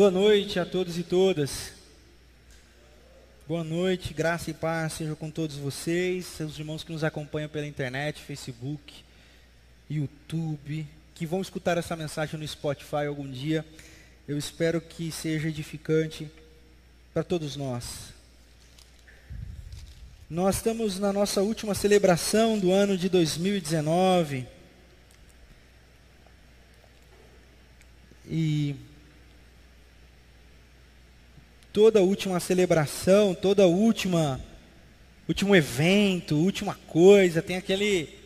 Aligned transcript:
Boa 0.00 0.10
noite 0.10 0.58
a 0.58 0.64
todos 0.64 0.96
e 0.96 1.02
todas. 1.02 1.72
Boa 3.46 3.62
noite, 3.62 4.14
graça 4.14 4.50
e 4.50 4.54
paz 4.54 4.94
seja 4.94 5.14
com 5.14 5.30
todos 5.30 5.56
vocês, 5.56 6.24
seus 6.24 6.58
irmãos 6.58 6.82
que 6.82 6.90
nos 6.90 7.04
acompanham 7.04 7.50
pela 7.50 7.66
internet, 7.66 8.22
Facebook, 8.22 9.04
YouTube, 9.90 10.86
que 11.14 11.26
vão 11.26 11.42
escutar 11.42 11.76
essa 11.76 11.94
mensagem 11.96 12.40
no 12.40 12.48
Spotify 12.48 13.04
algum 13.06 13.30
dia. 13.30 13.62
Eu 14.26 14.38
espero 14.38 14.80
que 14.80 15.12
seja 15.12 15.48
edificante 15.48 16.30
para 17.12 17.22
todos 17.22 17.54
nós. 17.54 18.14
Nós 20.30 20.56
estamos 20.56 20.98
na 20.98 21.12
nossa 21.12 21.42
última 21.42 21.74
celebração 21.74 22.58
do 22.58 22.72
ano 22.72 22.96
de 22.96 23.10
2019. 23.10 24.46
E 28.26 28.74
toda 31.72 32.02
última 32.02 32.40
celebração, 32.40 33.34
toda 33.34 33.66
última 33.66 34.40
último 35.28 35.54
evento, 35.54 36.36
última 36.36 36.74
coisa, 36.88 37.40
tem 37.40 37.56
aquele 37.56 38.18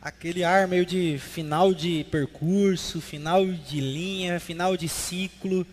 aquele 0.00 0.44
ar 0.44 0.68
meio 0.68 0.86
de 0.86 1.18
final 1.18 1.74
de 1.74 2.06
percurso, 2.10 3.00
final 3.00 3.44
de 3.44 3.80
linha, 3.80 4.38
final 4.38 4.76
de 4.76 4.88
ciclo. 4.88 5.66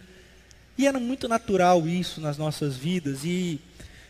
E 0.78 0.88
era 0.88 1.00
muito 1.00 1.28
natural 1.28 1.88
isso 1.88 2.20
nas 2.20 2.38
nossas 2.38 2.76
vidas 2.76 3.24
e 3.24 3.62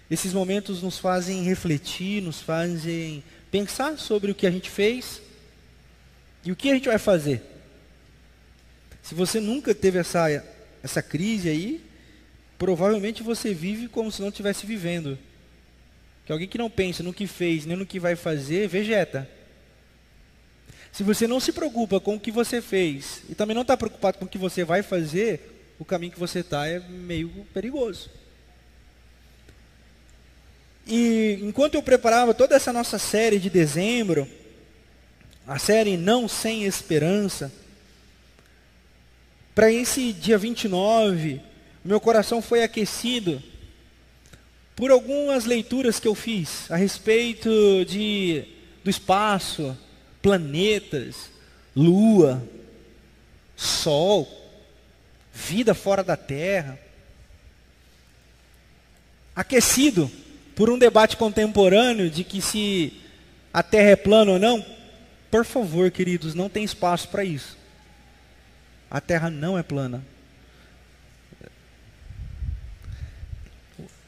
esses 0.10 0.32
momentos 0.32 0.82
nos 0.82 0.98
fazem 0.98 1.44
refletir, 1.44 2.22
nos 2.22 2.42
fazem 2.42 3.24
pensar 3.52 3.98
sobre 3.98 4.32
o 4.32 4.36
que 4.36 4.48
a 4.48 4.52
gente 4.52 4.70
fez 4.70 5.22
e 6.44 6.52
o 6.52 6.56
que 6.56 6.70
a 6.70 6.74
gente 6.74 6.88
vai 6.88 6.98
fazer. 6.98 7.42
Se 9.04 9.14
você 9.14 9.40
nunca 9.40 9.76
teve 9.76 10.00
essa 10.00 10.44
essa 10.82 11.02
crise 11.02 11.50
aí, 11.50 11.82
provavelmente 12.58 13.24
você 13.24 13.54
vive 13.54 13.88
como 13.88 14.12
se 14.12 14.22
não 14.22 14.30
estivesse 14.30 14.66
vivendo. 14.66 15.18
Que 16.26 16.32
alguém 16.32 16.48
que 16.48 16.58
não 16.58 16.70
pensa 16.70 17.04
no 17.04 17.14
que 17.14 17.28
fez, 17.28 17.66
nem 17.66 17.78
no 17.78 17.86
que 17.86 18.00
vai 18.00 18.16
fazer, 18.16 18.68
vegeta. 18.68 19.30
Se 20.92 21.04
você 21.04 21.28
não 21.28 21.40
se 21.40 21.52
preocupa 21.52 22.00
com 22.00 22.16
o 22.16 22.20
que 22.20 22.32
você 22.32 22.62
fez 22.62 23.22
e 23.30 23.36
também 23.36 23.54
não 23.54 23.64
está 23.64 23.76
preocupado 23.76 24.18
com 24.18 24.26
o 24.26 24.28
que 24.28 24.38
você 24.38 24.64
vai 24.64 24.82
fazer, 24.82 25.74
o 25.78 25.86
caminho 25.86 26.14
que 26.14 26.20
você 26.20 26.40
está 26.40 26.68
é 26.68 26.80
meio 26.80 27.30
perigoso. 27.54 28.10
E 30.88 31.40
enquanto 31.42 31.76
eu 31.76 31.84
preparava 31.84 32.34
toda 32.34 32.56
essa 32.56 32.72
nossa 32.72 32.98
série 32.98 33.40
de 33.40 33.50
dezembro, 33.50 34.28
a 35.48 35.60
série 35.60 35.98
Não 35.98 36.28
Sem 36.28 36.64
Esperança, 36.64 37.52
para 39.54 39.72
esse 39.72 40.14
dia 40.14 40.38
29, 40.38 41.42
meu 41.86 42.00
coração 42.00 42.42
foi 42.42 42.64
aquecido 42.64 43.42
por 44.76 44.90
algumas 44.90 45.46
leituras 45.46 46.00
que 46.00 46.08
eu 46.08 46.16
fiz 46.16 46.70
a 46.72 46.76
respeito 46.76 47.50
de, 47.86 48.44
do 48.84 48.90
espaço, 48.90 49.78
planetas, 50.20 51.30
lua, 51.76 52.44
sol, 53.56 54.28
vida 55.32 55.76
fora 55.76 56.04
da 56.04 56.18
Terra. 56.18 56.80
Aquecido 59.36 60.12
por 60.56 60.72
um 60.72 60.80
debate 60.80 61.16
contemporâneo 61.16 62.10
de 62.10 62.24
que 62.24 62.42
se 62.42 63.00
a 63.54 63.62
Terra 63.62 63.92
é 63.92 63.96
plana 63.96 64.32
ou 64.32 64.40
não, 64.40 64.66
por 65.30 65.46
favor, 65.46 65.92
queridos, 65.92 66.34
não 66.34 66.50
tem 66.50 66.64
espaço 66.64 67.10
para 67.10 67.24
isso. 67.24 67.56
A 68.90 69.00
Terra 69.00 69.30
não 69.30 69.56
é 69.56 69.62
plana. 69.62 70.04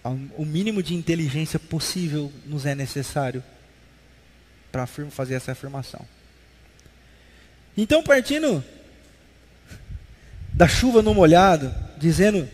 O 0.10 0.46
mínimo 0.46 0.84
de 0.84 0.94
inteligência 0.94 1.60
possível 1.60 2.32
nos 2.46 2.66
é 2.66 2.76
necessário 2.76 3.44
para 4.72 4.86
fazer 4.86 5.36
essa 5.36 5.52
afirmação. 5.52 6.06
Então, 7.76 8.04
partindo 8.04 8.64
da 10.54 10.68
chuva 10.68 11.02
no 11.02 11.14
molhado, 11.14 11.74
dizendo 11.98 12.50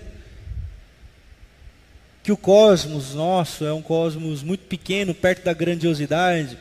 que 2.21 2.31
o 2.31 2.37
cosmos 2.37 3.13
nosso 3.13 3.65
é 3.65 3.73
um 3.73 3.81
cosmos 3.81 4.43
muito 4.43 4.65
pequeno, 4.65 5.13
perto 5.13 5.43
da 5.43 5.53
grandiosidade, 5.53 6.57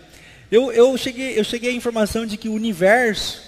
eu, 0.50 0.72
eu, 0.72 0.97
cheguei, 0.98 1.38
eu 1.38 1.44
cheguei 1.44 1.70
à 1.70 1.75
informação 1.75 2.26
de 2.26 2.36
que 2.36 2.48
o 2.48 2.52
universo 2.52 3.42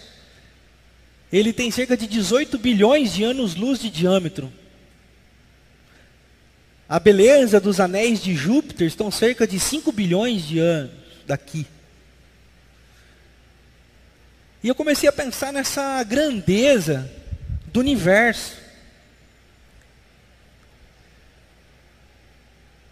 ele 1.33 1.53
tem 1.53 1.71
cerca 1.71 1.97
de 1.97 2.07
18 2.07 2.57
bilhões 2.59 3.13
de 3.13 3.25
anos-luz 3.25 3.81
de 3.81 3.91
diâmetro. 3.91 4.53
A 6.89 6.99
beleza 6.99 7.59
dos 7.59 7.81
anéis 7.81 8.23
de 8.23 8.35
Júpiter 8.35 8.87
estão 8.87 9.11
cerca 9.11 9.47
de 9.47 9.59
5 9.59 9.91
bilhões 9.91 10.43
de 10.43 10.59
anos 10.59 10.93
daqui. 11.27 11.67
E 14.63 14.69
eu 14.69 14.75
comecei 14.75 15.09
a 15.09 15.13
pensar 15.13 15.53
nessa 15.53 16.03
grandeza 16.03 17.11
do 17.67 17.81
universo. 17.81 18.57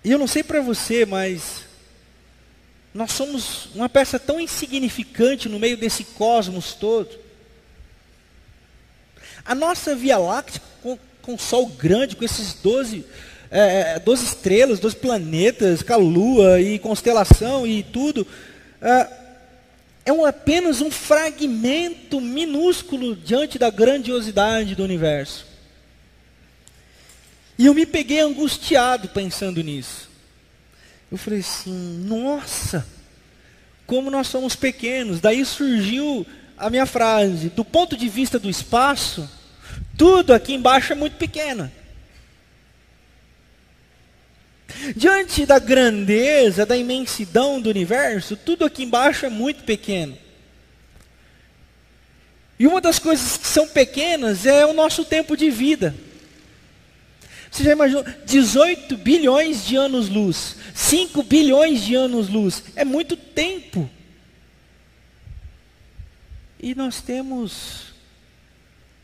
E 0.04 0.10
eu 0.10 0.18
não 0.18 0.26
sei 0.26 0.42
para 0.42 0.60
você, 0.60 1.04
mas 1.04 1.64
nós 2.94 3.12
somos 3.12 3.66
uma 3.74 3.88
peça 3.88 4.18
tão 4.18 4.40
insignificante 4.40 5.48
no 5.48 5.58
meio 5.58 5.76
desse 5.76 6.04
cosmos 6.04 6.74
todo. 6.74 7.10
A 9.44 9.54
nossa 9.54 9.94
Via 9.94 10.18
Láctea, 10.18 10.60
com, 10.82 10.98
com 11.20 11.34
o 11.34 11.38
Sol 11.38 11.66
grande, 11.66 12.16
com 12.16 12.24
esses 12.24 12.54
12 12.54 13.04
é, 13.52 13.98
12 13.98 14.22
é, 14.22 14.26
estrelas, 14.26 14.80
12 14.80 14.96
planetas, 14.96 15.82
com 15.82 15.92
a 15.92 15.96
lua 15.96 16.60
e 16.60 16.78
constelação 16.78 17.66
e 17.66 17.82
tudo, 17.82 18.26
é, 18.80 19.08
é 20.06 20.12
um, 20.12 20.24
apenas 20.24 20.80
um 20.80 20.90
fragmento 20.90 22.18
minúsculo 22.20 23.14
diante 23.14 23.58
da 23.58 23.68
grandiosidade 23.68 24.74
do 24.74 24.82
universo. 24.82 25.46
E 27.58 27.66
eu 27.66 27.74
me 27.74 27.84
peguei 27.84 28.20
angustiado 28.20 29.08
pensando 29.10 29.62
nisso. 29.62 30.10
Eu 31.10 31.18
falei 31.18 31.40
assim, 31.40 32.04
nossa, 32.06 32.86
como 33.86 34.10
nós 34.10 34.28
somos 34.28 34.56
pequenos. 34.56 35.20
Daí 35.20 35.44
surgiu 35.44 36.26
a 36.56 36.70
minha 36.70 36.86
frase: 36.86 37.50
do 37.50 37.64
ponto 37.64 37.98
de 37.98 38.08
vista 38.08 38.38
do 38.38 38.48
espaço, 38.48 39.28
tudo 39.96 40.32
aqui 40.32 40.54
embaixo 40.54 40.92
é 40.92 40.96
muito 40.96 41.16
pequeno. 41.16 41.70
Diante 44.96 45.46
da 45.46 45.58
grandeza, 45.58 46.66
da 46.66 46.76
imensidão 46.76 47.60
do 47.60 47.70
universo, 47.70 48.36
tudo 48.36 48.64
aqui 48.64 48.84
embaixo 48.84 49.26
é 49.26 49.28
muito 49.28 49.64
pequeno. 49.64 50.16
E 52.58 52.66
uma 52.66 52.80
das 52.80 52.98
coisas 52.98 53.36
que 53.36 53.46
são 53.46 53.66
pequenas 53.66 54.46
é 54.46 54.64
o 54.64 54.72
nosso 54.72 55.04
tempo 55.04 55.36
de 55.36 55.50
vida. 55.50 55.94
Você 57.50 57.64
já 57.64 57.72
imaginou? 57.72 58.04
18 58.24 58.96
bilhões 58.96 59.66
de 59.66 59.76
anos-luz, 59.76 60.56
5 60.74 61.22
bilhões 61.22 61.82
de 61.82 61.94
anos-luz, 61.94 62.62
é 62.74 62.84
muito 62.84 63.16
tempo. 63.16 63.90
E 66.58 66.74
nós 66.74 67.00
temos 67.02 67.92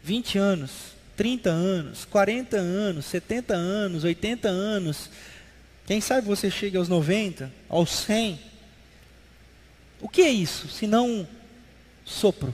20 0.03 0.39
anos, 0.39 0.71
30 1.17 1.51
anos, 1.51 2.05
40 2.05 2.57
anos, 2.57 3.05
70 3.07 3.55
anos, 3.55 4.05
80 4.05 4.49
anos, 4.49 5.11
quem 5.89 6.03
sabe 6.03 6.27
você 6.27 6.51
chega 6.51 6.79
aos 6.79 6.87
90, 6.87 7.51
aos 7.67 7.89
100. 7.89 8.39
O 10.03 10.07
que 10.07 10.21
é 10.21 10.29
isso, 10.29 10.69
se 10.69 10.87
não 10.87 11.27
sopro? 12.05 12.53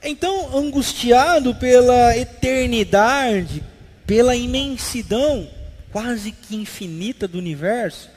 Então, 0.00 0.56
angustiado 0.56 1.52
pela 1.56 2.16
eternidade, 2.16 3.64
pela 4.06 4.36
imensidão 4.36 5.50
quase 5.90 6.30
que 6.30 6.54
infinita 6.54 7.26
do 7.26 7.36
universo, 7.36 8.08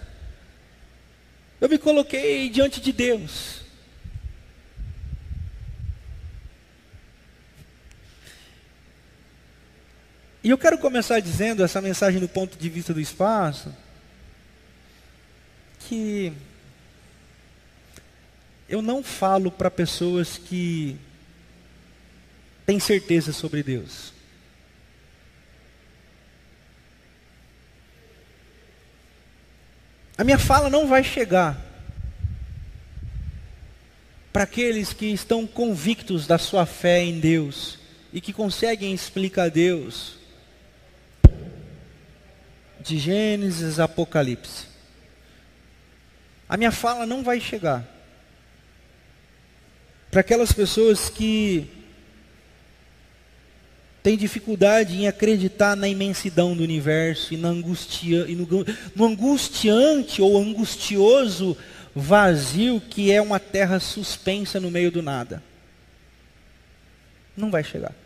eu 1.59 1.68
me 1.68 1.80
coloquei 1.80 2.48
diante 2.48 2.80
de 2.80 2.94
Deus. 2.94 3.62
E 10.44 10.50
eu 10.50 10.57
quero 10.57 10.78
começar 10.78 11.22
dizendo 11.22 11.63
essa 11.63 11.80
mensagem 11.80 12.19
do 12.19 12.28
ponto 12.28 12.57
de 12.57 12.68
vista 12.68 12.94
do 12.94 13.00
espaço, 13.00 13.74
que 15.80 16.34
eu 18.68 18.81
não 18.81 19.01
falo 19.01 19.50
para 19.50 19.72
pessoas 19.72 20.38
que 20.38 20.98
têm 22.66 22.78
certeza 22.78 23.31
sobre 23.31 23.63
Deus. 23.63 24.12
A 30.18 30.25
minha 30.25 30.38
fala 30.38 30.69
não 30.69 30.88
vai 30.88 31.06
chegar 31.06 31.57
para 34.34 34.44
aqueles 34.44 34.92
que 34.92 35.06
estão 35.06 35.48
convictos 35.48 36.28
da 36.28 36.38
sua 36.38 36.66
fé 36.66 37.01
em 37.01 37.22
Deus 37.22 37.80
e 38.12 38.19
que 38.19 38.34
conseguem 38.34 38.94
explicar 38.94 39.50
Deus 39.50 40.22
de 42.83 43.00
Gênesis 43.00 43.80
a 43.80 43.85
Apocalipse. 43.85 44.68
A 46.47 46.57
minha 46.57 46.71
fala 46.71 47.06
não 47.06 47.24
vai 47.24 47.39
chegar 47.39 47.88
para 50.12 50.21
aquelas 50.21 50.51
pessoas 50.51 51.09
que 51.09 51.68
têm 54.03 54.15
dificuldade 54.15 54.95
em 54.95 55.07
acreditar 55.07 55.75
na 55.75 55.88
imensidão 55.88 56.56
do 56.56 56.62
universo 56.62 57.33
e, 57.33 57.38
na 57.38 57.47
angustia, 57.47 58.25
e 58.27 58.35
no, 58.35 58.47
no 58.95 59.06
angustiante 59.06 60.21
ou 60.21 60.38
angustioso 60.38 61.57
vazio 61.95 62.80
que 62.80 63.12
é 63.12 63.21
uma 63.21 63.39
terra 63.39 63.80
suspensa 63.80 64.59
no 64.59 64.69
meio 64.69 64.91
do 64.91 65.01
nada. 65.01 65.41
Não 67.35 67.50
vai 67.50 67.63
chegar. 67.63 68.02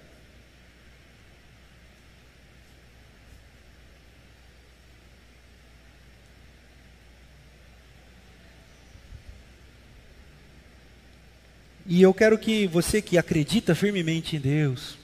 E 11.90 12.02
eu 12.02 12.14
quero 12.14 12.38
que 12.38 12.68
você 12.68 13.02
que 13.02 13.18
acredita 13.18 13.74
firmemente 13.74 14.36
em 14.36 14.40
Deus, 14.42 14.98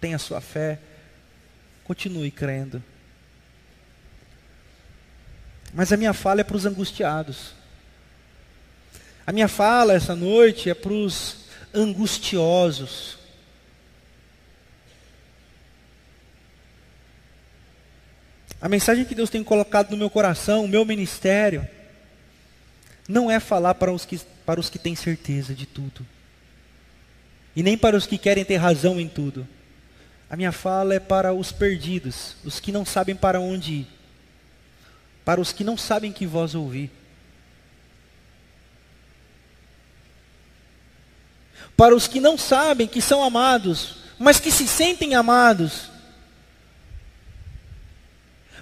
tenha 0.00 0.16
sua 0.16 0.40
fé, 0.40 0.78
continue 1.82 2.30
crendo. 2.30 2.80
Mas 5.74 5.92
a 5.92 5.96
minha 5.96 6.12
fala 6.12 6.40
é 6.40 6.44
para 6.44 6.56
os 6.56 6.64
angustiados. 6.64 7.52
A 9.26 9.32
minha 9.32 9.48
fala 9.48 9.92
essa 9.92 10.14
noite 10.14 10.70
é 10.70 10.74
para 10.74 10.92
os 10.92 11.46
angustiosos. 11.74 13.18
A 18.60 18.68
mensagem 18.68 19.04
que 19.04 19.16
Deus 19.16 19.30
tem 19.30 19.42
colocado 19.42 19.90
no 19.90 19.96
meu 19.96 20.10
coração, 20.10 20.64
o 20.64 20.68
meu 20.68 20.84
ministério, 20.84 21.66
não 23.08 23.28
é 23.28 23.40
falar 23.40 23.74
para 23.74 23.92
os 23.92 24.04
que, 24.04 24.16
para 24.46 24.60
os 24.60 24.70
que 24.70 24.78
têm 24.78 24.94
certeza 24.94 25.56
de 25.56 25.66
tudo 25.66 26.06
e 27.54 27.62
nem 27.62 27.76
para 27.76 27.96
os 27.96 28.06
que 28.06 28.18
querem 28.18 28.44
ter 28.44 28.56
razão 28.56 29.00
em 29.00 29.08
tudo. 29.08 29.46
A 30.28 30.36
minha 30.36 30.52
fala 30.52 30.94
é 30.94 31.00
para 31.00 31.34
os 31.34 31.50
perdidos, 31.50 32.36
os 32.44 32.60
que 32.60 32.70
não 32.70 32.84
sabem 32.84 33.16
para 33.16 33.40
onde 33.40 33.72
ir, 33.72 33.86
para 35.24 35.40
os 35.40 35.52
que 35.52 35.64
não 35.64 35.76
sabem 35.76 36.12
que 36.12 36.26
voz 36.26 36.54
ouvir. 36.54 36.90
Para 41.76 41.96
os 41.96 42.06
que 42.06 42.20
não 42.20 42.36
sabem 42.36 42.86
que 42.86 43.00
são 43.00 43.24
amados, 43.24 43.96
mas 44.18 44.38
que 44.38 44.52
se 44.52 44.68
sentem 44.68 45.14
amados. 45.14 45.90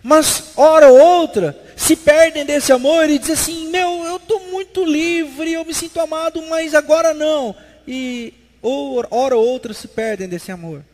Mas, 0.03 0.53
hora 0.57 0.89
ou 0.89 0.99
outra, 0.99 1.59
se 1.77 1.97
perdem 1.97 2.45
desse 2.45 2.73
amor 2.73 3.11
e 3.11 3.19
dizem 3.19 3.35
assim: 3.35 3.69
Meu, 3.69 4.05
eu 4.05 4.17
estou 4.17 4.41
muito 4.49 4.85
livre, 4.85 5.53
eu 5.53 5.65
me 5.65 5.75
sinto 5.75 6.01
amado, 6.01 6.41
mas 6.43 6.75
agora 6.75 7.13
não. 7.13 7.55
E 7.87 8.33
ou 8.61 9.05
hora 9.11 9.37
ou 9.37 9.47
outra 9.47 9.73
se 9.73 9.89
perdem 9.89 10.29
desse 10.29 10.51
amor. 10.51 10.85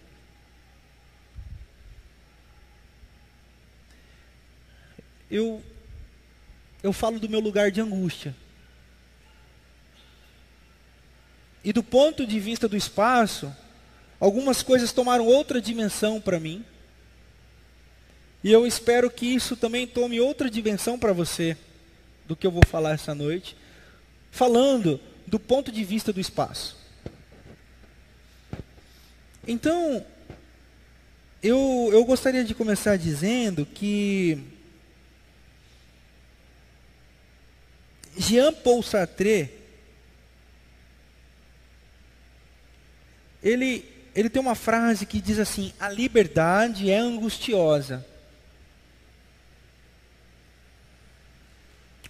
Eu 5.30 5.62
eu 6.84 6.92
falo 6.92 7.18
do 7.18 7.30
meu 7.30 7.40
lugar 7.40 7.70
de 7.70 7.80
angústia. 7.80 8.36
E 11.64 11.72
do 11.72 11.82
ponto 11.82 12.26
de 12.26 12.38
vista 12.38 12.68
do 12.68 12.76
espaço, 12.76 13.50
algumas 14.20 14.62
coisas 14.62 14.92
tomaram 14.92 15.26
outra 15.26 15.62
dimensão 15.62 16.20
para 16.20 16.38
mim. 16.38 16.62
E 18.44 18.52
eu 18.52 18.66
espero 18.66 19.10
que 19.10 19.24
isso 19.24 19.56
também 19.56 19.86
tome 19.86 20.20
outra 20.20 20.50
dimensão 20.50 20.98
para 20.98 21.14
você, 21.14 21.56
do 22.26 22.36
que 22.36 22.46
eu 22.46 22.50
vou 22.50 22.62
falar 22.66 22.92
essa 22.92 23.14
noite, 23.14 23.56
falando 24.30 25.00
do 25.26 25.40
ponto 25.40 25.72
de 25.72 25.82
vista 25.82 26.12
do 26.12 26.20
espaço. 26.20 26.83
Então, 29.46 30.04
eu, 31.42 31.90
eu 31.92 32.04
gostaria 32.04 32.42
de 32.42 32.54
começar 32.54 32.96
dizendo 32.96 33.66
que 33.66 34.42
Jean 38.16 38.52
Paul 38.52 38.82
Sartre, 38.82 39.50
ele, 43.42 43.84
ele 44.14 44.30
tem 44.30 44.40
uma 44.40 44.54
frase 44.54 45.04
que 45.04 45.20
diz 45.20 45.38
assim: 45.38 45.74
a 45.78 45.90
liberdade 45.90 46.90
é 46.90 46.96
angustiosa. 46.96 48.06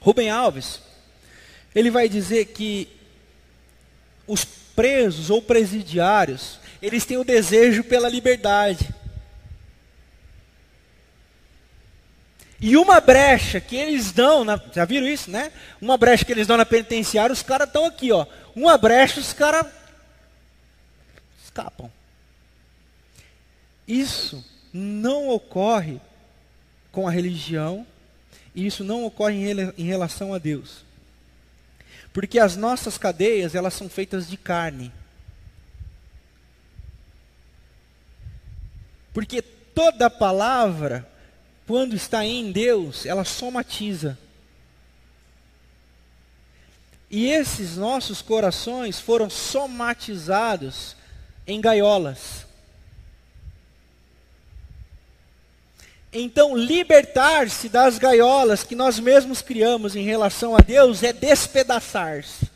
Rubem 0.01 0.31
Alves, 0.31 0.81
ele 1.75 1.91
vai 1.91 2.09
dizer 2.09 2.47
que 2.47 2.89
os 4.27 4.45
presos 4.45 5.31
ou 5.31 5.41
presidiários, 5.43 6.61
eles 6.85 7.07
têm 7.07 7.17
o 7.17 7.25
desejo 7.25 7.83
pela 7.83 8.11
liberdade. 8.11 8.95
E 12.61 12.77
uma 12.77 13.01
brecha 13.01 13.59
que 13.59 13.75
eles 13.75 14.13
dão, 14.13 14.45
na, 14.45 14.61
já 14.73 14.85
viram 14.85 15.09
isso, 15.09 15.31
né? 15.31 15.51
Uma 15.81 15.97
brecha 15.97 16.27
que 16.27 16.33
eles 16.33 16.47
dão 16.47 16.59
na 16.59 16.67
penitenciária, 16.67 17.33
os 17.33 17.43
caras 17.43 17.69
estão 17.69 17.87
aqui, 17.87 18.13
ó. 18.13 18.27
Uma 18.55 18.77
brecha, 18.77 19.19
os 19.19 19.33
caras 19.33 19.67
escapam. 21.43 21.91
Isso 23.89 24.45
não 24.73 25.31
ocorre 25.31 26.01
com 26.93 27.09
a 27.09 27.11
religião, 27.11 27.87
e 28.55 28.67
isso 28.67 28.85
não 28.85 29.05
ocorre 29.07 29.37
em, 29.37 29.73
em 29.79 29.85
relação 29.85 30.35
a 30.35 30.39
Deus. 30.39 30.85
Porque 32.13 32.39
as 32.39 32.57
nossas 32.57 32.99
cadeias, 32.99 33.55
elas 33.55 33.73
são 33.73 33.89
feitas 33.89 34.29
de 34.29 34.37
carne. 34.37 34.93
Porque 39.15 39.41
toda 39.41 40.11
palavra, 40.11 41.09
quando 41.67 41.95
está 41.95 42.25
em 42.25 42.51
Deus, 42.51 43.07
ela 43.07 43.25
somatiza. 43.25 44.19
E 47.09 47.31
esses 47.31 47.77
nossos 47.77 48.21
corações 48.21 48.99
foram 48.99 49.31
somatizados 49.31 50.97
em 51.47 51.61
gaiolas. 51.61 52.45
Então, 56.13 56.57
libertar-se 56.57 57.69
das 57.69 57.99
gaiolas 57.99 58.65
que 58.65 58.75
nós 58.75 58.99
mesmos 58.99 59.41
criamos 59.41 59.95
em 59.95 60.03
relação 60.03 60.57
a 60.57 60.59
Deus 60.59 61.05
é 61.05 61.13
despedaçar-se. 61.13 62.54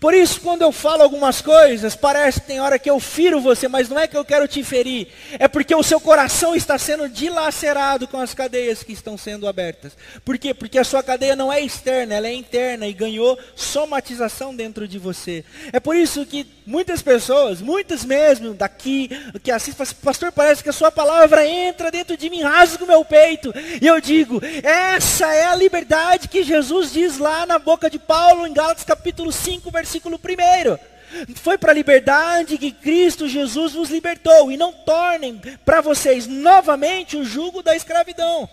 Por 0.00 0.14
isso, 0.14 0.40
quando 0.40 0.62
eu 0.62 0.72
falo 0.72 1.02
algumas 1.02 1.40
coisas, 1.40 1.94
parece 1.94 2.40
que 2.40 2.46
tem 2.46 2.60
hora 2.60 2.78
que 2.78 2.90
eu 2.90 2.98
firo 2.98 3.40
você, 3.40 3.68
mas 3.68 3.88
não 3.88 3.98
é 3.98 4.08
que 4.08 4.16
eu 4.16 4.24
quero 4.24 4.48
te 4.48 4.62
ferir, 4.64 5.08
é 5.38 5.46
porque 5.46 5.74
o 5.74 5.82
seu 5.82 6.00
coração 6.00 6.54
está 6.54 6.76
sendo 6.78 7.08
dilacerado 7.08 8.08
com 8.08 8.18
as 8.18 8.34
cadeias 8.34 8.82
que 8.82 8.92
estão 8.92 9.16
sendo 9.16 9.46
abertas. 9.46 9.96
Por 10.24 10.38
quê? 10.38 10.52
Porque 10.52 10.78
a 10.78 10.84
sua 10.84 11.02
cadeia 11.02 11.36
não 11.36 11.52
é 11.52 11.60
externa, 11.60 12.14
ela 12.14 12.26
é 12.26 12.34
interna 12.34 12.86
e 12.86 12.92
ganhou 12.92 13.38
somatização 13.54 14.54
dentro 14.54 14.88
de 14.88 14.98
você. 14.98 15.44
É 15.72 15.78
por 15.78 15.94
isso 15.96 16.26
que 16.26 16.46
muitas 16.66 17.00
pessoas, 17.00 17.60
muitas 17.60 18.04
mesmo 18.04 18.54
daqui, 18.54 19.08
que 19.42 19.50
assistem, 19.50 19.82
assim, 19.82 19.94
pastor, 20.02 20.32
parece 20.32 20.62
que 20.62 20.68
a 20.68 20.72
sua 20.72 20.90
palavra 20.90 21.46
entra 21.46 21.90
dentro 21.90 22.16
de 22.16 22.28
mim, 22.28 22.42
rasga 22.42 22.84
o 22.84 22.86
meu 22.86 23.04
peito. 23.04 23.52
E 23.80 23.86
eu 23.86 24.00
digo, 24.00 24.40
essa 24.62 25.32
é 25.32 25.44
a 25.44 25.54
liberdade 25.54 26.28
que 26.28 26.42
Jesus 26.42 26.92
diz 26.92 27.18
lá 27.18 27.46
na 27.46 27.58
boca 27.58 27.88
de 27.88 27.98
Paulo, 27.98 28.46
em 28.46 28.52
Gálatas 28.52 28.84
capítulo 28.84 29.30
5, 29.30 29.70
versículo 29.70 29.91
versículo 29.92 30.18
1. 30.18 31.34
Foi 31.36 31.58
para 31.58 31.72
a 31.72 31.74
liberdade 31.74 32.56
que 32.56 32.72
Cristo 32.72 33.28
Jesus 33.28 33.74
vos 33.74 33.90
libertou. 33.90 34.50
E 34.50 34.56
não 34.56 34.72
tornem 34.72 35.40
para 35.64 35.80
vocês 35.80 36.26
novamente 36.26 37.16
o 37.16 37.24
jugo 37.24 37.62
da 37.62 37.76
escravidão. 37.76 38.48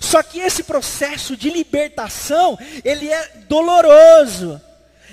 Só 0.00 0.22
que 0.22 0.40
esse 0.40 0.64
processo 0.64 1.36
de 1.36 1.50
libertação, 1.50 2.58
ele 2.84 3.08
é 3.08 3.28
doloroso. 3.48 4.60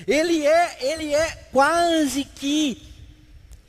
Ele 0.08 0.46
é, 0.46 0.78
ele 0.82 1.14
é 1.14 1.38
quase 1.52 2.24
que 2.24 2.82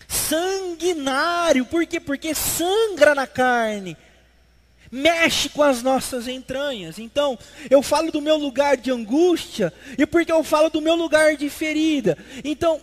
sanguinário. 0.08 1.66
Por 1.66 1.86
quê? 1.86 2.00
Porque 2.00 2.34
sangra 2.34 3.14
na 3.14 3.26
carne 3.26 3.96
mexe 4.94 5.48
com 5.48 5.60
as 5.60 5.82
nossas 5.82 6.28
entranhas. 6.28 7.00
Então, 7.00 7.36
eu 7.68 7.82
falo 7.82 8.12
do 8.12 8.22
meu 8.22 8.36
lugar 8.36 8.76
de 8.76 8.92
angústia, 8.92 9.72
e 9.98 10.06
porque 10.06 10.30
eu 10.30 10.44
falo 10.44 10.70
do 10.70 10.80
meu 10.80 10.94
lugar 10.94 11.36
de 11.36 11.50
ferida. 11.50 12.16
Então, 12.44 12.80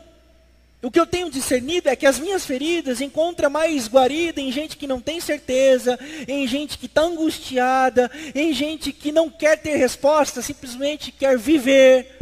o 0.82 0.91
que 0.91 1.00
eu 1.00 1.08
tenho 1.08 1.32
discernido 1.32 1.88
é 1.88 1.96
que 1.96 2.06
as 2.06 2.20
minhas 2.20 2.46
feridas 2.46 3.00
encontram 3.00 3.50
mais 3.50 3.88
guarida 3.88 4.41
em 4.41 4.51
gente 4.51 4.75
que 4.75 4.88
não 4.88 5.00
tem 5.00 5.22
certeza, 5.22 5.98
em 6.27 6.46
gente 6.46 6.77
que 6.77 6.88
está 6.88 7.01
angustiada, 7.01 8.12
em 8.36 8.51
gente 8.51 8.91
que 8.91 9.10
não 9.13 9.30
quer 9.30 9.58
ter 9.58 9.77
resposta, 9.77 10.41
simplesmente 10.41 11.13
quer 11.13 11.38
viver. 11.38 12.18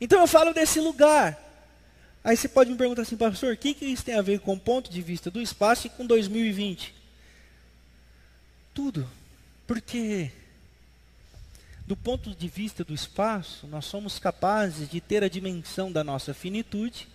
Então 0.00 0.20
eu 0.20 0.26
falo 0.26 0.52
desse 0.52 0.80
lugar. 0.80 1.38
Aí 2.24 2.36
você 2.36 2.48
pode 2.48 2.68
me 2.68 2.76
perguntar 2.76 3.02
assim, 3.02 3.16
pastor, 3.16 3.54
o 3.54 3.56
que, 3.56 3.74
que 3.74 3.84
isso 3.84 4.04
tem 4.04 4.16
a 4.16 4.22
ver 4.22 4.40
com 4.40 4.54
o 4.54 4.60
ponto 4.60 4.90
de 4.90 5.00
vista 5.00 5.30
do 5.30 5.40
espaço 5.40 5.86
e 5.86 5.90
com 5.90 6.04
2020? 6.04 6.97
Tudo. 8.78 9.10
Porque, 9.66 10.30
do 11.84 11.96
ponto 11.96 12.32
de 12.32 12.46
vista 12.46 12.84
do 12.84 12.94
espaço, 12.94 13.66
nós 13.66 13.84
somos 13.84 14.20
capazes 14.20 14.88
de 14.88 15.00
ter 15.00 15.24
a 15.24 15.28
dimensão 15.28 15.90
da 15.90 16.04
nossa 16.04 16.32
finitude, 16.32 17.08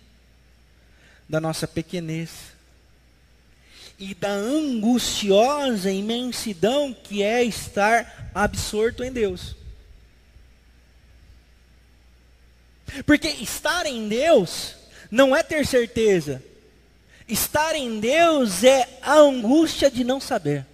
da 1.26 1.40
nossa 1.40 1.66
pequenez 1.66 2.52
e 3.98 4.14
da 4.14 4.28
angustiosa 4.28 5.90
imensidão 5.90 6.92
que 6.92 7.22
é 7.22 7.42
estar 7.42 8.30
absorto 8.34 9.02
em 9.02 9.10
Deus. 9.10 9.56
Porque 13.06 13.28
estar 13.28 13.86
em 13.86 14.06
Deus 14.06 14.76
não 15.10 15.34
é 15.34 15.42
ter 15.42 15.66
certeza. 15.66 16.44
Estar 17.26 17.74
em 17.74 18.00
Deus 18.00 18.62
é 18.62 18.98
a 19.00 19.14
angústia 19.14 19.90
de 19.90 20.04
não 20.04 20.20
saber. 20.20 20.73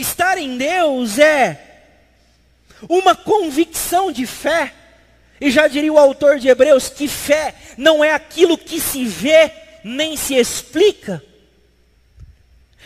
Estar 0.00 0.38
em 0.38 0.56
Deus 0.56 1.18
é 1.18 1.84
uma 2.88 3.14
convicção 3.14 4.10
de 4.10 4.26
fé. 4.26 4.72
E 5.40 5.50
já 5.50 5.68
diria 5.68 5.92
o 5.92 5.98
autor 5.98 6.38
de 6.38 6.48
Hebreus 6.48 6.88
que 6.88 7.08
fé 7.08 7.54
não 7.76 8.04
é 8.04 8.12
aquilo 8.12 8.58
que 8.58 8.80
se 8.80 9.04
vê 9.04 9.50
nem 9.82 10.16
se 10.16 10.34
explica. 10.34 11.22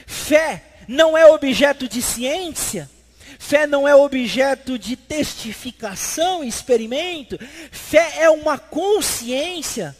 Fé 0.06 0.62
não 0.86 1.16
é 1.16 1.26
objeto 1.26 1.88
de 1.88 2.00
ciência. 2.00 2.90
Fé 3.38 3.66
não 3.66 3.86
é 3.86 3.94
objeto 3.94 4.78
de 4.78 4.96
testificação, 4.96 6.42
experimento. 6.42 7.38
Fé 7.70 8.14
é 8.18 8.30
uma 8.30 8.58
consciência. 8.58 9.96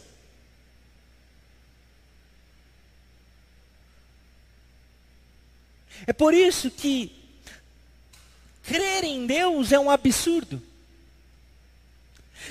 É 6.07 6.13
por 6.13 6.35
isso 6.35 6.71
que 6.71 7.15
crer 8.63 9.05
em 9.05 9.27
Deus 9.27 9.73
é 9.73 9.79
um 9.79 9.91
absurdo. 9.91 10.63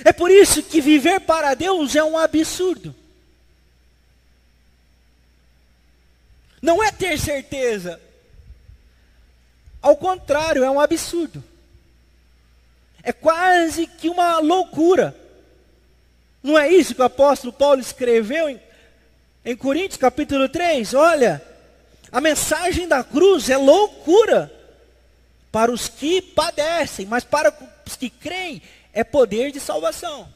É 0.04 0.12
por 0.12 0.30
isso 0.30 0.62
que 0.62 0.80
viver 0.80 1.20
para 1.20 1.54
Deus 1.54 1.94
é 1.94 2.02
um 2.02 2.18
absurdo. 2.18 2.94
Não 6.60 6.82
é 6.82 6.90
ter 6.90 7.18
certeza, 7.18 8.00
ao 9.82 9.96
contrário, 9.96 10.64
é 10.64 10.70
um 10.70 10.80
absurdo. 10.80 11.44
É 13.02 13.12
quase 13.12 13.86
que 13.86 14.08
uma 14.08 14.38
loucura. 14.38 15.14
Não 16.42 16.58
é 16.58 16.70
isso 16.70 16.94
que 16.94 17.02
o 17.02 17.04
apóstolo 17.04 17.52
Paulo 17.52 17.80
escreveu 17.80 18.48
em, 18.48 18.58
em 19.44 19.54
Coríntios 19.54 19.98
capítulo 19.98 20.48
3? 20.48 20.94
Olha, 20.94 21.42
a 22.14 22.20
mensagem 22.20 22.86
da 22.86 23.02
cruz 23.02 23.50
é 23.50 23.56
loucura 23.56 24.48
para 25.50 25.72
os 25.72 25.88
que 25.88 26.22
padecem, 26.22 27.06
mas 27.06 27.24
para 27.24 27.52
os 27.84 27.96
que 27.96 28.08
creem 28.08 28.62
é 28.92 29.02
poder 29.02 29.50
de 29.50 29.58
salvação. 29.58 30.32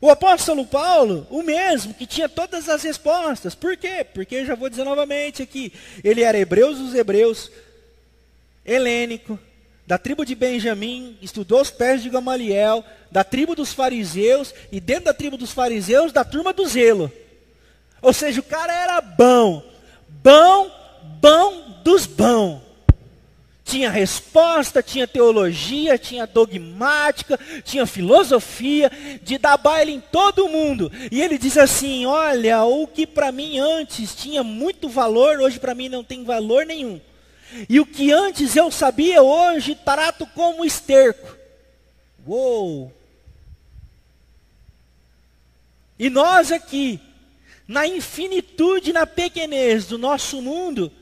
O 0.00 0.10
apóstolo 0.10 0.66
Paulo, 0.66 1.24
o 1.30 1.40
mesmo, 1.40 1.94
que 1.94 2.04
tinha 2.04 2.28
todas 2.28 2.68
as 2.68 2.82
respostas. 2.82 3.54
Por 3.54 3.76
quê? 3.76 4.04
Porque 4.12 4.34
eu 4.34 4.44
já 4.44 4.56
vou 4.56 4.68
dizer 4.68 4.82
novamente 4.82 5.40
aqui. 5.40 5.72
Ele 6.02 6.24
era 6.24 6.36
hebreus 6.36 6.78
dos 6.78 6.96
hebreus, 6.96 7.48
helênico, 8.66 9.38
da 9.88 9.96
tribo 9.96 10.22
de 10.22 10.34
Benjamim, 10.34 11.16
estudou 11.22 11.62
os 11.62 11.70
pés 11.70 12.02
de 12.02 12.10
Gamaliel, 12.10 12.84
da 13.10 13.24
tribo 13.24 13.56
dos 13.56 13.72
fariseus, 13.72 14.52
e 14.70 14.80
dentro 14.80 15.06
da 15.06 15.14
tribo 15.14 15.38
dos 15.38 15.50
fariseus, 15.50 16.12
da 16.12 16.22
turma 16.26 16.52
do 16.52 16.68
zelo. 16.68 17.10
Ou 18.02 18.12
seja, 18.12 18.38
o 18.38 18.42
cara 18.42 18.70
era 18.70 19.00
bom. 19.00 19.62
Bom, 20.22 20.70
bom 21.22 21.80
dos 21.82 22.04
bons. 22.04 22.60
Tinha 23.64 23.88
resposta, 23.88 24.82
tinha 24.82 25.06
teologia, 25.06 25.96
tinha 25.96 26.26
dogmática, 26.26 27.40
tinha 27.64 27.86
filosofia, 27.86 28.92
de 29.22 29.38
dar 29.38 29.56
baile 29.56 29.92
em 29.92 30.00
todo 30.00 30.50
mundo. 30.50 30.92
E 31.10 31.22
ele 31.22 31.38
diz 31.38 31.56
assim: 31.56 32.04
Olha, 32.04 32.62
o 32.62 32.86
que 32.86 33.06
para 33.06 33.32
mim 33.32 33.58
antes 33.58 34.14
tinha 34.14 34.44
muito 34.44 34.86
valor, 34.86 35.40
hoje 35.40 35.58
para 35.58 35.74
mim 35.74 35.88
não 35.88 36.04
tem 36.04 36.24
valor 36.24 36.66
nenhum. 36.66 37.00
E 37.68 37.80
o 37.80 37.86
que 37.86 38.12
antes 38.12 38.54
eu 38.56 38.70
sabia, 38.70 39.22
hoje 39.22 39.74
trato 39.74 40.26
como 40.26 40.64
esterco. 40.64 41.36
Uou! 42.26 42.92
E 45.98 46.10
nós 46.10 46.52
aqui, 46.52 47.00
na 47.66 47.86
infinitude, 47.86 48.92
na 48.92 49.06
pequenez 49.06 49.86
do 49.86 49.98
nosso 49.98 50.40
mundo, 50.42 50.92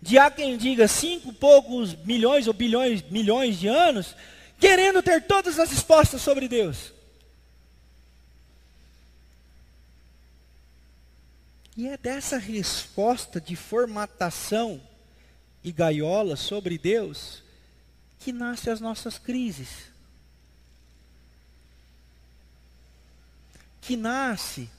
de 0.00 0.18
há 0.18 0.30
quem 0.30 0.56
diga 0.56 0.88
cinco 0.88 1.32
poucos 1.32 1.94
milhões 2.04 2.46
ou 2.46 2.52
bilhões, 2.52 3.02
milhões 3.10 3.58
de 3.60 3.68
anos, 3.68 4.16
querendo 4.58 5.02
ter 5.02 5.22
todas 5.22 5.58
as 5.58 5.70
respostas 5.70 6.22
sobre 6.22 6.48
Deus. 6.48 6.93
E 11.76 11.88
é 11.88 11.96
dessa 11.96 12.38
resposta 12.38 13.40
de 13.40 13.56
formatação 13.56 14.80
e 15.62 15.72
gaiola 15.72 16.36
sobre 16.36 16.78
Deus 16.78 17.42
que 18.20 18.32
nascem 18.32 18.72
as 18.72 18.80
nossas 18.80 19.18
crises. 19.18 19.68
Que 23.80 23.96
nasce 23.96 24.70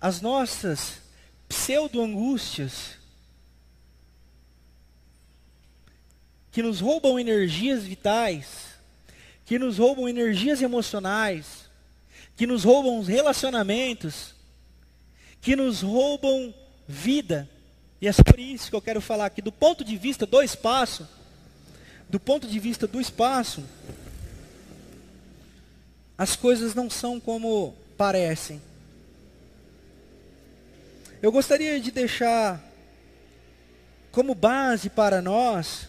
as 0.00 0.20
nossas 0.20 1.00
pseudo-angústias. 1.48 2.96
Que 6.52 6.62
nos 6.62 6.80
roubam 6.80 7.18
energias 7.18 7.84
vitais, 7.84 8.68
que 9.44 9.58
nos 9.58 9.78
roubam 9.78 10.08
energias 10.08 10.62
emocionais, 10.62 11.68
que 12.36 12.46
nos 12.46 12.64
roubam 12.64 13.02
relacionamentos, 13.02 14.37
que 15.40 15.56
nos 15.56 15.82
roubam 15.82 16.52
vida. 16.86 17.48
E 18.00 18.06
é 18.06 18.12
sobre 18.12 18.42
isso 18.42 18.70
que 18.70 18.76
eu 18.76 18.82
quero 18.82 19.00
falar 19.00 19.26
aqui, 19.26 19.42
do 19.42 19.52
ponto 19.52 19.84
de 19.84 19.96
vista 19.96 20.24
do 20.24 20.42
espaço, 20.42 21.08
do 22.08 22.18
ponto 22.18 22.46
de 22.46 22.58
vista 22.58 22.86
do 22.86 23.00
espaço, 23.00 23.62
as 26.16 26.34
coisas 26.34 26.74
não 26.74 26.88
são 26.88 27.20
como 27.20 27.74
parecem. 27.96 28.62
Eu 31.20 31.32
gostaria 31.32 31.80
de 31.80 31.90
deixar 31.90 32.64
como 34.12 34.34
base 34.34 34.88
para 34.88 35.20
nós 35.20 35.88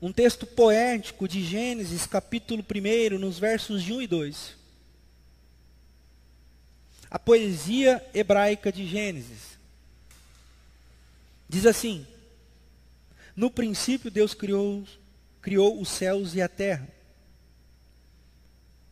um 0.00 0.12
texto 0.12 0.46
poético 0.46 1.26
de 1.26 1.44
Gênesis, 1.44 2.06
capítulo 2.06 2.64
1, 2.64 3.18
nos 3.18 3.38
versos 3.38 3.82
de 3.82 3.92
1 3.92 4.02
e 4.02 4.06
2. 4.06 4.57
A 7.10 7.18
poesia 7.18 8.04
hebraica 8.12 8.70
de 8.70 8.86
Gênesis. 8.86 9.58
Diz 11.48 11.64
assim: 11.64 12.06
No 13.34 13.50
princípio 13.50 14.10
Deus 14.10 14.34
criou, 14.34 14.86
criou 15.40 15.80
os 15.80 15.88
céus 15.88 16.34
e 16.34 16.42
a 16.42 16.48
terra. 16.48 16.88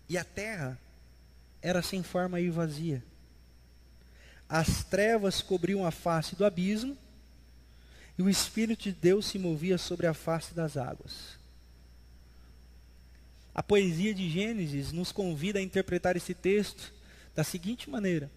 E 0.09 0.17
a 0.17 0.25
terra 0.25 0.79
era 1.61 1.83
sem 1.83 2.03
forma 2.03 2.41
e 2.41 2.49
vazia. 2.49 3.03
As 4.49 4.85
trevas 4.85 5.43
cobriam 5.43 5.85
a 5.85 5.91
face 5.91 6.37
do 6.37 6.45
abismo, 6.45 6.97
e 8.17 8.23
o 8.23 8.31
Espírito 8.31 8.85
de 8.85 8.93
Deus 8.93 9.27
se 9.27 9.39
movia 9.39 9.77
sobre 9.77 10.07
a 10.07 10.15
face 10.15 10.55
das 10.55 10.77
águas. 10.77 11.37
A 13.55 13.63
poesia 13.63 14.15
de 14.15 14.31
Gênesis 14.31 14.93
nos 14.93 15.13
convida 15.13 15.59
a 15.59 15.63
interpretar 15.63 16.17
esse 16.17 16.33
texto 16.33 16.96
da 17.37 17.45
seguinte 17.45 17.89
maneira: 17.91 18.31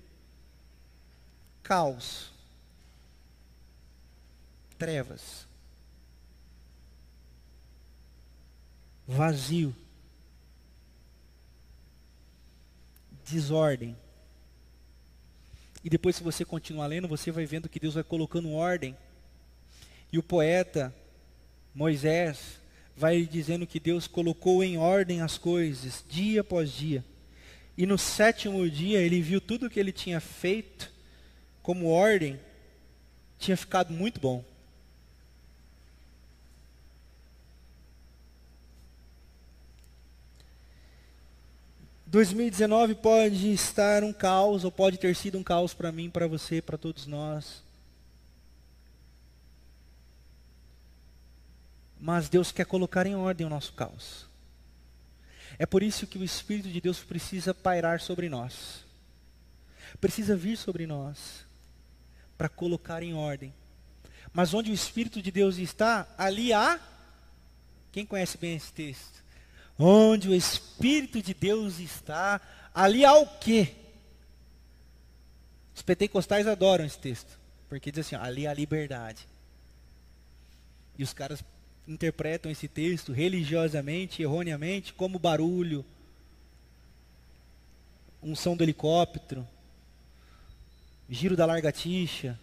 caos, 1.63 2.31
trevas, 4.77 5.47
vazio, 9.07 9.73
desordem. 13.25 13.95
E 15.81 15.89
depois, 15.89 16.17
se 16.17 16.23
você 16.23 16.43
continuar 16.43 16.87
lendo, 16.87 17.07
você 17.07 17.31
vai 17.31 17.45
vendo 17.45 17.69
que 17.69 17.79
Deus 17.79 17.93
vai 17.93 18.03
colocando 18.03 18.51
ordem. 18.51 18.97
E 20.11 20.17
o 20.17 20.23
poeta 20.23 20.93
Moisés 21.73 22.59
vai 22.97 23.25
dizendo 23.25 23.65
que 23.65 23.79
Deus 23.79 24.07
colocou 24.07 24.61
em 24.61 24.77
ordem 24.77 25.21
as 25.21 25.37
coisas, 25.37 26.03
dia 26.09 26.41
após 26.41 26.69
dia. 26.69 27.05
E 27.79 27.85
no 27.85 27.97
sétimo 27.97 28.69
dia 28.69 28.99
ele 28.99 29.21
viu 29.21 29.39
tudo 29.39 29.67
o 29.67 29.69
que 29.69 29.79
ele 29.79 29.93
tinha 29.93 30.19
feito 30.19 30.91
como 31.63 31.87
ordem, 31.87 32.37
tinha 33.37 33.55
ficado 33.55 33.93
muito 33.93 34.19
bom. 34.19 34.43
...2019 42.11 42.95
pode 42.95 43.53
estar 43.53 44.03
um 44.03 44.11
caos... 44.11 44.65
...ou 44.65 44.71
pode 44.71 44.97
ter 44.97 45.15
sido 45.15 45.37
um 45.37 45.43
caos 45.43 45.73
para 45.73 45.89
mim, 45.89 46.09
para 46.09 46.27
você, 46.27 46.61
para 46.61 46.77
todos 46.77 47.05
nós... 47.05 47.63
Mas 51.97 52.27
Deus 52.27 52.51
quer 52.51 52.65
colocar 52.65 53.05
em 53.07 53.15
ordem 53.15 53.47
o 53.47 53.49
nosso 53.49 53.71
caos. 53.71 54.28
É 55.59 55.65
por 55.65 55.83
isso 55.83 56.07
que 56.07 56.17
o 56.17 56.23
Espírito 56.23 56.69
de 56.69 56.79
Deus 56.79 56.99
precisa 56.99 57.53
pairar 57.53 57.99
sobre 57.99 58.29
nós. 58.29 58.85
Precisa 59.99 60.37
vir 60.37 60.57
sobre 60.57 60.87
nós 60.87 61.45
para 62.37 62.47
colocar 62.47 63.03
em 63.03 63.13
ordem. 63.13 63.53
Mas 64.31 64.53
onde 64.53 64.71
o 64.71 64.73
Espírito 64.73 65.21
de 65.21 65.29
Deus 65.29 65.57
está, 65.57 66.07
ali 66.17 66.53
há. 66.53 66.79
Quem 67.91 68.05
conhece 68.05 68.37
bem 68.37 68.55
esse 68.55 68.71
texto? 68.71 69.21
Onde 69.77 70.29
o 70.29 70.33
Espírito 70.33 71.21
de 71.21 71.33
Deus 71.33 71.79
está, 71.79 72.39
ali 72.73 73.03
há 73.03 73.13
o 73.15 73.27
quê? 73.39 73.75
Os 75.75 75.81
pentecostais 75.81 76.47
adoram 76.47 76.85
esse 76.85 76.99
texto. 76.99 77.37
Porque 77.67 77.91
diz 77.91 78.05
assim, 78.05 78.15
ó, 78.15 78.21
ali 78.21 78.47
há 78.47 78.53
liberdade. 78.53 79.27
E 80.97 81.03
os 81.03 81.11
caras 81.11 81.43
interpretam 81.89 82.51
esse 82.51 82.67
texto 82.67 83.11
religiosamente, 83.11 84.21
erroneamente, 84.21 84.93
como 84.93 85.17
barulho, 85.17 85.83
unção 88.21 88.55
do 88.55 88.63
helicóptero, 88.63 89.47
giro 91.09 91.35
da 91.35 91.47
largatixa, 91.47 92.39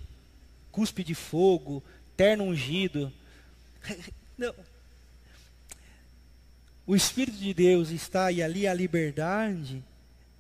cuspe 0.73 1.05
de 1.05 1.15
fogo, 1.15 1.83
terno 2.17 2.43
ungido. 2.43 3.13
Não. 4.37 4.53
O 6.85 6.97
Espírito 6.97 7.39
de 7.39 7.55
Deus 7.55 7.91
está 7.91 8.33
e 8.33 8.43
ali 8.43 8.67
a 8.67 8.75
liberdade 8.75 9.83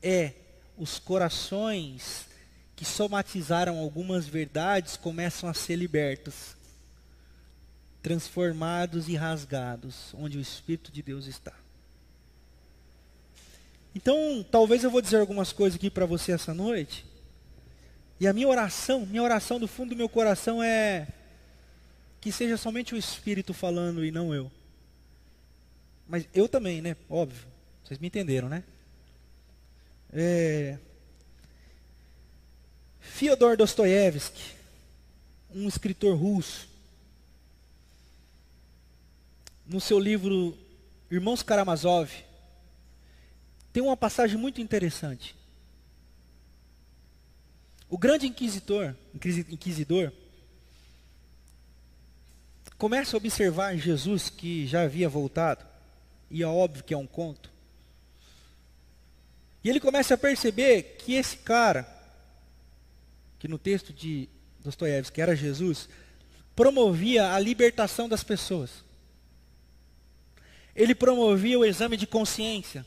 é 0.02 0.32
os 0.76 0.98
corações 0.98 2.26
que 2.74 2.84
somatizaram 2.84 3.78
algumas 3.78 4.26
verdades 4.26 4.96
começam 4.96 5.48
a 5.48 5.54
ser 5.54 5.76
libertos 5.76 6.55
transformados 8.06 9.08
e 9.08 9.16
rasgados, 9.16 10.14
onde 10.14 10.38
o 10.38 10.40
Espírito 10.40 10.92
de 10.92 11.02
Deus 11.02 11.26
está. 11.26 11.52
Então, 13.96 14.46
talvez 14.48 14.84
eu 14.84 14.92
vou 14.92 15.02
dizer 15.02 15.16
algumas 15.16 15.52
coisas 15.52 15.74
aqui 15.74 15.90
para 15.90 16.06
você 16.06 16.30
essa 16.30 16.54
noite. 16.54 17.04
E 18.20 18.28
a 18.28 18.32
minha 18.32 18.46
oração, 18.46 19.04
minha 19.04 19.24
oração 19.24 19.58
do 19.58 19.66
fundo 19.66 19.88
do 19.88 19.96
meu 19.96 20.08
coração 20.08 20.62
é 20.62 21.08
que 22.20 22.30
seja 22.30 22.56
somente 22.56 22.94
o 22.94 22.96
Espírito 22.96 23.52
falando 23.52 24.04
e 24.04 24.12
não 24.12 24.32
eu. 24.32 24.52
Mas 26.06 26.28
eu 26.32 26.48
também, 26.48 26.80
né? 26.80 26.96
Óbvio. 27.10 27.44
Vocês 27.82 27.98
me 27.98 28.06
entenderam, 28.06 28.48
né? 28.48 28.62
É... 30.12 30.78
Fyodor 33.00 33.56
Dostoiévski, 33.56 34.54
um 35.52 35.66
escritor 35.66 36.16
russo, 36.16 36.75
no 39.66 39.80
seu 39.80 39.98
livro 39.98 40.56
Irmãos 41.10 41.42
Karamazov, 41.42 42.10
tem 43.72 43.82
uma 43.82 43.96
passagem 43.96 44.38
muito 44.38 44.60
interessante. 44.60 45.36
O 47.88 47.98
grande 47.98 48.26
inquisitor, 48.26 48.94
inquisidor, 49.14 50.12
começa 52.78 53.16
a 53.16 53.18
observar 53.18 53.76
Jesus 53.76 54.28
que 54.28 54.66
já 54.66 54.82
havia 54.82 55.08
voltado, 55.08 55.64
e 56.30 56.42
é 56.42 56.46
óbvio 56.46 56.84
que 56.84 56.94
é 56.94 56.96
um 56.96 57.06
conto. 57.06 57.50
E 59.62 59.68
ele 59.68 59.80
começa 59.80 60.14
a 60.14 60.18
perceber 60.18 60.96
que 60.98 61.14
esse 61.14 61.38
cara, 61.38 61.86
que 63.38 63.48
no 63.48 63.58
texto 63.58 63.92
de 63.92 64.28
Dostoiévski 64.60 65.20
era 65.20 65.36
Jesus, 65.36 65.88
promovia 66.54 67.32
a 67.32 67.38
libertação 67.38 68.08
das 68.08 68.24
pessoas. 68.24 68.85
Ele 70.76 70.94
promovia 70.94 71.58
o 71.58 71.64
exame 71.64 71.96
de 71.96 72.06
consciência. 72.06 72.84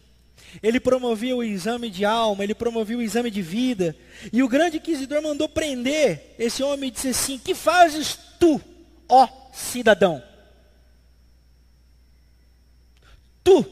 Ele 0.61 0.79
promovia 0.79 1.35
o 1.35 1.43
exame 1.43 1.89
de 1.89 2.05
alma, 2.05 2.43
ele 2.43 2.55
promovia 2.55 2.97
o 2.97 3.01
exame 3.01 3.29
de 3.29 3.41
vida. 3.41 3.95
E 4.31 4.41
o 4.41 4.47
grande 4.47 4.77
inquisidor 4.77 5.21
mandou 5.21 5.49
prender 5.49 6.35
esse 6.39 6.63
homem 6.63 6.87
e 6.87 6.91
disse 6.91 7.09
assim: 7.09 7.37
Que 7.37 7.53
fazes 7.53 8.17
tu, 8.39 8.61
ó 9.07 9.27
cidadão? 9.51 10.23
Tu, 13.43 13.65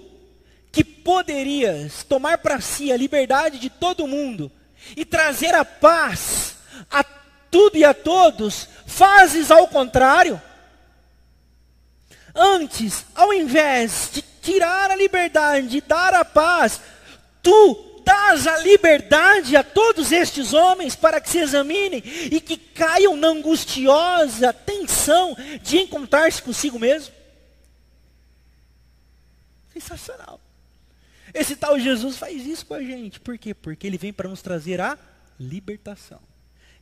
que 0.71 0.83
poderias 0.83 2.03
tomar 2.03 2.39
para 2.39 2.59
si 2.59 2.91
a 2.91 2.97
liberdade 2.97 3.59
de 3.59 3.69
todo 3.69 4.07
mundo 4.07 4.51
e 4.95 5.03
trazer 5.03 5.53
a 5.53 5.65
paz 5.65 6.55
a 6.89 7.03
tudo 7.49 7.77
e 7.77 7.83
a 7.83 7.93
todos, 7.93 8.67
fazes 8.85 9.51
ao 9.51 9.67
contrário? 9.67 10.41
Antes, 12.37 13.03
ao 13.15 13.33
invés 13.33 14.11
de 14.13 14.21
tirar 14.41 14.91
a 14.91 14.95
liberdade, 14.95 15.67
de 15.67 15.81
dar 15.81 16.13
a 16.13 16.23
paz, 16.23 16.79
tu 17.41 18.01
dás 18.05 18.45
a 18.45 18.59
liberdade 18.59 19.57
a 19.57 19.63
todos 19.63 20.11
estes 20.11 20.53
homens 20.53 20.95
para 20.95 21.19
que 21.19 21.29
se 21.29 21.39
examinem 21.39 22.01
e 22.31 22.39
que 22.39 22.55
caiam 22.55 23.17
na 23.17 23.29
angustiosa 23.29 24.53
tensão 24.53 25.35
de 25.63 25.79
encontrar-se 25.79 26.41
consigo 26.41 26.77
mesmo. 26.77 27.13
Sensacional. 29.73 30.39
Esse 31.33 31.55
tal 31.55 31.79
Jesus 31.79 32.17
faz 32.17 32.45
isso 32.45 32.65
com 32.65 32.75
a 32.75 32.81
gente. 32.81 33.19
Por 33.19 33.37
quê? 33.37 33.53
Porque 33.53 33.85
ele 33.85 33.97
vem 33.97 34.13
para 34.13 34.29
nos 34.29 34.41
trazer 34.41 34.79
a 34.79 34.97
libertação. 35.39 36.19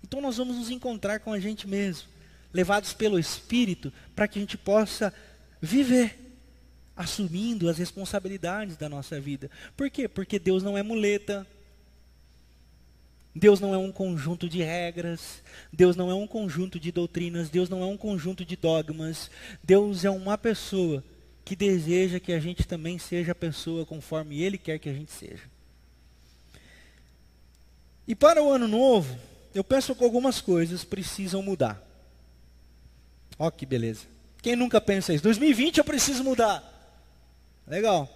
Então 0.03 0.21
nós 0.21 0.37
vamos 0.37 0.57
nos 0.57 0.69
encontrar 0.69 1.19
com 1.19 1.33
a 1.33 1.39
gente 1.39 1.67
mesmo, 1.67 2.07
levados 2.53 2.93
pelo 2.93 3.17
Espírito, 3.17 3.91
para 4.15 4.27
que 4.27 4.37
a 4.37 4.41
gente 4.41 4.57
possa 4.57 5.11
viver 5.65 6.25
assumindo 6.95 7.67
as 7.69 7.77
responsabilidades 7.77 8.77
da 8.77 8.87
nossa 8.87 9.19
vida. 9.19 9.49
Por 9.75 9.89
quê? 9.89 10.07
Porque 10.07 10.39
Deus 10.39 10.63
não 10.63 10.77
é 10.77 10.83
muleta. 10.83 11.45
Deus 13.37 13.59
não 13.59 13.73
é 13.73 13.77
um 13.77 13.91
conjunto 13.91 14.47
de 14.47 14.63
regras, 14.63 15.43
Deus 15.71 15.97
não 15.97 16.09
é 16.09 16.13
um 16.13 16.25
conjunto 16.25 16.79
de 16.79 16.89
doutrinas, 16.89 17.49
Deus 17.49 17.67
não 17.67 17.83
é 17.83 17.85
um 17.85 17.97
conjunto 17.97 18.45
de 18.45 18.55
dogmas. 18.55 19.29
Deus 19.61 20.05
é 20.05 20.09
uma 20.09 20.37
pessoa 20.37 21.03
que 21.43 21.53
deseja 21.53 22.17
que 22.17 22.31
a 22.31 22.39
gente 22.39 22.65
também 22.65 22.97
seja 22.97 23.33
a 23.33 23.35
pessoa 23.35 23.85
conforme 23.85 24.41
Ele 24.41 24.57
quer 24.57 24.79
que 24.79 24.87
a 24.87 24.93
gente 24.93 25.11
seja. 25.11 25.43
E 28.07 28.15
para 28.15 28.41
o 28.41 28.49
ano 28.49 28.69
novo, 28.69 29.19
eu 29.53 29.65
penso 29.65 29.93
que 29.93 30.03
algumas 30.03 30.39
coisas 30.39 30.85
precisam 30.85 31.41
mudar. 31.41 31.83
Ó 33.37 33.51
que 33.51 33.65
beleza. 33.65 34.14
Quem 34.45 34.55
nunca 34.55 34.79
pensa 34.79 35.11
isso? 35.11 35.23
2020 35.23 35.79
eu 35.79 35.83
preciso 35.83 36.23
mudar. 36.23 36.63
Legal. 37.65 38.07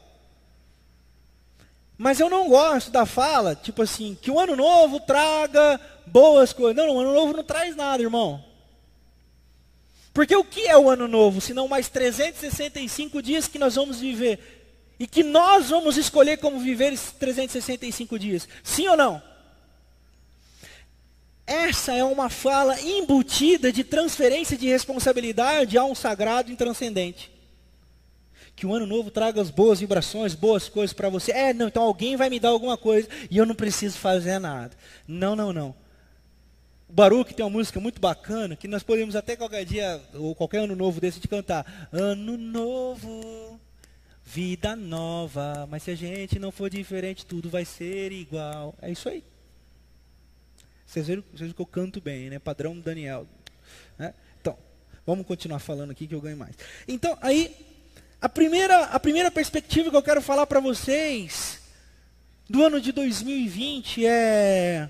Mas 1.98 2.20
eu 2.20 2.30
não 2.30 2.48
gosto 2.48 2.92
da 2.92 3.04
fala, 3.04 3.56
tipo 3.56 3.82
assim, 3.82 4.16
que 4.22 4.30
o 4.30 4.40
ano 4.40 4.56
novo 4.56 5.00
traga 5.00 5.82
boas 6.06 6.54
coisas. 6.54 6.76
Não, 6.76 6.96
o 6.96 7.00
ano 7.00 7.16
novo 7.16 7.34
não 7.34 7.44
traz 7.44 7.76
nada, 7.76 8.04
irmão. 8.04 8.46
Porque 10.14 10.36
o 10.36 10.44
que 10.44 10.68
é 10.68 10.78
o 10.78 10.88
ano 10.88 11.08
novo? 11.08 11.42
Senão 11.42 11.68
mais 11.68 11.90
365 11.90 13.24
dias 13.24 13.48
que 13.48 13.58
nós 13.58 13.74
vamos 13.74 14.00
viver. 14.00 14.94
E 15.00 15.08
que 15.08 15.24
nós 15.24 15.72
vamos 15.72 15.98
escolher 15.98 16.38
como 16.38 16.60
viver 16.60 16.94
esses 16.94 17.12
365 17.14 18.20
dias. 18.20 18.48
Sim 18.64 18.88
ou 18.88 18.96
não? 18.96 19.20
Essa 21.50 21.96
é 21.96 22.04
uma 22.04 22.30
fala 22.30 22.80
embutida 22.80 23.72
de 23.72 23.84
transferência 23.84 24.56
de 24.56 24.68
responsabilidade 24.68 25.80
a 25.80 25.84
um 25.84 25.96
sagrado 25.96 26.52
intranscendente. 26.52 27.32
Que 28.56 28.68
o 28.68 28.74
ano 28.76 28.86
novo 28.86 29.10
traga 29.10 29.42
as 29.42 29.50
boas 29.50 29.80
vibrações, 29.80 30.36
boas 30.36 30.70
coisas 30.70 30.94
para 30.94 31.10
você. 31.10 31.32
É, 31.32 31.52
não, 31.52 31.68
então 31.68 31.82
alguém 31.82 32.16
vai 32.16 32.30
me 32.30 32.40
dar 32.40 32.50
alguma 32.50 32.78
coisa 32.78 33.10
e 33.32 33.38
eu 33.38 33.48
não 33.48 33.56
preciso 33.56 33.98
fazer 33.98 34.38
nada. 34.38 34.78
Não, 35.08 35.36
não, 35.36 35.52
não. 35.52 35.76
O 36.88 36.94
Baruch 36.94 37.34
tem 37.34 37.44
uma 37.44 37.50
música 37.50 37.80
muito 37.80 38.00
bacana 38.00 38.56
que 38.56 38.68
nós 38.68 38.84
podemos 38.84 39.16
até 39.16 39.36
qualquer 39.36 39.66
dia, 39.66 40.00
ou 40.14 40.36
qualquer 40.36 40.60
ano 40.60 40.76
novo 40.76 41.02
desse, 41.02 41.20
de 41.20 41.28
cantar. 41.28 41.90
Ano 41.92 42.38
novo, 42.38 43.60
vida 44.24 44.76
nova, 44.76 45.68
mas 45.68 45.82
se 45.82 45.90
a 45.90 45.96
gente 45.96 46.38
não 46.38 46.52
for 46.52 46.70
diferente, 46.70 47.26
tudo 47.26 47.50
vai 47.50 47.66
ser 47.66 48.12
igual. 48.12 48.76
É 48.80 48.92
isso 48.92 49.10
aí. 49.10 49.24
Vocês 50.90 51.06
viram, 51.06 51.22
vocês 51.22 51.42
viram 51.42 51.54
que 51.54 51.62
eu 51.62 51.66
canto 51.68 52.02
bem, 52.02 52.32
né? 52.32 52.40
Padrão 52.40 52.80
Daniel. 52.80 53.28
Né? 53.96 54.12
Então, 54.42 54.58
vamos 55.06 55.24
continuar 55.28 55.60
falando 55.60 55.92
aqui 55.92 56.08
que 56.08 56.16
eu 56.16 56.22
ganho 56.22 56.36
mais. 56.36 56.56
Então, 56.88 57.16
aí, 57.22 57.56
a 58.20 58.28
primeira, 58.28 58.86
a 58.86 59.00
primeira 59.00 59.30
perspectiva 59.30 59.92
que 59.92 59.96
eu 59.96 60.02
quero 60.02 60.20
falar 60.20 60.48
para 60.48 60.60
vocês 60.60 61.62
do 62.50 62.66
ano 62.66 62.82
de 62.82 62.92
2020 62.92 64.08
é 64.08 64.90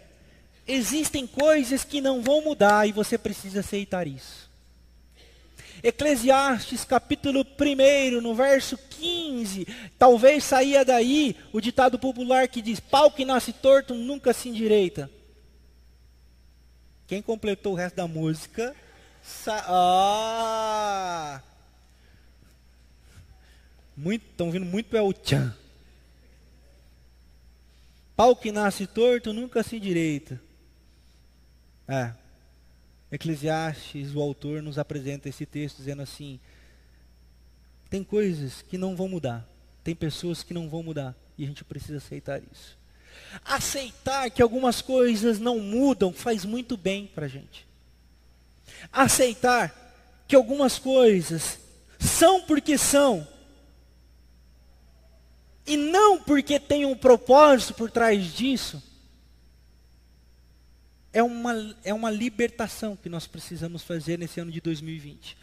existem 0.65 1.27
coisas 1.27 1.83
que 1.83 1.99
não 1.99 2.21
vão 2.21 2.41
mudar 2.43 2.87
e 2.87 2.93
você 2.93 3.17
precisa 3.17 3.59
aceitar 3.59 4.07
isso. 4.07 4.49
Eclesiastes 5.83 6.85
capítulo 6.85 7.45
1, 7.59 8.21
no 8.21 8.33
verso 8.33 8.77
15, 8.77 9.67
talvez 9.97 10.45
saia 10.45 10.85
daí 10.85 11.35
o 11.51 11.59
ditado 11.59 11.99
popular 11.99 12.47
que 12.47 12.61
diz: 12.61 12.79
pau 12.79 13.11
que 13.11 13.25
nasce 13.25 13.51
torto 13.51 13.93
nunca 13.93 14.31
se 14.31 14.47
endireita. 14.47 15.18
Quem 17.09 17.23
completou 17.23 17.73
o 17.73 17.75
resto 17.75 17.95
da 17.95 18.07
música? 18.07 18.75
Sa 19.23 19.65
ah! 19.67 21.41
Muito, 23.97 24.23
estão 24.29 24.51
vindo 24.51 24.65
muito 24.67 24.91
para 24.91 25.01
o 25.03 25.11
tchan. 25.11 25.51
Pau 28.15 28.35
que 28.35 28.51
nasce 28.51 28.85
torto 28.85 29.33
nunca 29.33 29.63
se 29.63 29.77
endireita. 29.77 30.39
É. 31.87 32.13
Eclesiastes, 33.11 34.13
o 34.13 34.21
autor 34.21 34.61
nos 34.61 34.77
apresenta 34.77 35.27
esse 35.27 35.47
texto 35.47 35.77
dizendo 35.77 36.03
assim: 36.03 36.39
tem 37.89 38.03
coisas 38.03 38.61
que 38.61 38.77
não 38.77 38.95
vão 38.95 39.09
mudar, 39.09 39.49
tem 39.83 39.95
pessoas 39.95 40.43
que 40.43 40.53
não 40.53 40.69
vão 40.69 40.83
mudar, 40.83 41.15
e 41.35 41.43
a 41.43 41.47
gente 41.47 41.63
precisa 41.63 41.97
aceitar 41.97 42.39
isso. 42.51 42.78
Aceitar 43.43 44.29
que 44.29 44.41
algumas 44.41 44.81
coisas 44.81 45.39
não 45.39 45.59
mudam 45.59 46.11
faz 46.11 46.45
muito 46.45 46.75
bem 46.75 47.07
para 47.07 47.25
a 47.25 47.29
gente. 47.29 47.67
Aceitar 48.91 49.75
que 50.27 50.35
algumas 50.35 50.77
coisas 50.79 51.59
são 51.99 52.41
porque 52.41 52.77
são, 52.77 53.27
e 55.65 55.75
não 55.75 56.21
porque 56.21 56.59
tem 56.59 56.85
um 56.85 56.95
propósito 56.95 57.73
por 57.73 57.91
trás 57.91 58.33
disso, 58.33 58.81
é 61.11 61.21
uma, 61.21 61.75
é 61.83 61.93
uma 61.93 62.09
libertação 62.09 62.95
que 62.95 63.09
nós 63.09 63.27
precisamos 63.27 63.81
fazer 63.83 64.17
nesse 64.17 64.39
ano 64.39 64.51
de 64.51 64.61
2020. 64.61 65.37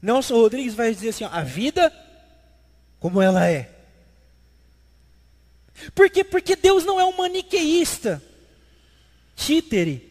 Nelson 0.00 0.34
Rodrigues 0.34 0.74
vai 0.74 0.94
dizer 0.94 1.10
assim: 1.10 1.24
ó, 1.24 1.28
a 1.28 1.42
vida 1.42 1.92
como 3.00 3.20
ela 3.20 3.48
é. 3.48 3.79
Por 5.94 6.10
quê? 6.10 6.24
Porque 6.24 6.56
Deus 6.56 6.84
não 6.84 7.00
é 7.00 7.04
um 7.04 7.16
maniqueísta, 7.16 8.22
títere, 9.34 10.10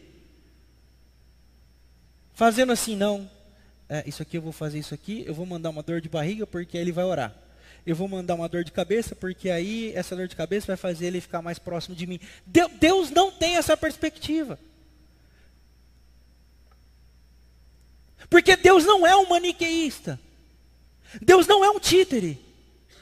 fazendo 2.34 2.72
assim, 2.72 2.96
não. 2.96 3.30
É, 3.88 4.04
isso 4.06 4.22
aqui 4.22 4.36
eu 4.36 4.42
vou 4.42 4.52
fazer 4.52 4.78
isso 4.78 4.94
aqui, 4.94 5.24
eu 5.26 5.34
vou 5.34 5.44
mandar 5.44 5.70
uma 5.70 5.82
dor 5.82 6.00
de 6.00 6.08
barriga 6.08 6.46
porque 6.46 6.78
ele 6.78 6.92
vai 6.92 7.04
orar. 7.04 7.34
Eu 7.84 7.96
vou 7.96 8.06
mandar 8.06 8.34
uma 8.34 8.48
dor 8.48 8.62
de 8.62 8.70
cabeça 8.70 9.16
porque 9.16 9.50
aí 9.50 9.92
essa 9.94 10.14
dor 10.14 10.28
de 10.28 10.36
cabeça 10.36 10.68
vai 10.68 10.76
fazer 10.76 11.06
ele 11.06 11.20
ficar 11.20 11.42
mais 11.42 11.58
próximo 11.58 11.94
de 11.94 12.06
mim. 12.06 12.20
Deus 12.46 13.10
não 13.10 13.32
tem 13.32 13.56
essa 13.56 13.76
perspectiva. 13.76 14.58
Porque 18.28 18.54
Deus 18.54 18.84
não 18.84 19.06
é 19.06 19.16
um 19.16 19.28
maniqueísta. 19.28 20.20
Deus 21.20 21.46
não 21.46 21.64
é 21.64 21.70
um 21.70 21.80
títere. 21.80 22.38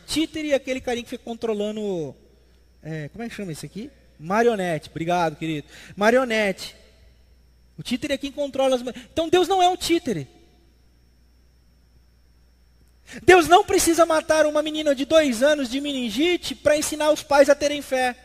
Títere 0.07 0.53
é 0.53 0.55
aquele 0.55 0.81
carinha 0.81 1.05
que 1.05 1.11
fica 1.11 1.25
controlando. 1.25 2.17
É, 2.83 3.09
como 3.09 3.25
é 3.25 3.29
que 3.29 3.35
chama 3.35 3.53
isso 3.53 3.67
aqui? 3.67 3.91
Marionete. 4.19 4.91
Obrigado, 4.91 5.37
querido. 5.37 5.67
Marionete. 5.97 6.75
O 7.79 7.83
títere 7.83 8.15
é 8.15 8.19
quem 8.19 8.33
controla 8.33 8.77
as. 8.77 8.83
Então 9.13 9.29
Deus 9.29 9.47
não 9.47 9.63
é 9.63 9.69
um 9.69 9.77
títere. 9.77 10.27
Deus 13.23 13.49
não 13.49 13.65
precisa 13.65 14.05
matar 14.05 14.45
uma 14.47 14.63
menina 14.63 14.95
de 14.95 15.05
dois 15.05 15.43
anos 15.43 15.71
de 15.71 15.81
meningite 15.81 16.55
para 16.55 16.77
ensinar 16.77 17.11
os 17.11 17.23
pais 17.23 17.49
a 17.49 17.55
terem 17.55 17.81
fé. 17.81 18.17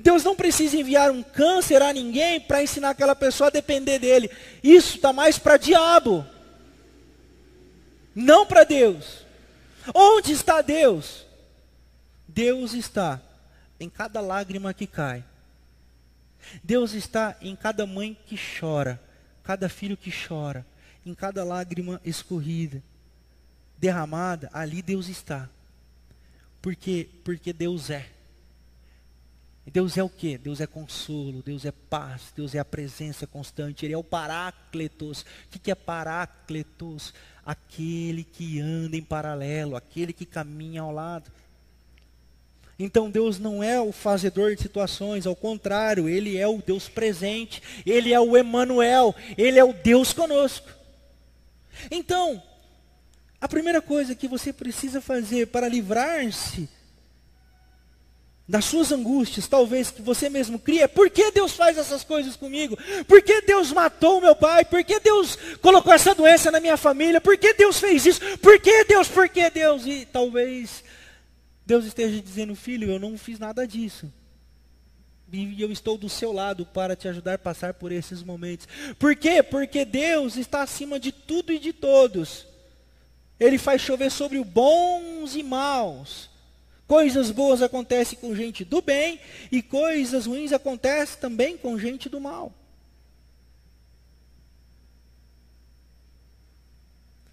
Deus 0.00 0.22
não 0.22 0.36
precisa 0.36 0.76
enviar 0.76 1.10
um 1.10 1.22
câncer 1.22 1.82
a 1.82 1.92
ninguém 1.92 2.40
para 2.40 2.62
ensinar 2.62 2.90
aquela 2.90 3.14
pessoa 3.14 3.48
a 3.48 3.52
depender 3.52 3.98
dele. 3.98 4.30
Isso 4.62 4.96
está 4.96 5.12
mais 5.12 5.38
para 5.38 5.56
diabo. 5.56 6.24
Não 8.14 8.46
para 8.46 8.64
Deus. 8.64 9.24
Onde 9.94 10.32
está 10.32 10.60
Deus? 10.62 11.24
Deus 12.28 12.72
está 12.72 13.20
em 13.78 13.88
cada 13.88 14.20
lágrima 14.20 14.72
que 14.74 14.86
cai. 14.86 15.24
Deus 16.62 16.92
está 16.92 17.36
em 17.40 17.56
cada 17.56 17.86
mãe 17.86 18.16
que 18.26 18.36
chora, 18.36 19.00
cada 19.42 19.68
filho 19.68 19.96
que 19.96 20.10
chora, 20.10 20.66
em 21.04 21.14
cada 21.14 21.44
lágrima 21.44 22.00
escorrida, 22.04 22.82
derramada, 23.78 24.50
ali 24.52 24.82
Deus 24.82 25.08
está. 25.08 25.48
Por 26.60 26.74
quê? 26.74 27.08
Porque 27.24 27.52
Deus 27.52 27.90
é. 27.90 28.10
Deus 29.72 29.96
é 29.98 30.02
o 30.02 30.08
que? 30.08 30.38
Deus 30.38 30.60
é 30.60 30.66
consolo, 30.66 31.42
Deus 31.42 31.64
é 31.64 31.72
paz, 31.72 32.32
Deus 32.34 32.54
é 32.54 32.58
a 32.58 32.64
presença 32.64 33.26
constante, 33.26 33.84
Ele 33.84 33.94
é 33.94 33.98
o 33.98 34.04
Parácletos. 34.04 35.22
O 35.22 35.58
que 35.58 35.70
é 35.70 35.74
Parácletos? 35.74 37.12
Aquele 37.44 38.22
que 38.22 38.60
anda 38.60 38.96
em 38.96 39.02
paralelo, 39.02 39.76
aquele 39.76 40.12
que 40.12 40.24
caminha 40.24 40.82
ao 40.82 40.92
lado. 40.92 41.30
Então 42.78 43.10
Deus 43.10 43.38
não 43.38 43.62
é 43.62 43.80
o 43.80 43.90
fazedor 43.90 44.54
de 44.54 44.60
situações, 44.60 45.26
ao 45.26 45.34
contrário, 45.34 46.08
Ele 46.08 46.36
é 46.36 46.46
o 46.46 46.62
Deus 46.64 46.88
presente, 46.88 47.62
Ele 47.86 48.12
é 48.12 48.20
o 48.20 48.36
Emanuel, 48.36 49.14
Ele 49.36 49.58
é 49.58 49.64
o 49.64 49.72
Deus 49.72 50.12
conosco. 50.12 50.68
Então, 51.90 52.42
a 53.40 53.48
primeira 53.48 53.80
coisa 53.80 54.14
que 54.14 54.28
você 54.28 54.52
precisa 54.52 55.00
fazer 55.00 55.46
para 55.46 55.68
livrar-se 55.68 56.68
das 58.48 58.64
suas 58.64 58.92
angústias, 58.92 59.48
talvez 59.48 59.90
que 59.90 60.00
você 60.00 60.28
mesmo 60.28 60.58
cria, 60.58 60.88
por 60.88 61.10
que 61.10 61.32
Deus 61.32 61.52
faz 61.52 61.76
essas 61.76 62.04
coisas 62.04 62.36
comigo? 62.36 62.78
Por 63.08 63.20
que 63.20 63.40
Deus 63.40 63.72
matou 63.72 64.20
meu 64.20 64.36
pai? 64.36 64.64
Por 64.64 64.84
que 64.84 65.00
Deus 65.00 65.36
colocou 65.60 65.92
essa 65.92 66.14
doença 66.14 66.50
na 66.50 66.60
minha 66.60 66.76
família? 66.76 67.20
Por 67.20 67.36
que 67.36 67.54
Deus 67.54 67.80
fez 67.80 68.06
isso? 68.06 68.20
Por 68.38 68.60
que 68.60 68.84
Deus? 68.84 69.08
Por 69.08 69.28
que 69.28 69.50
Deus? 69.50 69.84
E 69.84 70.06
talvez 70.06 70.84
Deus 71.66 71.84
esteja 71.84 72.22
dizendo, 72.22 72.54
filho, 72.54 72.88
eu 72.88 73.00
não 73.00 73.18
fiz 73.18 73.40
nada 73.40 73.66
disso. 73.66 74.10
E 75.32 75.60
eu 75.60 75.72
estou 75.72 75.98
do 75.98 76.08
seu 76.08 76.32
lado 76.32 76.64
para 76.64 76.94
te 76.94 77.08
ajudar 77.08 77.34
a 77.34 77.38
passar 77.38 77.74
por 77.74 77.90
esses 77.90 78.22
momentos. 78.22 78.68
Por 78.96 79.16
quê? 79.16 79.42
Porque 79.42 79.84
Deus 79.84 80.36
está 80.36 80.62
acima 80.62 81.00
de 81.00 81.10
tudo 81.10 81.52
e 81.52 81.58
de 81.58 81.72
todos. 81.72 82.46
Ele 83.38 83.58
faz 83.58 83.82
chover 83.82 84.12
sobre 84.12 84.38
os 84.38 84.46
bons 84.46 85.34
e 85.34 85.42
maus. 85.42 86.30
Coisas 86.86 87.32
boas 87.32 87.60
acontecem 87.60 88.16
com 88.16 88.36
gente 88.36 88.64
do 88.64 88.80
bem 88.80 89.18
e 89.50 89.60
coisas 89.60 90.26
ruins 90.26 90.52
acontecem 90.52 91.18
também 91.18 91.58
com 91.58 91.76
gente 91.76 92.08
do 92.08 92.20
mal. 92.20 92.54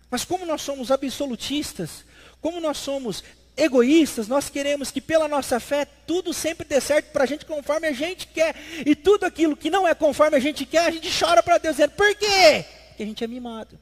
Mas 0.09 0.25
como 0.25 0.43
nós 0.43 0.63
somos 0.63 0.89
absolutistas, 0.89 2.03
como 2.41 2.59
nós 2.59 2.77
somos 2.77 3.23
egoístas, 3.55 4.27
nós 4.27 4.49
queremos 4.49 4.89
que 4.89 4.99
pela 4.99 5.27
nossa 5.27 5.59
fé 5.59 5.85
tudo 5.85 6.33
sempre 6.33 6.67
dê 6.67 6.81
certo 6.81 7.11
para 7.11 7.23
a 7.23 7.27
gente 7.27 7.45
conforme 7.45 7.87
a 7.87 7.91
gente 7.91 8.27
quer. 8.27 8.55
E 8.85 8.95
tudo 8.95 9.25
aquilo 9.25 9.55
que 9.55 9.69
não 9.69 9.87
é 9.87 9.93
conforme 9.93 10.37
a 10.37 10.39
gente 10.39 10.65
quer, 10.65 10.85
a 10.87 10.91
gente 10.91 11.09
chora 11.17 11.43
para 11.43 11.57
Deus 11.57 11.75
dizendo, 11.75 11.91
por 11.91 12.15
quê? 12.15 12.65
Porque 12.89 13.03
a 13.03 13.05
gente 13.05 13.23
é 13.23 13.27
mimado. 13.27 13.79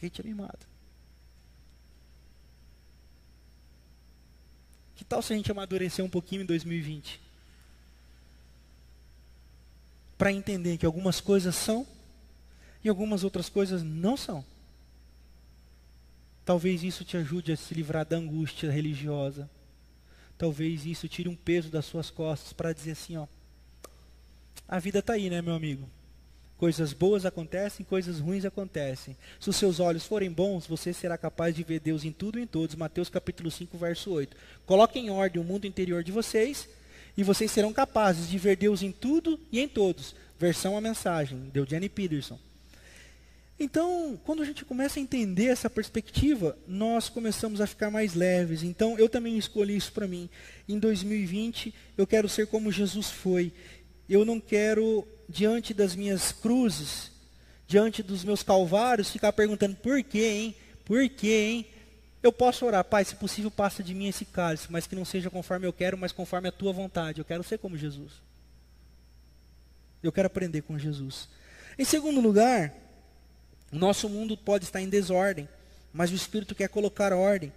A 0.00 0.04
gente 0.04 0.20
é 0.20 0.24
mimado. 0.24 0.70
Que 4.96 5.04
tal 5.04 5.22
se 5.22 5.32
a 5.32 5.36
gente 5.36 5.50
amadurecer 5.50 6.04
um 6.04 6.10
pouquinho 6.10 6.42
em 6.42 6.46
2020? 6.46 7.20
Para 10.16 10.32
entender 10.32 10.76
que 10.76 10.84
algumas 10.84 11.20
coisas 11.20 11.54
são 11.54 11.86
e 12.84 12.88
algumas 12.88 13.24
outras 13.24 13.48
coisas 13.48 13.82
não 13.82 14.16
são. 14.16 14.44
Talvez 16.50 16.82
isso 16.82 17.04
te 17.04 17.16
ajude 17.16 17.52
a 17.52 17.56
se 17.56 17.72
livrar 17.72 18.04
da 18.04 18.16
angústia 18.16 18.72
religiosa. 18.72 19.48
Talvez 20.36 20.84
isso 20.84 21.06
tire 21.06 21.28
um 21.28 21.36
peso 21.36 21.68
das 21.68 21.84
suas 21.84 22.10
costas 22.10 22.52
para 22.52 22.72
dizer 22.72 22.90
assim, 22.90 23.16
ó, 23.16 23.28
a 24.66 24.80
vida 24.80 24.98
está 24.98 25.12
aí, 25.12 25.30
né, 25.30 25.40
meu 25.40 25.54
amigo? 25.54 25.88
Coisas 26.58 26.92
boas 26.92 27.24
acontecem, 27.24 27.86
coisas 27.86 28.18
ruins 28.18 28.44
acontecem. 28.44 29.16
Se 29.38 29.48
os 29.48 29.54
seus 29.54 29.78
olhos 29.78 30.04
forem 30.04 30.28
bons, 30.28 30.66
você 30.66 30.92
será 30.92 31.16
capaz 31.16 31.54
de 31.54 31.62
ver 31.62 31.78
Deus 31.78 32.02
em 32.02 32.10
tudo 32.10 32.36
e 32.36 32.42
em 32.42 32.48
todos. 32.48 32.74
Mateus 32.74 33.08
capítulo 33.08 33.48
5, 33.48 33.78
verso 33.78 34.10
8. 34.10 34.36
Coloquem 34.66 35.06
em 35.06 35.10
ordem 35.10 35.40
o 35.40 35.44
mundo 35.44 35.68
interior 35.68 36.02
de 36.02 36.10
vocês 36.10 36.68
e 37.16 37.22
vocês 37.22 37.52
serão 37.52 37.72
capazes 37.72 38.28
de 38.28 38.38
ver 38.38 38.56
Deus 38.56 38.82
em 38.82 38.90
tudo 38.90 39.38
e 39.52 39.60
em 39.60 39.68
todos. 39.68 40.16
Versão 40.36 40.76
a 40.76 40.80
mensagem, 40.80 41.48
deu 41.52 41.64
Jenny 41.64 41.88
Peterson. 41.88 42.40
Então, 43.62 44.18
quando 44.24 44.40
a 44.40 44.44
gente 44.46 44.64
começa 44.64 44.98
a 44.98 45.02
entender 45.02 45.48
essa 45.48 45.68
perspectiva, 45.68 46.56
nós 46.66 47.10
começamos 47.10 47.60
a 47.60 47.66
ficar 47.66 47.90
mais 47.90 48.14
leves. 48.14 48.62
Então, 48.62 48.98
eu 48.98 49.06
também 49.06 49.36
escolhi 49.36 49.76
isso 49.76 49.92
para 49.92 50.08
mim. 50.08 50.30
Em 50.66 50.78
2020, 50.78 51.74
eu 51.94 52.06
quero 52.06 52.26
ser 52.26 52.46
como 52.46 52.72
Jesus 52.72 53.10
foi. 53.10 53.52
Eu 54.08 54.24
não 54.24 54.40
quero 54.40 55.06
diante 55.28 55.74
das 55.74 55.94
minhas 55.94 56.32
cruzes, 56.32 57.12
diante 57.66 58.02
dos 58.02 58.24
meus 58.24 58.42
calvários, 58.42 59.10
ficar 59.10 59.30
perguntando 59.34 59.76
por 59.76 60.02
quê, 60.02 60.24
hein? 60.24 60.56
Por 60.86 61.06
quê, 61.10 61.46
hein? 61.50 61.66
Eu 62.22 62.32
posso 62.32 62.64
orar, 62.64 62.82
Pai, 62.82 63.04
se 63.04 63.14
possível, 63.14 63.50
passa 63.50 63.82
de 63.82 63.94
mim 63.94 64.08
esse 64.08 64.24
cálice, 64.24 64.68
mas 64.70 64.86
que 64.86 64.96
não 64.96 65.04
seja 65.04 65.28
conforme 65.28 65.66
eu 65.66 65.72
quero, 65.72 65.98
mas 65.98 66.12
conforme 66.12 66.48
a 66.48 66.52
tua 66.52 66.72
vontade. 66.72 67.18
Eu 67.20 67.26
quero 67.26 67.42
ser 67.42 67.58
como 67.58 67.76
Jesus. 67.76 68.22
Eu 70.02 70.10
quero 70.10 70.28
aprender 70.28 70.62
com 70.62 70.78
Jesus. 70.78 71.28
Em 71.78 71.84
segundo 71.84 72.20
lugar, 72.20 72.74
nosso 73.78 74.08
mundo 74.08 74.36
pode 74.36 74.64
estar 74.64 74.80
em 74.80 74.88
desordem, 74.88 75.48
mas 75.92 76.10
o 76.10 76.14
Espírito 76.14 76.54
quer 76.54 76.68
colocar 76.68 77.12
ordem. 77.12 77.52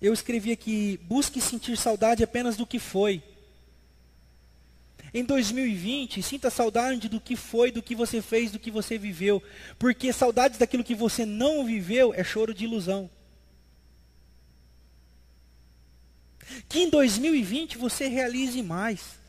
Eu 0.00 0.12
escrevi 0.12 0.52
aqui: 0.52 0.98
busque 1.02 1.40
sentir 1.40 1.76
saudade 1.76 2.22
apenas 2.22 2.56
do 2.56 2.66
que 2.66 2.78
foi. 2.78 3.22
Em 5.12 5.24
2020, 5.24 6.22
sinta 6.22 6.50
saudade 6.50 7.08
do 7.08 7.20
que 7.20 7.34
foi, 7.34 7.72
do 7.72 7.82
que 7.82 7.96
você 7.96 8.22
fez, 8.22 8.52
do 8.52 8.60
que 8.60 8.70
você 8.70 8.96
viveu. 8.96 9.42
Porque 9.76 10.12
saudades 10.12 10.58
daquilo 10.58 10.84
que 10.84 10.94
você 10.94 11.26
não 11.26 11.64
viveu 11.66 12.14
é 12.14 12.22
choro 12.22 12.54
de 12.54 12.64
ilusão. 12.64 13.10
Que 16.68 16.80
em 16.80 16.90
2020 16.90 17.76
você 17.76 18.06
realize 18.06 18.62
mais. 18.62 19.19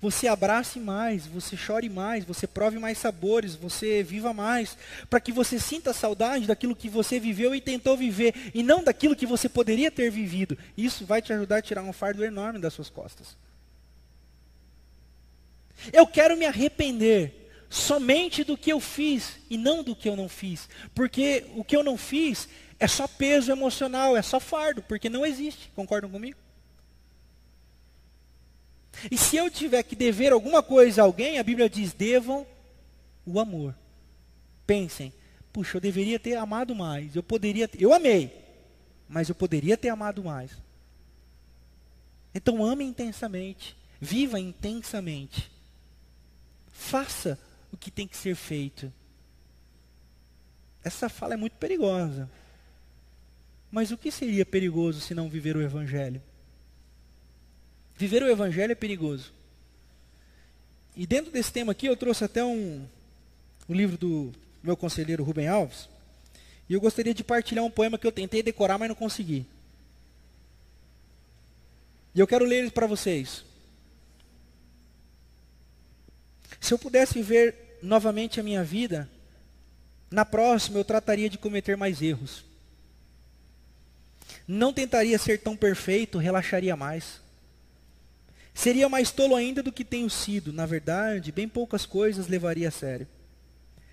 Você 0.00 0.28
abrace 0.28 0.78
mais, 0.78 1.26
você 1.26 1.56
chore 1.56 1.88
mais, 1.88 2.24
você 2.24 2.46
prove 2.46 2.78
mais 2.78 2.98
sabores, 2.98 3.54
você 3.54 4.02
viva 4.02 4.32
mais, 4.32 4.76
para 5.08 5.20
que 5.20 5.32
você 5.32 5.58
sinta 5.58 5.92
saudade 5.92 6.46
daquilo 6.46 6.76
que 6.76 6.88
você 6.88 7.18
viveu 7.18 7.54
e 7.54 7.60
tentou 7.60 7.96
viver, 7.96 8.34
e 8.54 8.62
não 8.62 8.84
daquilo 8.84 9.16
que 9.16 9.26
você 9.26 9.48
poderia 9.48 9.90
ter 9.90 10.10
vivido. 10.10 10.56
Isso 10.76 11.06
vai 11.06 11.22
te 11.22 11.32
ajudar 11.32 11.58
a 11.58 11.62
tirar 11.62 11.82
um 11.82 11.92
fardo 11.92 12.24
enorme 12.24 12.58
das 12.58 12.74
suas 12.74 12.90
costas. 12.90 13.36
Eu 15.92 16.06
quero 16.06 16.36
me 16.36 16.46
arrepender 16.46 17.50
somente 17.68 18.44
do 18.44 18.56
que 18.56 18.72
eu 18.72 18.80
fiz 18.80 19.38
e 19.50 19.56
não 19.56 19.82
do 19.82 19.94
que 19.94 20.08
eu 20.08 20.16
não 20.16 20.28
fiz. 20.28 20.68
Porque 20.94 21.44
o 21.54 21.64
que 21.64 21.76
eu 21.76 21.82
não 21.82 21.96
fiz 21.96 22.48
é 22.78 22.86
só 22.86 23.06
peso 23.06 23.50
emocional, 23.50 24.16
é 24.16 24.22
só 24.22 24.38
fardo, 24.38 24.82
porque 24.82 25.08
não 25.08 25.24
existe. 25.24 25.70
Concordam 25.74 26.10
comigo? 26.10 26.38
E 29.10 29.18
se 29.18 29.36
eu 29.36 29.50
tiver 29.50 29.82
que 29.82 29.94
dever 29.94 30.32
alguma 30.32 30.62
coisa 30.62 31.02
a 31.02 31.04
alguém, 31.04 31.38
a 31.38 31.42
Bíblia 31.42 31.68
diz: 31.68 31.92
devam 31.92 32.46
o 33.24 33.38
amor. 33.38 33.74
Pensem, 34.66 35.12
puxa, 35.52 35.76
eu 35.76 35.80
deveria 35.80 36.18
ter 36.18 36.36
amado 36.36 36.74
mais. 36.74 37.14
Eu 37.14 37.22
poderia, 37.22 37.68
eu 37.78 37.92
amei, 37.92 38.32
mas 39.08 39.28
eu 39.28 39.34
poderia 39.34 39.76
ter 39.76 39.88
amado 39.88 40.22
mais. 40.24 40.50
Então 42.34 42.64
ame 42.64 42.84
intensamente, 42.84 43.76
viva 44.00 44.38
intensamente. 44.38 45.50
Faça 46.70 47.38
o 47.72 47.76
que 47.76 47.90
tem 47.90 48.06
que 48.06 48.16
ser 48.16 48.34
feito. 48.34 48.92
Essa 50.84 51.08
fala 51.08 51.34
é 51.34 51.36
muito 51.36 51.56
perigosa. 51.56 52.30
Mas 53.70 53.90
o 53.90 53.98
que 53.98 54.10
seria 54.10 54.46
perigoso 54.46 55.00
se 55.00 55.14
não 55.14 55.28
viver 55.28 55.56
o 55.56 55.62
Evangelho? 55.62 56.22
Viver 57.96 58.22
o 58.22 58.28
Evangelho 58.28 58.72
é 58.72 58.74
perigoso. 58.74 59.32
E 60.94 61.06
dentro 61.06 61.30
desse 61.30 61.52
tema 61.52 61.72
aqui, 61.72 61.86
eu 61.86 61.96
trouxe 61.96 62.24
até 62.24 62.44
um, 62.44 62.86
um 63.68 63.74
livro 63.74 63.96
do 63.96 64.32
meu 64.62 64.76
conselheiro 64.76 65.24
Rubem 65.24 65.48
Alves. 65.48 65.88
E 66.68 66.74
eu 66.74 66.80
gostaria 66.80 67.14
de 67.14 67.22
partilhar 67.22 67.64
um 67.64 67.70
poema 67.70 67.98
que 67.98 68.06
eu 68.06 68.12
tentei 68.12 68.42
decorar, 68.42 68.78
mas 68.78 68.88
não 68.88 68.96
consegui. 68.96 69.46
E 72.14 72.20
eu 72.20 72.26
quero 72.26 72.44
ler 72.44 72.56
ele 72.60 72.70
para 72.70 72.86
vocês. 72.86 73.44
Se 76.60 76.72
eu 76.72 76.78
pudesse 76.78 77.14
viver 77.14 77.78
novamente 77.82 78.40
a 78.40 78.42
minha 78.42 78.64
vida, 78.64 79.08
na 80.10 80.24
próxima 80.24 80.78
eu 80.78 80.84
trataria 80.84 81.28
de 81.28 81.38
cometer 81.38 81.76
mais 81.76 82.00
erros. 82.00 82.44
Não 84.48 84.72
tentaria 84.72 85.18
ser 85.18 85.40
tão 85.40 85.56
perfeito, 85.56 86.18
relaxaria 86.18 86.74
mais. 86.74 87.20
Seria 88.56 88.88
mais 88.88 89.12
tolo 89.12 89.36
ainda 89.36 89.62
do 89.62 89.70
que 89.70 89.84
tenho 89.84 90.10
sido. 90.10 90.52
Na 90.52 90.66
verdade, 90.66 91.30
bem 91.30 91.46
poucas 91.46 91.86
coisas 91.86 92.26
levaria 92.26 92.66
a 92.66 92.72
sério. 92.72 93.06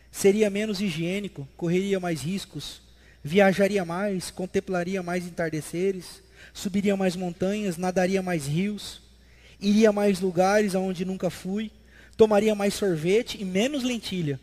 Seria 0.09 0.49
menos 0.49 0.81
higiênico, 0.81 1.47
correria 1.55 1.99
mais 1.99 2.21
riscos, 2.23 2.81
viajaria 3.23 3.85
mais, 3.85 4.31
contemplaria 4.31 5.03
mais 5.03 5.27
entardeceres, 5.27 6.23
subiria 6.53 6.97
mais 6.97 7.15
montanhas, 7.15 7.77
nadaria 7.77 8.21
mais 8.23 8.47
rios, 8.47 9.01
iria 9.59 9.91
mais 9.91 10.19
lugares 10.19 10.73
aonde 10.73 11.05
nunca 11.05 11.29
fui 11.29 11.71
tomaria 12.15 12.53
mais 12.55 12.73
sorvete 12.73 13.41
e 13.41 13.45
menos 13.45 13.83
lentilha. 13.83 14.39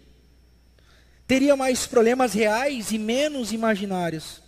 Teria 1.27 1.57
mais 1.57 1.87
problemas 1.87 2.33
reais 2.33 2.91
e 2.91 2.99
menos 2.99 3.53
imaginários. 3.53 4.43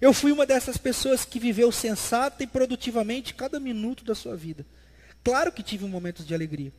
Eu 0.00 0.12
fui 0.12 0.32
uma 0.32 0.46
dessas 0.46 0.76
pessoas 0.76 1.24
que 1.24 1.38
viveu 1.38 1.70
sensata 1.70 2.42
e 2.42 2.46
produtivamente 2.46 3.34
cada 3.34 3.60
minuto 3.60 4.04
da 4.04 4.14
sua 4.14 4.36
vida. 4.36 4.64
Claro 5.22 5.52
que 5.52 5.62
tive 5.62 5.86
momentos 5.86 6.26
de 6.26 6.34
alegria. 6.34 6.72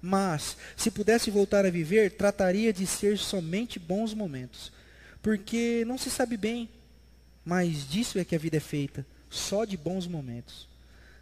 Mas, 0.00 0.56
se 0.76 0.90
pudesse 0.90 1.30
voltar 1.30 1.66
a 1.66 1.70
viver, 1.70 2.12
trataria 2.12 2.72
de 2.72 2.86
ser 2.86 3.18
somente 3.18 3.78
bons 3.78 4.14
momentos. 4.14 4.72
Porque 5.20 5.84
não 5.86 5.98
se 5.98 6.10
sabe 6.10 6.36
bem, 6.36 6.68
mas 7.44 7.88
disso 7.88 8.18
é 8.18 8.24
que 8.24 8.34
a 8.34 8.38
vida 8.38 8.56
é 8.56 8.60
feita 8.60 9.04
só 9.28 9.64
de 9.64 9.76
bons 9.76 10.06
momentos. 10.06 10.68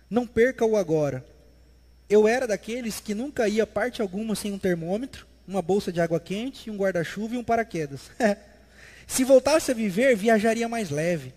Não 0.09 0.27
perca 0.27 0.65
o 0.65 0.77
agora 0.77 1.25
eu 2.09 2.27
era 2.27 2.47
daqueles 2.47 3.01
que 3.01 3.15
nunca 3.15 3.49
ia 3.49 3.67
parte 3.67 4.01
alguma 4.01 4.35
sem 4.35 4.51
um 4.53 4.59
termômetro, 4.59 5.27
uma 5.47 5.61
bolsa 5.61 5.93
de 5.93 6.01
água 6.01 6.19
quente, 6.19 6.71
um 6.71 6.77
guarda-chuva 6.77 7.35
e 7.35 7.39
um 7.39 7.45
paraquedas. 7.45 8.11
Se 9.07 9.25
voltasse 9.25 9.71
a 9.71 9.75
viver, 9.75 10.17
viajaria 10.17 10.69
mais 10.69 10.91
leve. 10.91 11.35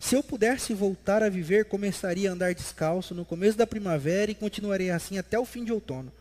Se 0.00 0.14
eu 0.14 0.22
pudesse 0.22 0.72
voltar 0.74 1.22
a 1.22 1.28
viver, 1.28 1.64
começaria 1.64 2.30
a 2.30 2.32
andar 2.32 2.54
descalço 2.54 3.14
no 3.14 3.24
começo 3.24 3.58
da 3.58 3.66
primavera 3.66 4.30
e 4.30 4.34
continuaria 4.34 4.94
assim 4.94 5.18
até 5.18 5.38
o 5.38 5.44
fim 5.44 5.64
de 5.64 5.72
outono. 5.72 6.12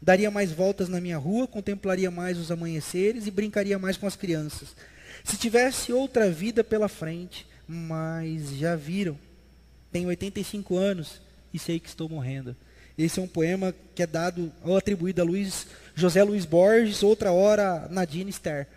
Daria 0.00 0.30
mais 0.30 0.52
voltas 0.52 0.88
na 0.88 1.00
minha 1.00 1.18
rua, 1.18 1.46
contemplaria 1.46 2.10
mais 2.10 2.38
os 2.38 2.50
amanheceres 2.50 3.26
e 3.26 3.30
brincaria 3.30 3.78
mais 3.78 3.96
com 3.96 4.06
as 4.06 4.14
crianças. 4.14 4.76
Se 5.24 5.36
tivesse 5.36 5.92
outra 5.92 6.30
vida 6.30 6.62
pela 6.62 6.88
frente, 6.88 7.46
mas 7.66 8.50
já 8.50 8.76
viram, 8.76 9.18
tenho 9.90 10.08
85 10.08 10.76
anos 10.76 11.20
e 11.52 11.58
sei 11.58 11.80
que 11.80 11.88
estou 11.88 12.08
morrendo. 12.08 12.54
Esse 12.96 13.18
é 13.18 13.22
um 13.22 13.28
poema 13.28 13.74
que 13.94 14.02
é 14.02 14.06
dado 14.06 14.52
ou 14.62 14.76
atribuído 14.76 15.20
a 15.20 15.24
Luiz, 15.24 15.66
José 15.94 16.22
Luiz 16.22 16.44
Borges, 16.44 17.02
outra 17.02 17.32
hora 17.32 17.88
Nadine 17.90 18.32
Ster. 18.32 18.68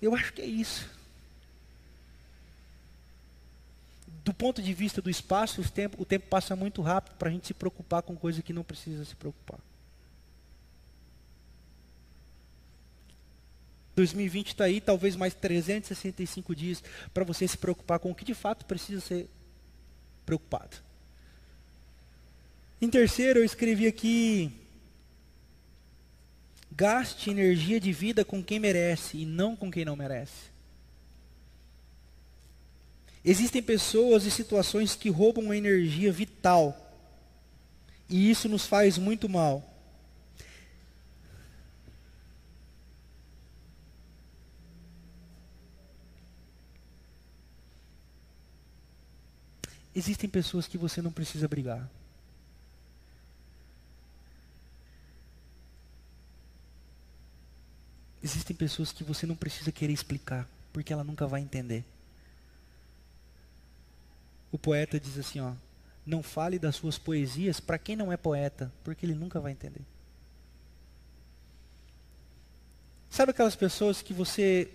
Eu 0.00 0.14
acho 0.14 0.32
que 0.32 0.42
é 0.42 0.46
isso. 0.46 0.95
Do 4.26 4.34
ponto 4.34 4.60
de 4.60 4.74
vista 4.74 5.00
do 5.00 5.08
espaço, 5.08 5.60
o 5.60 5.70
tempo, 5.70 6.02
o 6.02 6.04
tempo 6.04 6.26
passa 6.26 6.56
muito 6.56 6.82
rápido 6.82 7.14
para 7.14 7.28
a 7.28 7.32
gente 7.32 7.46
se 7.46 7.54
preocupar 7.54 8.02
com 8.02 8.16
coisa 8.16 8.42
que 8.42 8.52
não 8.52 8.64
precisa 8.64 9.04
se 9.04 9.14
preocupar. 9.14 9.60
2020 13.94 14.48
está 14.48 14.64
aí, 14.64 14.80
talvez 14.80 15.14
mais 15.14 15.32
365 15.32 16.56
dias 16.56 16.82
para 17.14 17.22
você 17.22 17.46
se 17.46 17.56
preocupar 17.56 18.00
com 18.00 18.10
o 18.10 18.14
que 18.16 18.24
de 18.24 18.34
fato 18.34 18.66
precisa 18.66 19.00
ser 19.00 19.28
preocupado. 20.26 20.76
Em 22.82 22.90
terceiro, 22.90 23.38
eu 23.38 23.44
escrevi 23.44 23.86
aqui: 23.86 24.50
gaste 26.72 27.30
energia 27.30 27.78
de 27.78 27.92
vida 27.92 28.24
com 28.24 28.42
quem 28.42 28.58
merece 28.58 29.18
e 29.18 29.24
não 29.24 29.54
com 29.54 29.70
quem 29.70 29.84
não 29.84 29.94
merece. 29.94 30.55
Existem 33.28 33.60
pessoas 33.60 34.24
e 34.24 34.30
situações 34.30 34.94
que 34.94 35.10
roubam 35.10 35.50
a 35.50 35.56
energia 35.56 36.12
vital. 36.12 36.80
E 38.08 38.30
isso 38.30 38.48
nos 38.48 38.66
faz 38.66 38.98
muito 38.98 39.28
mal. 39.28 39.68
Existem 49.92 50.30
pessoas 50.30 50.68
que 50.68 50.78
você 50.78 51.02
não 51.02 51.10
precisa 51.10 51.48
brigar. 51.48 51.90
Existem 58.22 58.54
pessoas 58.54 58.92
que 58.92 59.02
você 59.02 59.26
não 59.26 59.34
precisa 59.34 59.72
querer 59.72 59.92
explicar, 59.92 60.48
porque 60.72 60.92
ela 60.92 61.02
nunca 61.02 61.26
vai 61.26 61.40
entender. 61.40 61.84
O 64.50 64.58
poeta 64.58 64.98
diz 64.98 65.18
assim, 65.18 65.40
ó, 65.40 65.52
não 66.04 66.22
fale 66.22 66.58
das 66.58 66.76
suas 66.76 66.98
poesias 66.98 67.60
para 67.60 67.78
quem 67.78 67.96
não 67.96 68.12
é 68.12 68.16
poeta, 68.16 68.72
porque 68.84 69.04
ele 69.04 69.14
nunca 69.14 69.40
vai 69.40 69.52
entender. 69.52 69.82
Sabe 73.10 73.30
aquelas 73.30 73.56
pessoas 73.56 74.02
que 74.02 74.12
você 74.12 74.70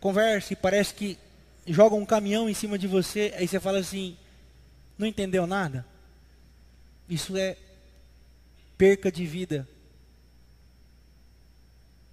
conversa 0.00 0.52
e 0.52 0.56
parece 0.56 0.94
que 0.94 1.18
jogam 1.66 1.98
um 1.98 2.06
caminhão 2.06 2.48
em 2.48 2.54
cima 2.54 2.78
de 2.78 2.86
você, 2.86 3.34
aí 3.36 3.46
você 3.46 3.60
fala 3.60 3.78
assim, 3.78 4.16
não 4.96 5.06
entendeu 5.06 5.46
nada? 5.46 5.84
Isso 7.08 7.36
é 7.36 7.56
perca 8.76 9.10
de 9.10 9.26
vida 9.26 9.66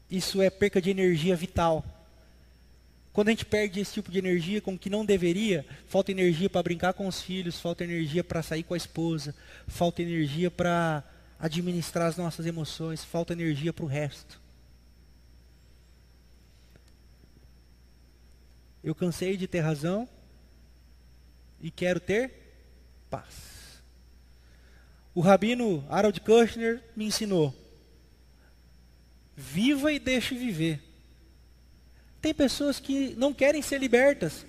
isso 0.09 0.41
é 0.41 0.49
perca 0.49 0.81
de 0.81 0.89
energia 0.89 1.35
vital. 1.35 1.83
Quando 3.15 3.29
a 3.29 3.31
gente 3.31 3.45
perde 3.45 3.79
esse 3.79 3.93
tipo 3.93 4.11
de 4.11 4.19
energia 4.19 4.59
com 4.59 4.77
que 4.77 4.89
não 4.89 5.05
deveria, 5.05 5.65
falta 5.87 6.11
energia 6.11 6.49
para 6.49 6.61
brincar 6.61 6.91
com 6.91 7.07
os 7.07 7.21
filhos, 7.21 7.57
falta 7.57 7.85
energia 7.85 8.25
para 8.25 8.43
sair 8.43 8.63
com 8.63 8.73
a 8.73 8.77
esposa, 8.77 9.33
falta 9.69 10.01
energia 10.01 10.51
para 10.51 11.01
administrar 11.39 12.07
as 12.07 12.17
nossas 12.17 12.45
emoções, 12.45 13.05
falta 13.05 13.31
energia 13.31 13.71
para 13.71 13.85
o 13.85 13.87
resto. 13.87 14.41
Eu 18.83 18.93
cansei 18.93 19.37
de 19.37 19.47
ter 19.47 19.61
razão 19.61 20.09
e 21.61 21.71
quero 21.71 22.01
ter 22.01 22.33
paz. 23.09 23.81
O 25.13 25.21
rabino 25.21 25.85
Harold 25.89 26.19
Kushner 26.19 26.83
me 26.93 27.05
ensinou: 27.05 27.55
viva 29.37 29.93
e 29.93 29.99
deixe 29.99 30.35
viver. 30.35 30.94
Tem 32.25 32.33
pessoas 32.33 32.79
que 32.79 33.13
não 33.19 33.31
querem 33.31 33.61
ser 33.61 33.79
libertas. 33.79 34.47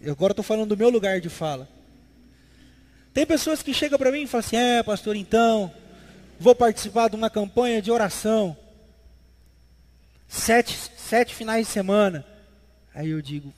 Eu 0.00 0.12
agora 0.12 0.30
estou 0.30 0.44
falando 0.44 0.68
do 0.68 0.76
meu 0.76 0.88
lugar 0.88 1.20
de 1.20 1.28
fala. 1.28 1.68
Tem 3.12 3.26
pessoas 3.26 3.60
que 3.60 3.74
chegam 3.74 3.98
para 3.98 4.12
mim 4.12 4.22
e 4.22 4.26
falam 4.28 4.46
assim: 4.46 4.54
é, 4.56 4.84
pastor, 4.84 5.16
então, 5.16 5.74
vou 6.38 6.54
participar 6.54 7.10
de 7.10 7.16
uma 7.16 7.28
campanha 7.28 7.82
de 7.82 7.90
oração. 7.90 8.56
Sete, 10.28 10.78
sete 10.96 11.34
finais 11.34 11.66
de 11.66 11.72
semana. 11.72 12.24
Aí 12.94 13.10
eu 13.10 13.20
digo: 13.20 13.52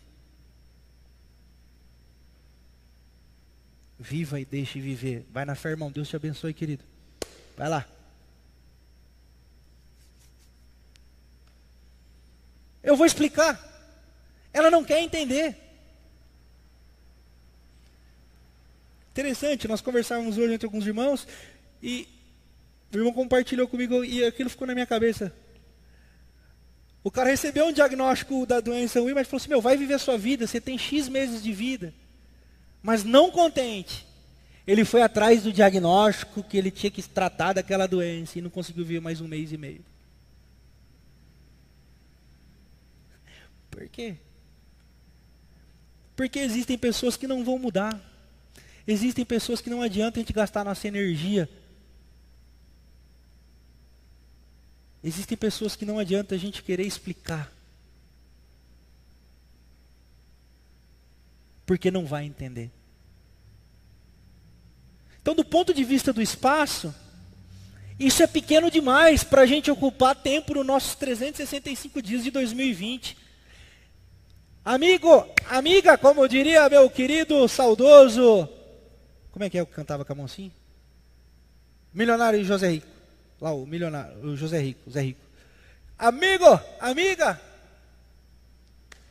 viva 3.98 4.40
e 4.40 4.46
deixe 4.46 4.80
viver. 4.80 5.26
Vai 5.30 5.44
na 5.44 5.54
fé, 5.54 5.68
irmão. 5.68 5.92
Deus 5.92 6.08
te 6.08 6.16
abençoe, 6.16 6.54
querido. 6.54 6.82
Vai 7.58 7.68
lá. 7.68 7.86
Eu 12.86 12.96
vou 12.96 13.04
explicar. 13.04 13.60
Ela 14.52 14.70
não 14.70 14.84
quer 14.84 15.02
entender. 15.02 15.56
Interessante, 19.10 19.66
nós 19.66 19.80
conversávamos 19.80 20.38
hoje 20.38 20.54
entre 20.54 20.66
alguns 20.66 20.86
irmãos 20.86 21.26
e 21.82 22.06
o 22.92 22.96
irmão 22.96 23.12
compartilhou 23.12 23.66
comigo 23.66 24.04
e 24.04 24.24
aquilo 24.24 24.48
ficou 24.48 24.68
na 24.68 24.72
minha 24.72 24.86
cabeça. 24.86 25.34
O 27.02 27.10
cara 27.10 27.30
recebeu 27.30 27.66
um 27.66 27.72
diagnóstico 27.72 28.46
da 28.46 28.60
doença 28.60 29.00
ruim, 29.00 29.14
mas 29.14 29.26
falou 29.26 29.38
assim: 29.38 29.48
Meu, 29.48 29.60
vai 29.60 29.76
viver 29.76 29.94
a 29.94 29.98
sua 29.98 30.16
vida, 30.16 30.46
você 30.46 30.60
tem 30.60 30.78
X 30.78 31.08
meses 31.08 31.42
de 31.42 31.52
vida. 31.52 31.92
Mas 32.82 33.02
não 33.02 33.32
contente, 33.32 34.06
ele 34.64 34.84
foi 34.84 35.02
atrás 35.02 35.42
do 35.42 35.52
diagnóstico 35.52 36.44
que 36.44 36.56
ele 36.56 36.70
tinha 36.70 36.90
que 36.90 37.02
tratar 37.02 37.54
daquela 37.54 37.88
doença 37.88 38.38
e 38.38 38.42
não 38.42 38.50
conseguiu 38.50 38.84
viver 38.84 39.00
mais 39.00 39.20
um 39.20 39.26
mês 39.26 39.50
e 39.50 39.56
meio. 39.56 39.95
Por 43.76 43.86
quê? 43.90 44.16
Porque 46.16 46.38
existem 46.38 46.78
pessoas 46.78 47.14
que 47.14 47.26
não 47.26 47.44
vão 47.44 47.58
mudar. 47.58 48.00
Existem 48.86 49.22
pessoas 49.22 49.60
que 49.60 49.68
não 49.68 49.82
adianta 49.82 50.18
a 50.18 50.22
gente 50.22 50.32
gastar 50.32 50.64
nossa 50.64 50.88
energia. 50.88 51.46
Existem 55.04 55.36
pessoas 55.36 55.76
que 55.76 55.84
não 55.84 55.98
adianta 55.98 56.34
a 56.34 56.38
gente 56.38 56.62
querer 56.62 56.86
explicar. 56.86 57.52
Porque 61.66 61.90
não 61.90 62.06
vai 62.06 62.24
entender. 62.24 62.70
Então, 65.20 65.34
do 65.34 65.44
ponto 65.44 65.74
de 65.74 65.84
vista 65.84 66.14
do 66.14 66.22
espaço, 66.22 66.94
isso 67.98 68.22
é 68.22 68.26
pequeno 68.26 68.70
demais 68.70 69.22
para 69.22 69.42
a 69.42 69.46
gente 69.46 69.70
ocupar 69.70 70.16
tempo 70.16 70.54
nos 70.54 70.64
nossos 70.64 70.94
365 70.94 72.00
dias 72.00 72.24
de 72.24 72.30
2020. 72.30 73.25
Amigo, 74.66 75.26
amiga, 75.48 75.96
como 75.96 76.28
diria 76.28 76.68
meu 76.68 76.90
querido 76.90 77.48
saudoso 77.48 78.54
como 79.36 79.44
é 79.44 79.50
que 79.50 79.58
é 79.58 79.66
que 79.66 79.70
cantava 79.70 80.02
com 80.02 80.14
a 80.14 80.16
mão 80.16 80.24
assim? 80.24 80.50
Milionário 81.92 82.42
José 82.42 82.70
Rico. 82.70 82.86
Lá 83.38 83.52
o 83.52 83.66
milionário, 83.66 84.16
o 84.24 84.34
José 84.34 84.58
Rico, 84.58 84.80
o 84.86 84.90
Zé 84.90 85.02
Rico. 85.02 85.20
Amigo, 85.98 86.58
amiga, 86.80 87.38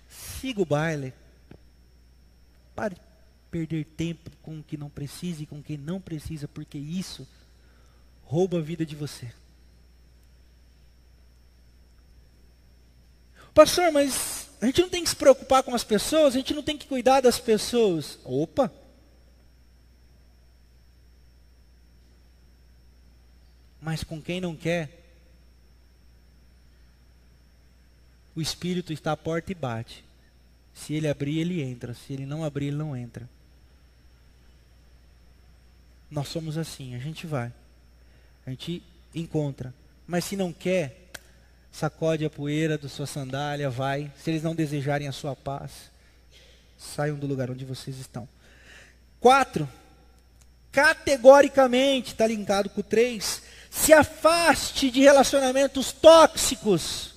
siga 0.09 0.63
o 0.63 0.65
baile. 0.65 1.13
Pare 2.75 2.95
de 2.95 3.01
perder 3.51 3.85
tempo 3.85 4.31
com 4.41 4.57
o 4.57 4.63
que 4.63 4.75
não 4.77 4.89
precisa 4.89 5.43
e 5.43 5.45
com 5.45 5.61
quem 5.61 5.77
não 5.77 6.01
precisa, 6.01 6.47
porque 6.47 6.79
isso 6.79 7.27
rouba 8.23 8.57
a 8.57 8.61
vida 8.61 8.83
de 8.83 8.95
você. 8.95 9.31
Pastor, 13.53 13.91
mas 13.91 14.44
a 14.65 14.67
gente 14.67 14.81
não 14.81 14.89
tem 14.89 15.03
que 15.03 15.11
se 15.11 15.15
preocupar 15.15 15.61
com 15.61 15.75
as 15.75 15.83
pessoas, 15.83 16.33
a 16.33 16.39
gente 16.39 16.51
não 16.51 16.63
tem 16.63 16.75
que 16.75 16.87
cuidar 16.87 17.21
das 17.21 17.37
pessoas. 17.37 18.17
Opa! 18.23 18.71
Mas 23.79 24.03
com 24.03 24.19
quem 24.19 24.41
não 24.41 24.55
quer, 24.55 24.89
o 28.35 28.41
Espírito 28.41 28.91
está 28.91 29.11
à 29.11 29.17
porta 29.17 29.51
e 29.51 29.55
bate. 29.55 30.03
Se 30.73 30.95
ele 30.95 31.07
abrir, 31.07 31.37
ele 31.37 31.61
entra. 31.61 31.93
Se 31.93 32.13
ele 32.13 32.25
não 32.25 32.43
abrir, 32.43 32.69
ele 32.69 32.77
não 32.77 32.97
entra. 32.97 33.29
Nós 36.09 36.27
somos 36.27 36.57
assim, 36.57 36.95
a 36.95 36.99
gente 36.99 37.27
vai. 37.27 37.53
A 38.47 38.49
gente 38.49 38.81
encontra. 39.13 39.71
Mas 40.07 40.25
se 40.25 40.35
não 40.35 40.51
quer, 40.51 41.04
sacode 41.75 42.23
a 42.23 42.29
poeira 42.29 42.77
da 42.77 42.87
sua 42.87 43.05
sandália, 43.05 43.69
vai. 43.69 44.09
Se 44.17 44.29
eles 44.29 44.41
não 44.41 44.55
desejarem 44.55 45.09
a 45.09 45.11
sua 45.11 45.35
paz, 45.35 45.91
saiam 46.77 47.17
do 47.17 47.27
lugar 47.27 47.51
onde 47.51 47.65
vocês 47.65 47.99
estão. 47.99 48.29
Quatro, 49.19 49.67
categoricamente, 50.71 52.13
está 52.13 52.25
linkado 52.25 52.69
com 52.69 52.81
três, 52.81 53.41
se 53.69 53.91
afaste 53.91 54.89
de 54.89 55.01
relacionamentos 55.01 55.91
tóxicos. 55.91 57.13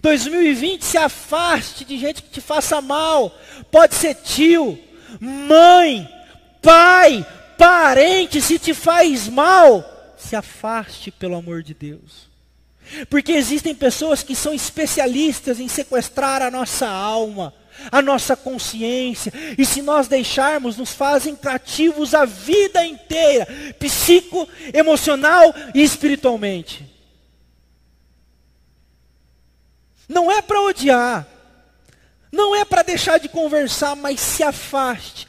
2020, 0.00 0.82
se 0.82 0.96
afaste 0.96 1.84
de 1.84 1.98
gente 1.98 2.22
que 2.22 2.30
te 2.30 2.40
faça 2.40 2.80
mal. 2.80 3.30
Pode 3.70 3.94
ser 3.94 4.14
tio, 4.14 4.78
mãe, 5.20 6.08
pai, 6.62 7.26
parente, 7.58 8.40
se 8.40 8.58
te 8.58 8.72
faz 8.72 9.28
mal, 9.28 9.93
se 10.24 10.36
afaste 10.36 11.10
pelo 11.10 11.36
amor 11.36 11.62
de 11.62 11.74
Deus. 11.74 12.28
Porque 13.08 13.32
existem 13.32 13.74
pessoas 13.74 14.22
que 14.22 14.34
são 14.34 14.52
especialistas 14.52 15.58
em 15.58 15.68
sequestrar 15.68 16.42
a 16.42 16.50
nossa 16.50 16.88
alma 16.88 17.52
a 17.90 18.00
nossa 18.00 18.36
consciência, 18.36 19.32
e 19.58 19.64
se 19.64 19.82
nós 19.82 20.08
deixarmos, 20.08 20.76
nos 20.76 20.92
fazem 20.92 21.34
cativos 21.34 22.14
a 22.14 22.24
vida 22.24 22.84
inteira, 22.86 23.46
psico, 23.78 24.48
emocional 24.72 25.54
e 25.74 25.82
espiritualmente. 25.82 26.88
Não 30.08 30.30
é 30.30 30.42
para 30.42 30.60
odiar, 30.60 31.26
não 32.30 32.54
é 32.54 32.64
para 32.64 32.82
deixar 32.82 33.18
de 33.18 33.28
conversar, 33.28 33.96
mas 33.96 34.20
se 34.20 34.42
afaste, 34.42 35.26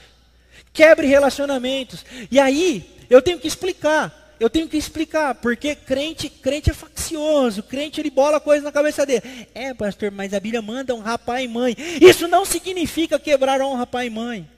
quebre 0.74 1.08
relacionamentos. 1.08 2.06
E 2.30 2.40
aí, 2.40 3.06
eu 3.10 3.22
tenho 3.22 3.40
que 3.40 3.48
explicar 3.48 4.25
eu 4.40 4.50
tenho 4.50 4.68
que 4.68 4.78
explicar, 4.78 5.36
porque 5.36 5.76
crente, 5.76 6.30
crente 6.30 6.70
é 6.70 6.74
faccioso, 6.74 7.64
crente 7.64 8.02
ele 8.02 8.10
bola 8.10 8.40
coisa 8.40 8.64
na 8.64 8.72
cabeça 8.72 9.06
dele. 9.06 9.48
É, 9.54 9.74
pastor, 9.74 10.12
mas 10.12 10.34
a 10.34 10.40
Bíblia 10.40 10.62
manda 10.62 10.94
honrar 10.94 11.20
pai 11.20 11.46
e 11.46 11.48
mãe. 11.48 11.76
Isso 12.02 12.28
não 12.28 12.46
significa 12.46 13.20
quebrar 13.20 13.62
honra 13.62 13.88
pai 13.88 14.08
e 14.08 14.10
mãe. 14.10 14.50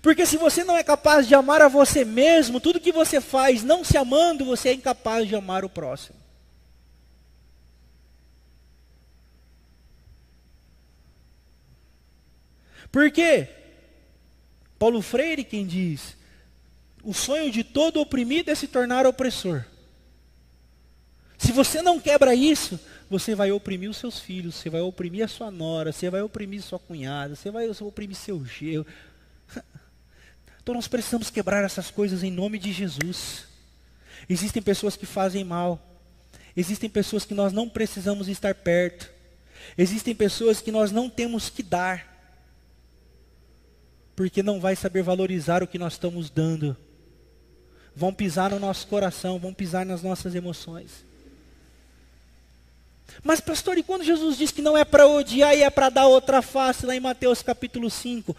Porque 0.00 0.24
se 0.24 0.36
você 0.36 0.64
não 0.64 0.76
é 0.76 0.82
capaz 0.82 1.26
de 1.26 1.34
amar 1.34 1.60
a 1.60 1.68
você 1.68 2.04
mesmo, 2.04 2.60
tudo 2.60 2.80
que 2.80 2.92
você 2.92 3.20
faz 3.20 3.62
não 3.62 3.84
se 3.84 3.96
amando, 3.96 4.44
você 4.44 4.70
é 4.70 4.74
incapaz 4.74 5.28
de 5.28 5.34
amar 5.34 5.64
o 5.64 5.70
próximo. 5.70 6.16
Por 12.90 13.10
quê? 13.10 13.48
Paulo 14.78 15.00
Freire 15.00 15.44
quem 15.44 15.66
diz, 15.66 16.16
o 17.02 17.12
sonho 17.12 17.50
de 17.50 17.64
todo 17.64 18.00
oprimido 18.00 18.50
é 18.50 18.54
se 18.54 18.68
tornar 18.68 19.06
opressor. 19.06 19.64
Se 21.36 21.50
você 21.50 21.82
não 21.82 21.98
quebra 21.98 22.34
isso, 22.34 22.78
você 23.10 23.34
vai 23.34 23.50
oprimir 23.50 23.90
os 23.90 23.96
seus 23.96 24.20
filhos, 24.20 24.54
você 24.54 24.70
vai 24.70 24.80
oprimir 24.80 25.24
a 25.24 25.28
sua 25.28 25.50
nora, 25.50 25.90
você 25.90 26.08
vai 26.08 26.22
oprimir 26.22 26.62
sua 26.62 26.78
cunhada, 26.78 27.34
você 27.34 27.50
vai 27.50 27.68
oprimir 27.68 28.16
seu 28.16 28.44
gelo. 28.44 28.86
Então 30.62 30.76
nós 30.76 30.86
precisamos 30.86 31.28
quebrar 31.28 31.64
essas 31.64 31.90
coisas 31.90 32.22
em 32.22 32.30
nome 32.30 32.56
de 32.56 32.70
Jesus. 32.72 33.48
Existem 34.28 34.62
pessoas 34.62 34.94
que 34.94 35.04
fazem 35.04 35.42
mal. 35.42 36.00
Existem 36.56 36.88
pessoas 36.88 37.24
que 37.24 37.34
nós 37.34 37.52
não 37.52 37.68
precisamos 37.68 38.28
estar 38.28 38.54
perto. 38.54 39.10
Existem 39.76 40.14
pessoas 40.14 40.60
que 40.60 40.70
nós 40.70 40.92
não 40.92 41.10
temos 41.10 41.50
que 41.50 41.64
dar. 41.64 42.06
Porque 44.14 44.40
não 44.40 44.60
vai 44.60 44.76
saber 44.76 45.02
valorizar 45.02 45.64
o 45.64 45.66
que 45.66 45.80
nós 45.80 45.94
estamos 45.94 46.30
dando 46.30 46.76
vão 47.94 48.12
pisar 48.12 48.50
no 48.50 48.58
nosso 48.58 48.86
coração, 48.86 49.38
vão 49.38 49.52
pisar 49.52 49.84
nas 49.84 50.02
nossas 50.02 50.34
emoções. 50.34 51.04
Mas, 53.22 53.40
pastor, 53.40 53.76
e 53.76 53.82
quando 53.82 54.04
Jesus 54.04 54.38
diz 54.38 54.50
que 54.50 54.62
não 54.62 54.76
é 54.76 54.84
para 54.84 55.06
odiar 55.06 55.54
e 55.54 55.62
é 55.62 55.70
para 55.70 55.90
dar 55.90 56.06
outra 56.06 56.40
face, 56.40 56.86
lá 56.86 56.96
em 56.96 57.00
Mateus 57.00 57.42
capítulo 57.42 57.90
5, 57.90 58.34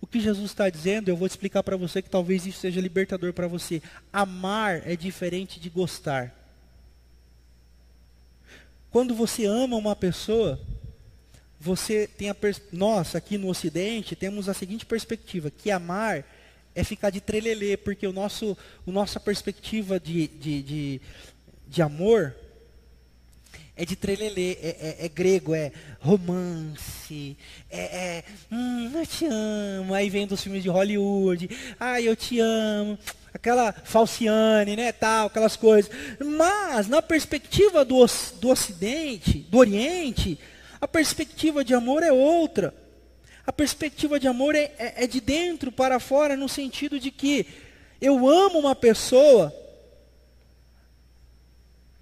o 0.00 0.06
que 0.06 0.20
Jesus 0.20 0.50
está 0.50 0.68
dizendo, 0.68 1.08
eu 1.08 1.16
vou 1.16 1.26
explicar 1.26 1.62
para 1.62 1.76
você 1.76 2.02
que 2.02 2.10
talvez 2.10 2.46
isso 2.46 2.58
seja 2.58 2.80
libertador 2.80 3.32
para 3.32 3.46
você. 3.46 3.82
Amar 4.12 4.82
é 4.84 4.96
diferente 4.96 5.60
de 5.60 5.70
gostar. 5.70 6.34
Quando 8.90 9.14
você 9.14 9.46
ama 9.46 9.76
uma 9.76 9.94
pessoa, 9.94 10.60
você 11.60 12.06
tem 12.06 12.28
a 12.28 12.34
pers... 12.34 12.60
nós 12.72 13.14
aqui 13.14 13.38
no 13.38 13.48
Ocidente 13.48 14.16
temos 14.16 14.48
a 14.48 14.54
seguinte 14.54 14.84
perspectiva, 14.84 15.50
que 15.50 15.70
amar 15.70 16.24
é 16.76 16.84
ficar 16.84 17.08
de 17.08 17.22
trelelê, 17.22 17.74
porque 17.74 18.06
o 18.06 18.12
nosso, 18.12 18.56
o 18.84 18.92
nossa 18.92 19.18
perspectiva 19.18 19.98
de, 19.98 20.28
de, 20.28 20.62
de, 20.62 21.00
de 21.66 21.82
amor 21.82 22.34
é 23.74 23.84
de 23.84 23.96
trelelê, 23.96 24.52
é, 24.52 24.76
é, 25.00 25.06
é, 25.06 25.08
grego, 25.08 25.54
é 25.54 25.72
romance, 26.00 27.36
é, 27.70 27.80
é 27.80 28.24
hum, 28.52 28.92
eu 28.94 29.06
te 29.06 29.26
amo, 29.26 29.94
aí 29.94 30.10
vem 30.10 30.26
dos 30.26 30.42
filmes 30.42 30.62
de 30.62 30.68
Hollywood, 30.68 31.48
ai, 31.80 32.06
eu 32.06 32.14
te 32.14 32.38
amo, 32.40 32.98
aquela 33.32 33.72
falciane, 33.72 34.76
né, 34.76 34.92
tal, 34.92 35.28
aquelas 35.28 35.56
coisas. 35.56 35.90
Mas, 36.18 36.88
na 36.88 37.00
perspectiva 37.00 37.86
do, 37.86 38.04
do 38.38 38.48
Ocidente, 38.50 39.38
do 39.38 39.58
Oriente, 39.58 40.38
a 40.78 40.86
perspectiva 40.86 41.64
de 41.64 41.72
amor 41.72 42.02
é 42.02 42.12
outra. 42.12 42.85
A 43.46 43.52
perspectiva 43.52 44.18
de 44.18 44.26
amor 44.26 44.54
é, 44.54 44.72
é, 44.78 45.04
é 45.04 45.06
de 45.06 45.20
dentro 45.20 45.70
para 45.70 46.00
fora, 46.00 46.36
no 46.36 46.48
sentido 46.48 46.98
de 46.98 47.10
que 47.10 47.46
eu 48.00 48.28
amo 48.28 48.58
uma 48.58 48.74
pessoa 48.74 49.54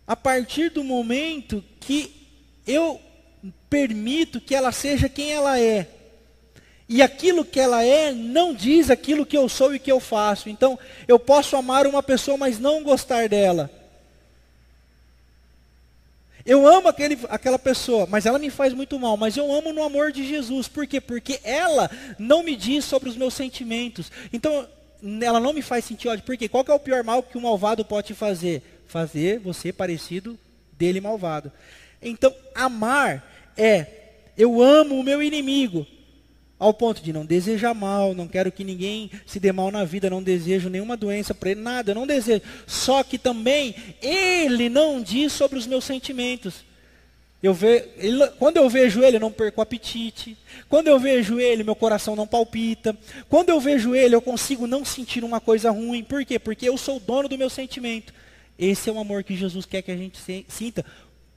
a 0.07 0.16
partir 0.16 0.70
do 0.70 0.82
momento 0.82 1.62
que 1.80 2.14
eu 2.66 3.01
permito 3.68 4.40
que 4.40 4.55
ela 4.55 4.72
seja 4.72 5.09
quem 5.09 5.32
ela 5.32 5.61
é. 5.61 5.88
E 6.88 7.03
aquilo 7.03 7.45
que 7.45 7.59
ela 7.59 7.82
é 7.82 8.12
não 8.12 8.55
diz 8.55 8.90
aquilo 8.90 9.24
que 9.24 9.36
eu 9.36 9.49
sou 9.49 9.74
e 9.74 9.78
que 9.78 9.90
eu 9.90 10.01
faço. 10.01 10.49
Então, 10.49 10.78
eu 11.09 11.18
posso 11.18 11.57
amar 11.57 11.86
uma 11.86 12.03
pessoa, 12.03 12.36
mas 12.36 12.59
não 12.59 12.82
gostar 12.82 13.28
dela. 13.28 13.70
Eu 16.47 16.66
amo 16.66 16.88
aquele, 16.88 17.18
aquela 17.30 17.59
pessoa, 17.59 18.07
mas 18.07 18.26
ela 18.26 18.38
me 18.38 18.51
faz 18.51 18.72
muito 18.74 18.99
mal. 18.99 19.16
Mas 19.16 19.36
eu 19.36 19.51
amo 19.53 19.72
no 19.72 19.82
amor 19.82 20.12
de 20.12 20.26
Jesus. 20.26 20.68
Por 20.68 20.86
quê? 20.86 21.01
Porque 21.01 21.40
ela 21.42 21.90
não 22.18 22.42
me 22.42 22.55
diz 22.55 22.84
sobre 22.84 23.09
os 23.09 23.16
meus 23.16 23.34
sentimentos. 23.34 24.12
Então, 24.32 24.68
ela 25.22 25.40
não 25.40 25.53
me 25.53 25.62
faz 25.62 25.84
sentir 25.84 26.09
ódio. 26.09 26.24
Por 26.24 26.36
quê? 26.36 26.49
Qual 26.49 26.64
é 26.68 26.72
o 26.72 26.78
pior 26.78 27.03
mal 27.03 27.22
que 27.22 27.38
um 27.38 27.42
malvado 27.42 27.84
pode 27.84 28.12
fazer? 28.14 28.62
fazer 28.86 29.40
você 29.40 29.72
parecido 29.72 30.38
dele 30.72 31.01
malvado. 31.01 31.51
Então, 32.01 32.32
amar 32.55 33.53
é 33.57 33.86
eu 34.36 34.62
amo 34.62 34.99
o 34.99 35.03
meu 35.03 35.22
inimigo, 35.22 35.86
ao 36.64 36.72
ponto 36.72 37.02
de 37.02 37.12
não 37.12 37.26
desejar 37.26 37.74
mal, 37.74 38.14
não 38.14 38.26
quero 38.26 38.50
que 38.50 38.64
ninguém 38.64 39.10
se 39.26 39.38
dê 39.38 39.52
mal 39.52 39.70
na 39.70 39.84
vida, 39.84 40.08
não 40.08 40.22
desejo 40.22 40.70
nenhuma 40.70 40.96
doença 40.96 41.34
para 41.34 41.50
ele, 41.50 41.60
nada, 41.60 41.90
eu 41.90 41.94
não 41.94 42.06
desejo. 42.06 42.40
Só 42.66 43.04
que 43.04 43.18
também 43.18 43.74
ele 44.00 44.70
não 44.70 45.02
diz 45.02 45.34
sobre 45.34 45.58
os 45.58 45.66
meus 45.66 45.84
sentimentos. 45.84 46.64
Eu 47.42 47.52
ve, 47.52 47.84
ele, 47.98 48.26
quando 48.38 48.56
eu 48.56 48.66
vejo 48.70 49.02
ele, 49.02 49.18
eu 49.18 49.20
não 49.20 49.30
perco 49.30 49.60
o 49.60 49.62
apetite. 49.62 50.38
Quando 50.66 50.88
eu 50.88 50.98
vejo 50.98 51.38
ele, 51.38 51.62
meu 51.62 51.76
coração 51.76 52.16
não 52.16 52.26
palpita. 52.26 52.96
Quando 53.28 53.50
eu 53.50 53.60
vejo 53.60 53.94
ele, 53.94 54.14
eu 54.14 54.22
consigo 54.22 54.66
não 54.66 54.86
sentir 54.86 55.22
uma 55.22 55.42
coisa 55.42 55.70
ruim. 55.70 56.02
Por 56.02 56.24
quê? 56.24 56.38
Porque 56.38 56.66
eu 56.66 56.78
sou 56.78 56.98
dono 56.98 57.28
do 57.28 57.36
meu 57.36 57.50
sentimento. 57.50 58.14
Esse 58.58 58.88
é 58.88 58.92
o 58.92 58.98
amor 58.98 59.22
que 59.22 59.36
Jesus 59.36 59.66
quer 59.66 59.82
que 59.82 59.90
a 59.90 59.96
gente 59.98 60.18
sinta 60.48 60.82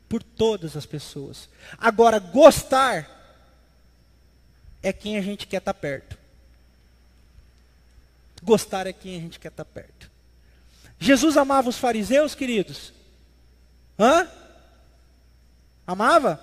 por 0.08 0.24
todas 0.24 0.78
as 0.78 0.86
pessoas. 0.86 1.50
Agora, 1.78 2.18
gostar 2.18 3.17
é 4.88 4.94
quem 4.94 5.18
a 5.18 5.22
gente 5.22 5.48
quer 5.48 5.58
estar 5.58 5.74
tá 5.74 5.80
perto. 5.80 6.18
Gostar 8.42 8.88
é 8.88 8.94
quem 8.94 9.18
a 9.18 9.20
gente 9.20 9.40
quer 9.40 9.50
estar 9.50 9.66
tá 9.66 9.72
perto. 9.72 10.10
Jesus 11.00 11.38
amava 11.38 11.70
os 11.70 11.78
fariseus, 11.78 12.34
queridos? 12.34 12.94
Hã? 14.00 14.28
Amava? 15.86 16.40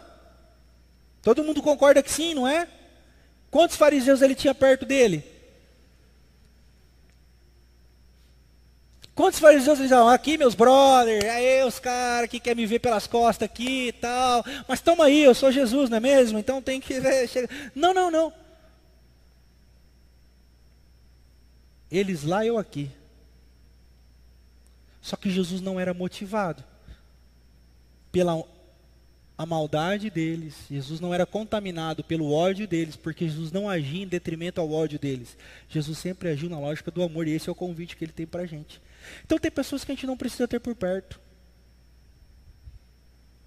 Todo 1.22 1.42
mundo 1.42 1.62
concorda 1.62 2.02
que 2.02 2.10
sim, 2.10 2.34
não 2.34 2.46
é? 2.46 2.68
Quantos 3.50 3.76
fariseus 3.76 4.22
ele 4.22 4.34
tinha 4.34 4.54
perto 4.54 4.84
dele? 4.84 5.33
Quantos 9.14 9.38
fariseus 9.38 9.78
diziam, 9.78 10.08
aqui 10.08 10.36
meus 10.36 10.54
brothers, 10.56 11.24
aí 11.24 11.62
os 11.64 11.78
caras 11.78 12.28
que 12.28 12.40
querem 12.40 12.62
me 12.62 12.66
ver 12.66 12.80
pelas 12.80 13.06
costas 13.06 13.46
aqui 13.46 13.88
e 13.88 13.92
tal, 13.92 14.44
mas 14.66 14.80
toma 14.80 15.04
aí, 15.04 15.22
eu 15.22 15.34
sou 15.34 15.52
Jesus, 15.52 15.88
não 15.88 15.98
é 15.98 16.00
mesmo? 16.00 16.38
Então 16.38 16.60
tem 16.60 16.80
que 16.80 16.98
ver, 16.98 17.26
chega. 17.28 17.48
Não, 17.74 17.94
não, 17.94 18.10
não. 18.10 18.32
Eles 21.90 22.24
lá, 22.24 22.44
eu 22.44 22.58
aqui. 22.58 22.90
Só 25.00 25.16
que 25.16 25.30
Jesus 25.30 25.60
não 25.60 25.78
era 25.78 25.94
motivado 25.94 26.64
pela 28.10 28.42
a 29.36 29.44
maldade 29.44 30.10
deles. 30.10 30.54
Jesus 30.70 31.00
não 31.00 31.12
era 31.12 31.26
contaminado 31.26 32.02
pelo 32.02 32.32
ódio 32.32 32.66
deles, 32.66 32.96
porque 32.96 33.28
Jesus 33.28 33.52
não 33.52 33.68
agia 33.68 34.02
em 34.02 34.08
detrimento 34.08 34.60
ao 34.60 34.70
ódio 34.70 34.98
deles. 34.98 35.36
Jesus 35.68 35.98
sempre 35.98 36.28
agiu 36.28 36.48
na 36.48 36.58
lógica 36.58 36.90
do 36.90 37.02
amor, 37.02 37.28
e 37.28 37.32
esse 37.32 37.48
é 37.48 37.52
o 37.52 37.54
convite 37.54 37.96
que 37.96 38.04
ele 38.04 38.12
tem 38.12 38.26
para 38.26 38.42
a 38.42 38.46
gente. 38.46 38.80
Então 39.24 39.38
tem 39.38 39.50
pessoas 39.50 39.84
que 39.84 39.92
a 39.92 39.94
gente 39.94 40.06
não 40.06 40.16
precisa 40.16 40.48
ter 40.48 40.60
por 40.60 40.74
perto. 40.74 41.20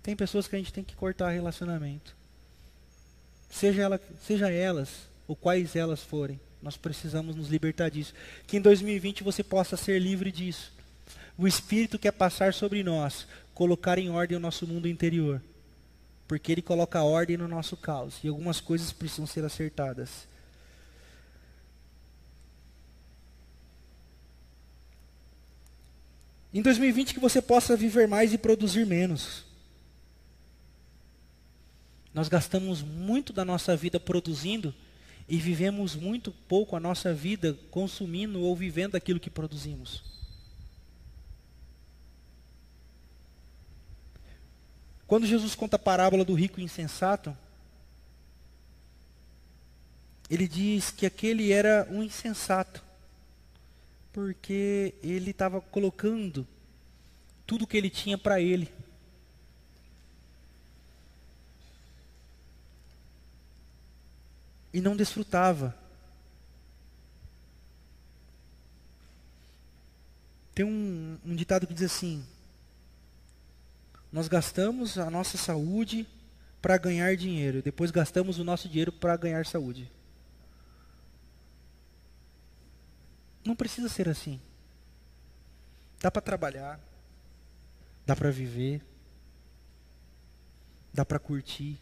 Tem 0.04 0.16
pessoas 0.16 0.48
que 0.48 0.56
a 0.56 0.60
gente 0.60 0.72
tem 0.72 0.84
que 0.84 0.96
cortar 0.96 1.32
relacionamento. 1.32 2.16
Seja, 3.50 3.82
ela, 3.82 4.02
seja 4.26 4.50
elas, 4.50 5.08
ou 5.28 5.36
quais 5.36 5.76
elas 5.76 6.02
forem. 6.02 6.40
Nós 6.62 6.78
precisamos 6.78 7.36
nos 7.36 7.50
libertar 7.50 7.90
disso. 7.90 8.14
Que 8.46 8.58
em 8.58 8.62
2020 8.62 9.24
você 9.24 9.44
possa 9.44 9.76
ser 9.76 10.00
livre 10.00 10.32
disso. 10.32 10.72
O 11.38 11.48
Espírito 11.48 12.00
quer 12.00 12.12
passar 12.12 12.54
sobre 12.54 12.84
nós, 12.84 13.28
colocar 13.54 14.00
em 14.00 14.10
ordem 14.10 14.38
o 14.38 14.40
nosso 14.40 14.66
mundo 14.66 14.88
interior. 14.88 15.42
Porque 16.28 16.52
Ele 16.52 16.62
coloca 16.62 17.04
ordem 17.04 17.38
no 17.38 17.48
nosso 17.48 17.78
caos. 17.78 18.16
E 18.24 18.28
algumas 18.28 18.60
coisas 18.60 18.92
precisam 18.92 19.28
ser 19.28 19.44
acertadas. 19.46 20.28
Em 26.58 26.62
2020 26.64 27.14
que 27.14 27.20
você 27.20 27.40
possa 27.40 27.78
viver 27.78 28.08
mais 28.08 28.34
e 28.34 28.38
produzir 28.40 28.84
menos. 28.84 29.46
Nós 32.12 32.28
gastamos 32.28 32.82
muito 32.82 33.32
da 33.32 33.46
nossa 33.46 33.78
vida 33.78 34.00
produzindo 34.00 34.74
e 35.30 35.38
vivemos 35.38 35.96
muito 35.96 36.32
pouco 36.32 36.76
a 36.76 36.80
nossa 36.80 37.14
vida 37.14 37.56
consumindo 37.70 38.42
ou 38.42 38.56
vivendo 38.56 38.96
aquilo 38.96 39.20
que 39.20 39.30
produzimos. 39.30 40.04
Quando 45.06 45.28
Jesus 45.28 45.54
conta 45.54 45.76
a 45.76 45.80
parábola 45.80 46.26
do 46.26 46.34
rico 46.34 46.60
insensato, 46.60 47.38
ele 50.28 50.48
diz 50.48 50.90
que 50.90 51.06
aquele 51.06 51.52
era 51.52 51.88
um 51.92 52.02
insensato 52.02 52.87
porque 54.18 54.96
ele 55.04 55.30
estava 55.30 55.62
colocando 55.62 56.48
tudo 57.46 57.68
que 57.68 57.78
ele 57.78 57.88
tinha 57.88 58.18
para 58.18 58.42
ele. 58.42 58.68
E 64.74 64.82
não 64.82 64.96
desfrutava. 64.96 65.78
Tem 70.56 70.66
um, 70.66 71.20
um 71.24 71.36
ditado 71.36 71.68
que 71.68 71.74
diz 71.76 71.84
assim: 71.84 72.26
Nós 74.12 74.28
gastamos 74.28 74.98
a 74.98 75.12
nossa 75.12 75.38
saúde 75.38 76.08
para 76.60 76.76
ganhar 76.80 77.16
dinheiro, 77.16 77.62
depois 77.62 77.92
gastamos 77.92 78.40
o 78.40 78.44
nosso 78.44 78.68
dinheiro 78.68 78.92
para 78.92 79.16
ganhar 79.16 79.46
saúde. 79.46 79.92
Não 83.48 83.56
precisa 83.56 83.88
ser 83.88 84.10
assim. 84.10 84.42
Dá 86.02 86.12
para 86.12 86.22
trabalhar, 86.22 86.78
dá 88.06 88.14
para 88.14 88.30
viver, 88.30 88.82
dá 90.94 91.06
para 91.06 91.18
curtir, 91.18 91.80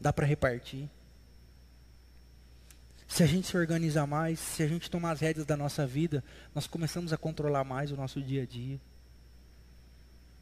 dá 0.00 0.12
para 0.12 0.26
repartir. 0.26 0.90
Se 3.06 3.22
a 3.22 3.26
gente 3.26 3.46
se 3.46 3.56
organizar 3.56 4.04
mais, 4.04 4.40
se 4.40 4.64
a 4.64 4.66
gente 4.66 4.90
tomar 4.90 5.12
as 5.12 5.20
rédeas 5.20 5.46
da 5.46 5.56
nossa 5.56 5.86
vida, 5.86 6.24
nós 6.52 6.66
começamos 6.66 7.12
a 7.12 7.16
controlar 7.16 7.62
mais 7.62 7.92
o 7.92 7.96
nosso 7.96 8.20
dia 8.20 8.42
a 8.42 8.46
dia. 8.46 8.80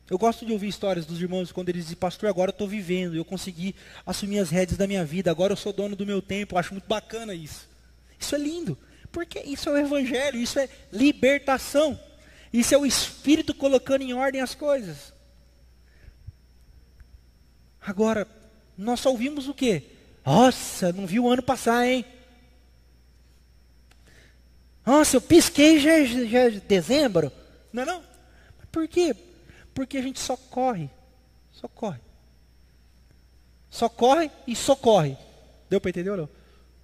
Eu 0.08 0.16
gosto 0.16 0.46
de 0.46 0.52
ouvir 0.52 0.68
histórias 0.68 1.04
dos 1.04 1.20
irmãos 1.20 1.52
quando 1.52 1.68
eles 1.68 1.84
dizem, 1.84 1.98
pastor, 1.98 2.30
agora 2.30 2.48
eu 2.48 2.54
estou 2.54 2.66
vivendo, 2.66 3.14
eu 3.14 3.24
consegui 3.24 3.74
assumir 4.06 4.38
as 4.38 4.48
rédeas 4.48 4.78
da 4.78 4.86
minha 4.86 5.04
vida, 5.04 5.30
agora 5.30 5.52
eu 5.52 5.56
sou 5.58 5.74
dono 5.74 5.94
do 5.94 6.06
meu 6.06 6.22
tempo, 6.22 6.54
eu 6.54 6.58
acho 6.58 6.72
muito 6.72 6.88
bacana 6.88 7.34
isso. 7.34 7.68
Isso 8.18 8.34
é 8.34 8.38
lindo. 8.38 8.78
Porque 9.12 9.38
isso 9.40 9.68
é 9.68 9.72
o 9.72 9.76
Evangelho, 9.76 10.38
isso 10.38 10.58
é 10.58 10.68
libertação. 10.90 12.00
Isso 12.50 12.74
é 12.74 12.78
o 12.78 12.86
Espírito 12.86 13.54
colocando 13.54 14.02
em 14.02 14.14
ordem 14.14 14.40
as 14.40 14.54
coisas. 14.54 15.12
Agora, 17.80 18.26
nós 18.76 19.00
só 19.00 19.10
ouvimos 19.10 19.48
o 19.48 19.54
quê? 19.54 19.82
Nossa, 20.24 20.92
não 20.92 21.06
vi 21.06 21.20
o 21.20 21.28
ano 21.28 21.42
passar, 21.42 21.86
hein? 21.86 22.04
Nossa, 24.84 25.16
eu 25.16 25.20
pisquei 25.20 25.78
já, 25.78 26.02
já 26.04 26.40
é 26.40 26.50
dezembro. 26.50 27.30
Não 27.72 27.82
é 27.82 27.86
não? 27.86 28.02
Por 28.70 28.88
quê? 28.88 29.14
Porque 29.74 29.98
a 29.98 30.02
gente 30.02 30.18
só 30.18 30.36
corre. 30.36 30.88
Só 31.52 31.68
corre. 31.68 32.00
Só 33.70 33.88
corre 33.88 34.30
e 34.46 34.56
só 34.56 34.74
corre. 34.74 35.16
Deu 35.68 35.80
para 35.80 35.90
entender 35.90 36.10
ou 36.10 36.16
não? 36.16 36.28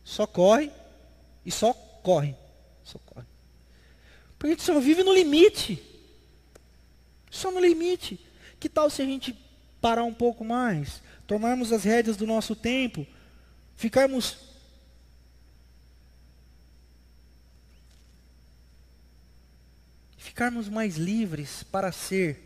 Só 0.05 0.27
corre 0.27 0.71
e 1.45 1.51
só 1.51 1.75
corre. 2.03 2.35
Só 2.83 2.99
corre. 2.99 3.27
Porque 4.39 4.47
a 4.47 4.51
gente 4.51 4.63
só 4.63 4.79
vive 4.79 5.03
no 5.03 5.13
limite. 5.13 5.83
Só 7.31 7.51
no 7.51 7.61
limite. 7.61 8.19
Que 8.59 8.69
tal 8.69 8.89
se 8.89 9.03
a 9.03 9.05
gente 9.05 9.37
parar 9.81 10.05
um 10.05 10.15
pouco 10.15 10.45
mais? 10.45 11.03
Tomarmos 11.27 11.73
as 11.73 11.85
rédeas 11.85 12.17
do 12.17 12.27
nosso 12.27 12.57
tempo? 12.57 13.07
Ficarmos 13.77 14.49
ficarmos 20.17 20.69
mais 20.69 20.97
livres 20.97 21.63
para 21.65 21.91
ser. 21.91 22.45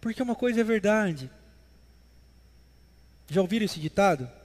Porque 0.00 0.22
uma 0.22 0.34
coisa 0.34 0.60
é 0.60 0.64
verdade. 0.64 1.30
Já 3.28 3.40
ouviram 3.40 3.66
esse 3.66 3.80
ditado? 3.80 4.37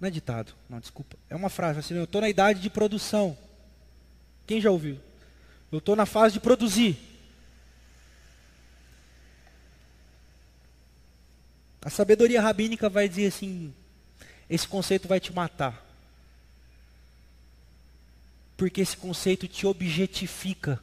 Não 0.00 0.08
é 0.08 0.10
ditado, 0.10 0.54
não, 0.68 0.80
desculpa. 0.80 1.16
É 1.30 1.36
uma 1.36 1.48
frase 1.48 1.78
assim, 1.78 1.94
eu 1.94 2.04
estou 2.04 2.20
na 2.20 2.28
idade 2.28 2.60
de 2.60 2.68
produção. 2.68 3.36
Quem 4.46 4.60
já 4.60 4.70
ouviu? 4.70 4.98
Eu 5.70 5.78
estou 5.78 5.96
na 5.96 6.06
fase 6.06 6.34
de 6.34 6.40
produzir. 6.40 6.98
A 11.82 11.90
sabedoria 11.90 12.40
rabínica 12.40 12.88
vai 12.88 13.08
dizer 13.08 13.26
assim: 13.26 13.74
esse 14.48 14.66
conceito 14.66 15.06
vai 15.06 15.20
te 15.20 15.32
matar. 15.32 15.84
Porque 18.56 18.80
esse 18.80 18.96
conceito 18.96 19.46
te 19.46 19.66
objetifica. 19.66 20.80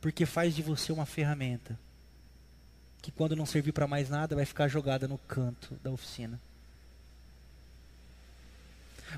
Porque 0.00 0.26
faz 0.26 0.54
de 0.54 0.62
você 0.62 0.92
uma 0.92 1.06
ferramenta. 1.06 1.78
Que 3.00 3.10
quando 3.10 3.36
não 3.36 3.46
servir 3.46 3.72
para 3.72 3.86
mais 3.86 4.10
nada, 4.10 4.34
vai 4.34 4.44
ficar 4.44 4.68
jogada 4.68 5.08
no 5.08 5.18
canto 5.18 5.78
da 5.82 5.90
oficina. 5.90 6.40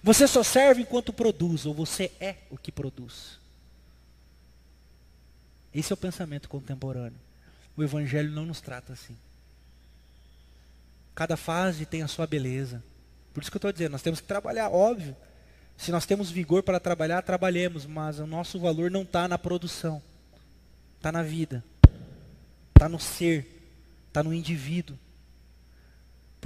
Você 0.03 0.27
só 0.27 0.43
serve 0.43 0.83
enquanto 0.83 1.13
produz, 1.13 1.67
ou 1.67 1.75
você 1.75 2.13
é 2.21 2.37
o 2.51 2.57
que 2.57 2.71
produz. 2.71 3.39
Esse 5.75 5.93
é 5.93 5.95
o 5.95 5.99
pensamento 5.99 6.49
contemporâneo. 6.49 7.19
O 7.77 7.83
Evangelho 7.83 8.31
não 8.31 8.47
nos 8.47 8.61
trata 8.61 8.93
assim. 8.93 9.17
Cada 11.15 11.37
fase 11.37 11.87
tem 11.87 12.03
a 12.03 12.09
sua 12.09 12.27
beleza. 12.27 12.83
Por 13.33 13.43
isso 13.43 13.51
que 13.51 13.57
eu 13.57 13.59
estou 13.59 13.73
dizendo, 13.73 13.93
nós 13.93 14.03
temos 14.03 14.21
que 14.21 14.27
trabalhar, 14.27 14.71
óbvio. 14.71 15.17
Se 15.77 15.93
nós 15.93 16.07
temos 16.07 16.31
vigor 16.31 16.63
para 16.63 16.81
trabalhar, 16.81 17.21
trabalhemos, 17.23 17.85
mas 17.85 18.19
o 18.19 18.27
nosso 18.27 18.59
valor 18.59 18.91
não 18.91 19.03
está 19.03 19.29
na 19.29 19.37
produção, 19.37 20.03
está 20.97 21.13
na 21.13 21.23
vida, 21.23 21.63
está 22.75 22.89
no 22.89 22.99
ser, 22.99 23.47
está 24.09 24.23
no 24.23 24.33
indivíduo. 24.33 24.99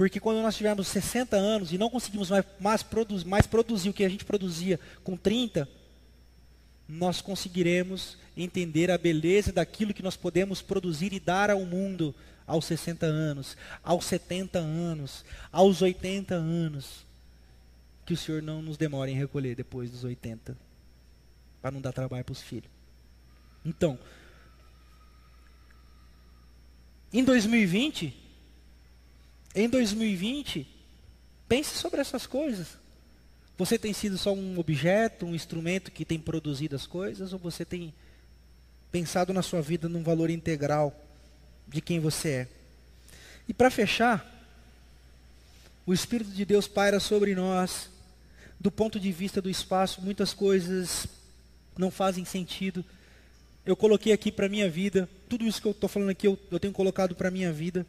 Porque 0.01 0.19
quando 0.19 0.41
nós 0.41 0.57
tivermos 0.57 0.87
60 0.87 1.35
anos 1.35 1.71
e 1.71 1.77
não 1.77 1.87
conseguimos 1.87 2.31
mais, 2.31 2.43
mais, 2.59 2.81
produzir, 2.81 3.27
mais 3.27 3.45
produzir 3.45 3.87
o 3.87 3.93
que 3.93 4.03
a 4.03 4.09
gente 4.09 4.25
produzia 4.25 4.79
com 5.03 5.15
30, 5.15 5.69
nós 6.89 7.21
conseguiremos 7.21 8.17
entender 8.35 8.89
a 8.89 8.97
beleza 8.97 9.51
daquilo 9.51 9.93
que 9.93 10.01
nós 10.01 10.17
podemos 10.17 10.59
produzir 10.59 11.13
e 11.13 11.19
dar 11.19 11.51
ao 11.51 11.63
mundo 11.65 12.15
aos 12.47 12.65
60 12.65 13.05
anos, 13.05 13.55
aos 13.83 14.05
70 14.05 14.57
anos, 14.57 15.23
aos 15.51 15.83
80 15.83 16.33
anos 16.33 17.05
que 18.03 18.15
o 18.15 18.17
Senhor 18.17 18.41
não 18.41 18.59
nos 18.59 18.77
demore 18.77 19.11
em 19.11 19.15
recolher 19.15 19.53
depois 19.53 19.91
dos 19.91 20.03
80, 20.03 20.57
para 21.61 21.69
não 21.69 21.79
dar 21.79 21.93
trabalho 21.93 22.25
para 22.25 22.33
os 22.33 22.41
filhos. 22.41 22.71
Então, 23.63 23.99
em 27.13 27.23
2020, 27.23 28.20
em 29.53 29.67
2020, 29.67 30.67
pense 31.47 31.77
sobre 31.77 31.99
essas 31.99 32.25
coisas. 32.25 32.77
Você 33.57 33.77
tem 33.77 33.93
sido 33.93 34.17
só 34.17 34.33
um 34.33 34.57
objeto, 34.57 35.25
um 35.25 35.35
instrumento 35.35 35.91
que 35.91 36.05
tem 36.05 36.19
produzido 36.19 36.75
as 36.75 36.85
coisas, 36.85 37.33
ou 37.33 37.39
você 37.39 37.63
tem 37.63 37.93
pensado 38.91 39.33
na 39.33 39.41
sua 39.41 39.61
vida 39.61 39.87
num 39.87 40.03
valor 40.03 40.29
integral 40.29 40.95
de 41.67 41.81
quem 41.81 41.99
você 41.99 42.29
é? 42.29 42.47
E 43.47 43.53
para 43.53 43.69
fechar, 43.69 44.25
o 45.85 45.93
Espírito 45.93 46.31
de 46.31 46.45
Deus 46.45 46.67
paira 46.67 46.99
sobre 46.99 47.35
nós 47.35 47.89
do 48.61 48.69
ponto 48.69 48.99
de 48.99 49.11
vista 49.11 49.41
do 49.41 49.49
espaço, 49.49 50.01
muitas 50.03 50.33
coisas 50.33 51.07
não 51.75 51.89
fazem 51.89 52.23
sentido. 52.23 52.85
Eu 53.65 53.75
coloquei 53.75 54.13
aqui 54.13 54.31
para 54.31 54.47
minha 54.47 54.69
vida, 54.69 55.09
tudo 55.27 55.45
isso 55.47 55.59
que 55.59 55.67
eu 55.67 55.71
estou 55.71 55.89
falando 55.89 56.09
aqui, 56.09 56.27
eu, 56.27 56.37
eu 56.51 56.59
tenho 56.59 56.71
colocado 56.71 57.15
para 57.15 57.31
minha 57.31 57.51
vida. 57.51 57.85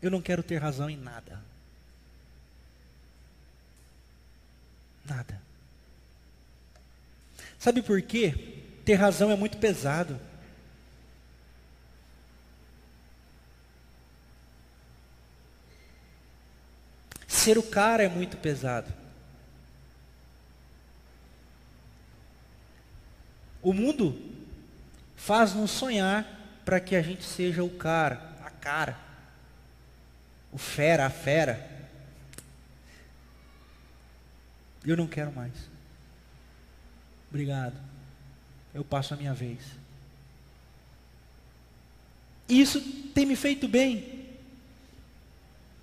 Eu 0.00 0.10
não 0.10 0.20
quero 0.20 0.42
ter 0.42 0.58
razão 0.58 0.88
em 0.88 0.96
nada. 0.96 1.42
Nada. 5.04 5.40
Sabe 7.58 7.82
por 7.82 8.00
quê? 8.02 8.62
Ter 8.84 8.94
razão 8.94 9.30
é 9.30 9.36
muito 9.36 9.58
pesado. 9.58 10.18
ser 17.48 17.56
o 17.56 17.62
cara 17.62 18.02
é 18.02 18.08
muito 18.08 18.36
pesado. 18.36 18.92
O 23.62 23.72
mundo 23.72 24.20
faz-nos 25.16 25.70
sonhar 25.70 26.26
para 26.64 26.78
que 26.78 26.94
a 26.94 27.00
gente 27.00 27.24
seja 27.24 27.64
o 27.64 27.70
cara, 27.70 28.20
a 28.44 28.50
cara, 28.50 28.98
o 30.52 30.58
fera, 30.58 31.06
a 31.06 31.10
fera. 31.10 31.68
Eu 34.84 34.96
não 34.96 35.06
quero 35.06 35.32
mais. 35.32 35.52
Obrigado. 37.28 37.76
Eu 38.72 38.84
passo 38.84 39.14
a 39.14 39.16
minha 39.16 39.34
vez. 39.34 39.60
Isso 42.48 42.80
tem 43.12 43.26
me 43.26 43.36
feito 43.36 43.68
bem 43.68 44.18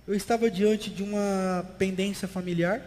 eu 0.06 0.14
estava 0.14 0.50
diante 0.50 0.88
de 0.88 1.02
uma 1.02 1.66
pendência 1.78 2.28
familiar. 2.28 2.80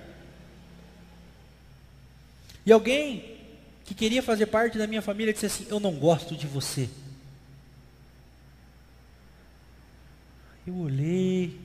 E 2.65 2.71
alguém 2.71 3.38
que 3.84 3.93
queria 3.93 4.23
fazer 4.23 4.45
parte 4.45 4.77
da 4.77 4.88
minha 4.88 5.01
família 5.01 5.34
disse 5.34 5.45
assim: 5.45 5.67
Eu 5.69 5.80
não 5.80 5.95
gosto 5.95 6.36
de 6.36 6.47
você. 6.47 6.89
Eu 10.65 10.77
olhei, 10.77 11.59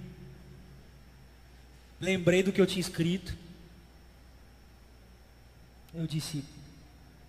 lembrei 2.01 2.43
do 2.43 2.53
que 2.53 2.61
eu 2.61 2.67
tinha 2.67 2.81
escrito. 2.81 3.35
Eu 5.95 6.07
disse: 6.07 6.45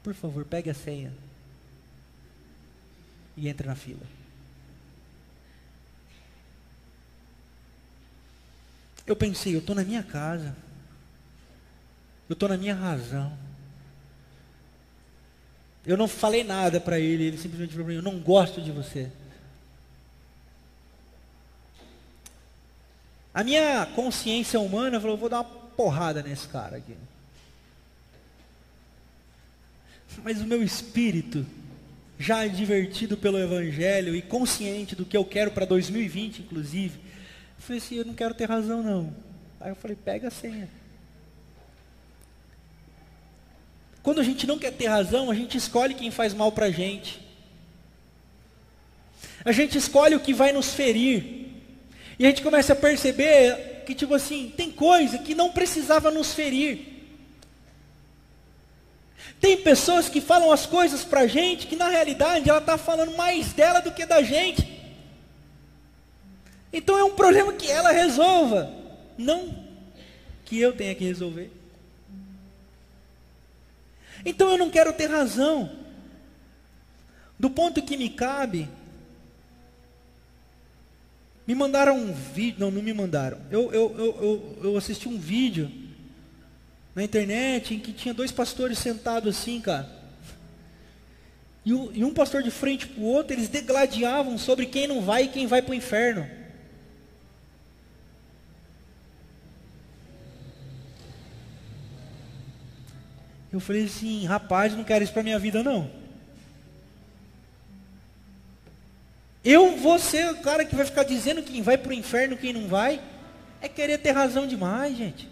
Por 0.03 0.13
favor, 0.13 0.45
pegue 0.45 0.69
a 0.69 0.73
senha 0.73 1.13
e 3.37 3.47
entre 3.47 3.67
na 3.67 3.75
fila. 3.75 4.01
Eu 9.05 9.15
pensei, 9.15 9.53
eu 9.53 9.59
estou 9.59 9.75
na 9.75 9.83
minha 9.83 10.01
casa. 10.01 10.55
Eu 12.27 12.33
estou 12.33 12.49
na 12.49 12.57
minha 12.57 12.73
razão. 12.73 13.37
Eu 15.85 15.95
não 15.95 16.07
falei 16.07 16.43
nada 16.43 16.81
para 16.81 16.99
ele, 16.99 17.25
ele 17.25 17.37
simplesmente 17.37 17.71
falou 17.71 17.85
para 17.85 17.93
mim, 17.93 17.99
eu 17.99 18.11
não 18.11 18.19
gosto 18.19 18.59
de 18.59 18.71
você. 18.71 19.11
A 23.35 23.43
minha 23.43 23.85
consciência 23.87 24.57
humana 24.61 24.97
falou, 24.97 25.17
vou 25.17 25.27
dar 25.27 25.41
uma 25.41 25.49
porrada 25.75 26.23
nesse 26.23 26.47
cara 26.47 26.77
aqui. 26.77 26.95
Mas 30.23 30.39
o 30.39 30.45
meu 30.45 30.63
espírito, 30.63 31.45
já 32.17 32.47
divertido 32.47 33.17
pelo 33.17 33.37
Evangelho 33.37 34.15
e 34.15 34.21
consciente 34.21 34.95
do 34.95 35.05
que 35.05 35.17
eu 35.17 35.25
quero 35.25 35.51
para 35.51 35.65
2020, 35.65 36.43
inclusive, 36.43 36.97
falei 37.59 37.81
assim, 37.81 37.95
eu 37.95 38.05
não 38.05 38.13
quero 38.13 38.33
ter 38.33 38.47
razão 38.47 38.81
não. 38.81 39.13
Aí 39.59 39.69
eu 39.69 39.75
falei, 39.75 39.97
pega 39.97 40.29
a 40.29 40.31
senha. 40.31 40.69
Quando 44.01 44.21
a 44.21 44.23
gente 44.23 44.47
não 44.47 44.57
quer 44.57 44.71
ter 44.71 44.87
razão, 44.87 45.29
a 45.29 45.35
gente 45.35 45.57
escolhe 45.57 45.93
quem 45.93 46.09
faz 46.09 46.33
mal 46.33 46.53
para 46.53 46.67
a 46.67 46.71
gente. 46.71 47.19
A 49.43 49.51
gente 49.51 49.77
escolhe 49.77 50.15
o 50.15 50.21
que 50.21 50.33
vai 50.33 50.53
nos 50.53 50.73
ferir. 50.73 51.44
E 52.17 52.25
a 52.25 52.29
gente 52.29 52.41
começa 52.41 52.73
a 52.73 52.75
perceber 52.75 53.83
que, 53.85 53.93
tipo 53.93 54.13
assim, 54.13 54.53
tem 54.55 54.71
coisa 54.71 55.17
que 55.17 55.35
não 55.35 55.51
precisava 55.51 56.09
nos 56.09 56.33
ferir. 56.33 56.95
Tem 59.39 59.57
pessoas 59.57 60.07
que 60.07 60.21
falam 60.21 60.51
as 60.51 60.65
coisas 60.65 61.03
pra 61.03 61.27
gente 61.27 61.67
que 61.67 61.75
na 61.75 61.89
realidade 61.89 62.49
ela 62.49 62.59
está 62.59 62.77
falando 62.77 63.15
mais 63.15 63.53
dela 63.53 63.79
do 63.81 63.91
que 63.91 64.05
da 64.05 64.21
gente. 64.21 64.75
Então 66.71 66.97
é 66.97 67.03
um 67.03 67.15
problema 67.15 67.53
que 67.53 67.69
ela 67.69 67.91
resolva, 67.91 68.73
não 69.17 69.65
que 70.45 70.59
eu 70.59 70.73
tenha 70.73 70.95
que 70.95 71.03
resolver. 71.03 71.51
Então 74.25 74.51
eu 74.51 74.57
não 74.57 74.69
quero 74.69 74.93
ter 74.93 75.09
razão. 75.09 75.69
Do 77.37 77.49
ponto 77.49 77.81
que 77.81 77.97
me 77.97 78.09
cabe, 78.09 78.69
me 81.47 81.53
mandaram 81.53 81.97
um 81.97 82.13
vídeo, 82.13 82.59
não, 82.59 82.71
não 82.71 82.81
me 82.81 82.93
mandaram. 82.93 83.37
Eu, 83.51 83.71
eu, 83.71 83.95
eu, 83.97 84.05
eu, 84.21 84.59
eu 84.63 84.77
assisti 84.77 85.07
um 85.07 85.17
vídeo 85.17 85.71
na 86.95 87.03
internet 87.03 87.75
em 87.75 87.79
que 87.79 87.93
tinha 87.93 88.13
dois 88.13 88.31
pastores 88.31 88.79
sentados 88.79 89.37
assim, 89.37 89.61
cara. 89.61 89.89
E, 91.63 91.73
o, 91.73 91.91
e 91.93 92.03
um 92.03 92.13
pastor 92.13 92.43
de 92.43 92.51
frente 92.51 92.87
para 92.87 93.01
o 93.01 93.05
outro, 93.05 93.33
eles 93.33 93.49
degladiavam 93.49 94.37
sobre 94.37 94.65
quem 94.65 94.87
não 94.87 95.01
vai 95.01 95.23
e 95.23 95.27
quem 95.27 95.47
vai 95.47 95.61
para 95.61 95.71
o 95.71 95.75
inferno. 95.75 96.27
Eu 103.51 103.59
falei 103.59 103.85
assim, 103.85 104.25
rapaz, 104.25 104.73
não 104.75 104.83
quero 104.83 105.03
isso 105.03 105.13
para 105.13 105.23
minha 105.23 105.39
vida 105.39 105.63
não. 105.63 106.04
Eu 109.45 109.77
vou 109.77 109.99
ser 109.99 110.31
o 110.31 110.37
cara 110.37 110.65
que 110.65 110.75
vai 110.75 110.85
ficar 110.85 111.03
dizendo 111.03 111.43
quem 111.43 111.61
vai 111.61 111.77
para 111.77 111.91
o 111.91 111.93
inferno, 111.93 112.35
quem 112.35 112.51
não 112.51 112.67
vai. 112.67 112.99
É 113.61 113.69
querer 113.69 113.99
ter 113.99 114.09
razão 114.09 114.47
demais, 114.47 114.97
gente. 114.97 115.29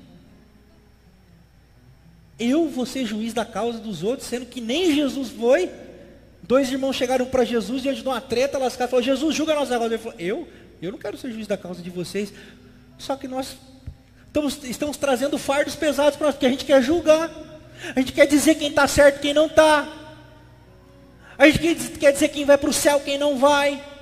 Eu 2.37 2.69
vou 2.69 2.85
ser 2.85 3.05
juiz 3.05 3.33
da 3.33 3.43
causa 3.43 3.79
dos 3.79 4.03
outros, 4.03 4.27
sendo 4.27 4.45
que 4.45 4.61
nem 4.61 4.93
Jesus 4.93 5.29
foi. 5.29 5.67
Dois 6.43 6.71
irmãos 6.71 6.95
chegaram 6.95 7.25
para 7.25 7.43
Jesus 7.43 7.81
diante 7.81 8.01
de 8.01 8.07
uma 8.07 8.21
treta, 8.21 8.59
lascaram, 8.59 8.91
falou, 8.91 9.03
Jesus, 9.03 9.35
julga 9.35 9.53
a 9.53 9.55
nossa 9.55 9.71
causa. 9.71 9.95
Ele 9.95 9.97
falou, 9.97 10.19
eu? 10.19 10.47
Eu 10.79 10.91
não 10.91 10.99
quero 10.99 11.17
ser 11.17 11.31
juiz 11.31 11.47
da 11.47 11.57
causa 11.57 11.81
de 11.81 11.89
vocês. 11.89 12.31
Só 12.99 13.15
que 13.15 13.27
nós 13.27 13.57
estamos, 14.27 14.63
estamos 14.63 14.97
trazendo 14.97 15.39
fardos 15.39 15.75
pesados 15.75 16.17
para 16.17 16.27
nós, 16.27 16.35
porque 16.35 16.45
a 16.45 16.49
gente 16.49 16.65
quer 16.65 16.83
julgar. 16.83 17.31
A 17.95 17.99
gente 17.99 18.11
quer 18.11 18.27
dizer 18.27 18.55
quem 18.55 18.69
está 18.69 18.87
certo, 18.87 19.21
quem 19.21 19.33
não 19.33 19.47
está. 19.47 19.87
A 21.35 21.47
gente 21.49 21.97
quer 21.97 22.11
dizer 22.11 22.27
quem 22.29 22.45
vai 22.45 22.59
para 22.59 22.69
o 22.69 22.73
céu, 22.73 22.99
quem 22.99 23.17
não 23.17 23.39
vai. 23.39 23.92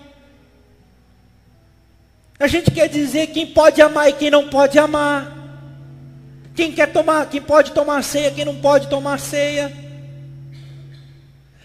A 2.42 2.48
gente 2.48 2.72
quer 2.72 2.90
dizer 2.90 3.28
quem 3.28 3.46
pode 3.46 3.84
amar 3.84 4.10
e 4.10 4.14
quem 4.14 4.32
não 4.32 4.50
pode 4.50 4.80
amar. 4.80 5.32
Quem 6.56 6.72
quer 6.72 6.92
tomar, 6.92 7.30
quem 7.30 7.40
pode 7.40 7.72
tomar 7.72 8.04
ceia, 8.04 8.32
quem 8.32 8.44
não 8.44 8.56
pode 8.56 8.88
tomar 8.88 9.20
ceia. 9.20 9.72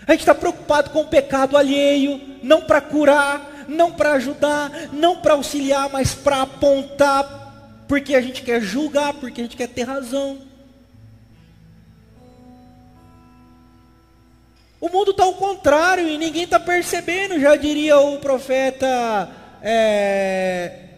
A 0.06 0.12
gente 0.12 0.20
está 0.20 0.34
preocupado 0.34 0.90
com 0.90 1.00
o 1.00 1.06
pecado 1.06 1.56
alheio, 1.56 2.20
não 2.42 2.60
para 2.60 2.82
curar, 2.82 3.64
não 3.66 3.90
para 3.90 4.12
ajudar, 4.12 4.70
não 4.92 5.16
para 5.16 5.32
auxiliar, 5.32 5.88
mas 5.90 6.14
para 6.14 6.42
apontar, 6.42 7.82
porque 7.88 8.14
a 8.14 8.20
gente 8.20 8.42
quer 8.42 8.60
julgar, 8.60 9.14
porque 9.14 9.40
a 9.40 9.44
gente 9.44 9.56
quer 9.56 9.68
ter 9.68 9.84
razão. 9.84 10.40
O 14.78 14.90
mundo 14.90 15.12
está 15.12 15.24
ao 15.24 15.32
contrário 15.32 16.06
e 16.06 16.18
ninguém 16.18 16.44
está 16.44 16.60
percebendo, 16.60 17.40
já 17.40 17.56
diria 17.56 17.98
o 17.98 18.18
profeta 18.18 19.45
é... 19.62 20.88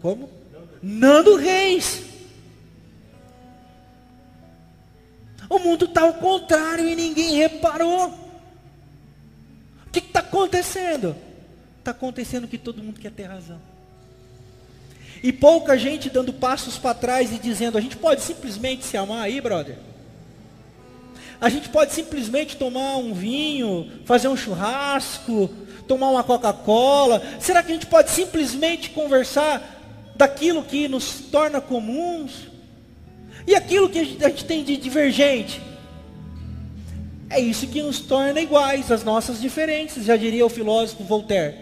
Como? 0.00 0.30
Nando 0.82 1.36
Reis. 1.36 2.02
O 5.48 5.58
mundo 5.58 5.84
está 5.84 6.02
ao 6.02 6.14
contrário 6.14 6.88
e 6.88 6.96
ninguém 6.96 7.36
reparou. 7.36 8.08
O 9.86 9.90
que 9.92 9.98
está 9.98 10.20
acontecendo? 10.20 11.14
Está 11.78 11.90
acontecendo 11.90 12.48
que 12.48 12.56
todo 12.56 12.82
mundo 12.82 12.98
quer 12.98 13.12
ter 13.12 13.24
razão. 13.24 13.60
E 15.22 15.32
pouca 15.32 15.78
gente 15.78 16.10
dando 16.10 16.32
passos 16.32 16.78
para 16.78 16.94
trás 16.94 17.32
e 17.32 17.38
dizendo: 17.38 17.78
a 17.78 17.80
gente 17.80 17.96
pode 17.96 18.22
simplesmente 18.22 18.84
se 18.84 18.96
amar 18.96 19.22
aí, 19.22 19.40
brother? 19.40 19.76
A 21.40 21.48
gente 21.48 21.68
pode 21.68 21.92
simplesmente 21.92 22.56
tomar 22.56 22.96
um 22.96 23.12
vinho, 23.12 23.90
fazer 24.04 24.28
um 24.28 24.36
churrasco, 24.36 25.50
tomar 25.82 26.10
uma 26.10 26.24
Coca-Cola? 26.24 27.22
Será 27.40 27.62
que 27.62 27.70
a 27.70 27.74
gente 27.74 27.86
pode 27.86 28.10
simplesmente 28.10 28.90
conversar 28.90 29.80
daquilo 30.16 30.62
que 30.62 30.88
nos 30.88 31.20
torna 31.30 31.60
comuns? 31.60 32.48
E 33.46 33.54
aquilo 33.54 33.88
que 33.88 33.98
a 33.98 34.04
gente, 34.04 34.44
tem 34.44 34.62
de 34.62 34.76
divergente? 34.76 35.60
É 37.28 37.40
isso 37.40 37.66
que 37.66 37.82
nos 37.82 38.00
torna 38.00 38.40
iguais, 38.40 38.90
as 38.90 39.02
nossas 39.02 39.40
diferenças, 39.40 40.04
já 40.04 40.16
diria 40.16 40.44
o 40.44 40.50
filósofo 40.50 41.02
Voltaire. 41.02 41.56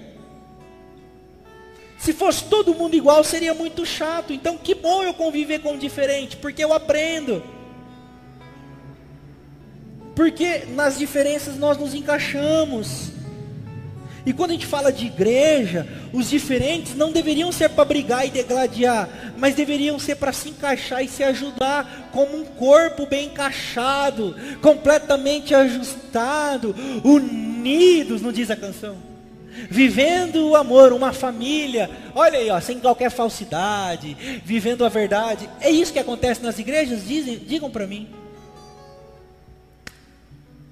Se 2.00 2.12
fosse 2.12 2.44
todo 2.44 2.74
mundo 2.74 2.96
igual, 2.96 3.22
seria 3.22 3.52
muito 3.52 3.84
chato. 3.84 4.32
Então, 4.32 4.56
que 4.56 4.74
bom 4.74 5.02
eu 5.02 5.12
conviver 5.12 5.60
com 5.60 5.74
o 5.74 5.78
diferente, 5.78 6.36
porque 6.36 6.64
eu 6.64 6.72
aprendo. 6.72 7.42
Porque 10.16 10.64
nas 10.70 10.98
diferenças 10.98 11.56
nós 11.56 11.76
nos 11.76 11.94
encaixamos. 11.94 13.19
E 14.24 14.32
quando 14.32 14.50
a 14.50 14.52
gente 14.54 14.66
fala 14.66 14.92
de 14.92 15.06
igreja, 15.06 15.86
os 16.12 16.28
diferentes 16.28 16.94
não 16.94 17.10
deveriam 17.10 17.50
ser 17.50 17.70
para 17.70 17.84
brigar 17.84 18.26
e 18.26 18.30
degladiar, 18.30 19.08
mas 19.38 19.54
deveriam 19.54 19.98
ser 19.98 20.16
para 20.16 20.32
se 20.32 20.50
encaixar 20.50 21.02
e 21.02 21.08
se 21.08 21.24
ajudar 21.24 22.10
como 22.12 22.36
um 22.36 22.44
corpo 22.44 23.06
bem 23.06 23.26
encaixado, 23.26 24.36
completamente 24.60 25.54
ajustado, 25.54 26.74
unidos, 27.02 28.20
não 28.20 28.32
diz 28.32 28.50
a 28.50 28.56
canção. 28.56 29.10
Vivendo 29.70 30.48
o 30.48 30.56
amor, 30.56 30.92
uma 30.92 31.12
família, 31.12 31.90
olha 32.14 32.38
aí, 32.38 32.50
ó, 32.50 32.60
sem 32.60 32.78
qualquer 32.78 33.10
falsidade, 33.10 34.16
vivendo 34.44 34.84
a 34.84 34.88
verdade. 34.88 35.48
É 35.60 35.70
isso 35.70 35.92
que 35.92 35.98
acontece 35.98 36.42
nas 36.42 36.58
igrejas? 36.58 37.06
Dizem, 37.06 37.38
digam 37.38 37.70
para 37.70 37.86
mim. 37.86 38.08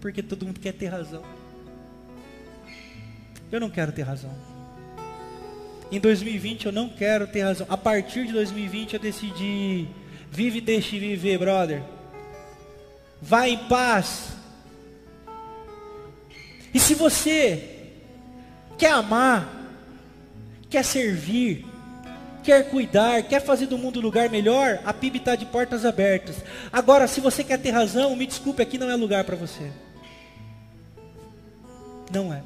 Porque 0.00 0.22
todo 0.22 0.46
mundo 0.46 0.60
quer 0.60 0.72
ter 0.72 0.86
razão. 0.86 1.37
Eu 3.50 3.60
não 3.60 3.70
quero 3.70 3.92
ter 3.92 4.02
razão. 4.02 4.32
Em 5.90 5.98
2020 5.98 6.66
eu 6.66 6.72
não 6.72 6.88
quero 6.88 7.26
ter 7.26 7.42
razão. 7.42 7.66
A 7.70 7.76
partir 7.76 8.26
de 8.26 8.32
2020 8.32 8.94
eu 8.94 9.00
decidi 9.00 9.88
vive 10.30 10.58
e 10.58 10.60
deixe 10.60 10.98
viver, 10.98 11.38
brother. 11.38 11.82
Vá 13.20 13.48
em 13.48 13.56
paz. 13.56 14.28
E 16.72 16.78
se 16.78 16.94
você 16.94 17.86
quer 18.76 18.92
amar, 18.92 19.48
quer 20.68 20.84
servir, 20.84 21.66
quer 22.44 22.70
cuidar, 22.70 23.22
quer 23.22 23.40
fazer 23.40 23.66
do 23.66 23.78
mundo 23.78 23.98
um 23.98 24.02
lugar 24.02 24.28
melhor, 24.28 24.80
a 24.84 24.92
PIB 24.92 25.18
está 25.18 25.34
de 25.34 25.46
portas 25.46 25.84
abertas. 25.84 26.36
Agora, 26.72 27.08
se 27.08 27.20
você 27.20 27.42
quer 27.42 27.58
ter 27.58 27.70
razão, 27.70 28.14
me 28.14 28.26
desculpe, 28.26 28.62
aqui 28.62 28.78
não 28.78 28.90
é 28.90 28.94
lugar 28.94 29.24
para 29.24 29.36
você. 29.36 29.72
Não 32.12 32.32
é. 32.32 32.42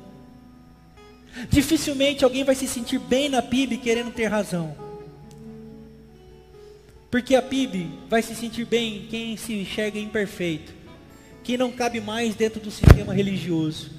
Dificilmente 1.48 2.24
alguém 2.24 2.44
vai 2.44 2.54
se 2.54 2.66
sentir 2.66 2.98
bem 2.98 3.28
na 3.28 3.42
PIB 3.42 3.78
querendo 3.78 4.12
ter 4.12 4.26
razão. 4.26 4.76
Porque 7.10 7.34
a 7.34 7.42
PIB 7.42 7.90
vai 8.08 8.22
se 8.22 8.34
sentir 8.34 8.64
bem 8.64 9.06
quem 9.10 9.36
se 9.36 9.52
enxerga 9.52 9.98
imperfeito, 9.98 10.72
quem 11.44 11.58
não 11.58 11.70
cabe 11.70 12.00
mais 12.00 12.34
dentro 12.34 12.60
do 12.60 12.70
sistema 12.70 13.12
religioso, 13.12 13.90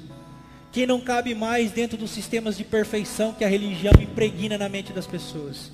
quem 0.71 0.87
não 0.87 0.99
cabe 0.99 1.35
mais 1.35 1.71
dentro 1.71 1.95
dos 1.95 2.09
sistemas 2.09 2.57
de 2.57 2.63
perfeição 2.63 3.33
que 3.33 3.43
a 3.43 3.47
religião 3.47 3.93
impregna 4.01 4.57
na 4.57 4.67
mente 4.67 4.91
das 4.91 5.05
pessoas. 5.05 5.71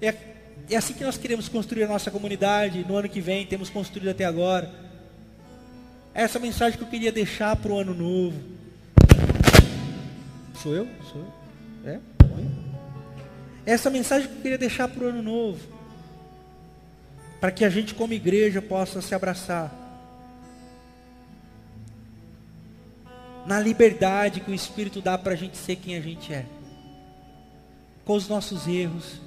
É, 0.00 0.14
é 0.70 0.76
assim 0.76 0.94
que 0.94 1.02
nós 1.02 1.16
queremos 1.16 1.48
construir 1.48 1.82
a 1.82 1.88
nossa 1.88 2.10
comunidade 2.10 2.84
no 2.86 2.96
ano 2.96 3.08
que 3.08 3.20
vem, 3.20 3.44
temos 3.44 3.68
construído 3.68 4.10
até 4.10 4.24
agora. 4.24 4.72
É 6.14 6.22
essa 6.22 6.38
mensagem 6.38 6.78
que 6.78 6.84
eu 6.84 6.88
queria 6.88 7.10
deixar 7.10 7.56
para 7.56 7.72
o 7.72 7.78
ano 7.78 7.92
novo. 7.92 8.40
Sou 10.54 10.74
eu? 10.74 10.88
Sou 11.10 11.20
eu? 11.84 11.90
É? 11.92 12.00
Essa 13.66 13.90
mensagem 13.90 14.28
que 14.28 14.34
eu 14.36 14.42
queria 14.42 14.58
deixar 14.58 14.88
para 14.88 15.04
o 15.04 15.08
ano 15.08 15.22
novo. 15.22 15.60
Para 17.40 17.50
que 17.50 17.64
a 17.64 17.70
gente, 17.70 17.94
como 17.94 18.12
igreja, 18.12 18.62
possa 18.62 19.00
se 19.00 19.14
abraçar. 19.14 19.72
Na 23.46 23.60
liberdade 23.60 24.40
que 24.40 24.50
o 24.50 24.54
Espírito 24.54 25.00
dá 25.00 25.18
para 25.18 25.32
a 25.32 25.36
gente 25.36 25.56
ser 25.56 25.76
quem 25.76 25.96
a 25.96 26.00
gente 26.00 26.32
é. 26.32 26.46
Com 28.04 28.14
os 28.14 28.28
nossos 28.28 28.66
erros, 28.66 29.20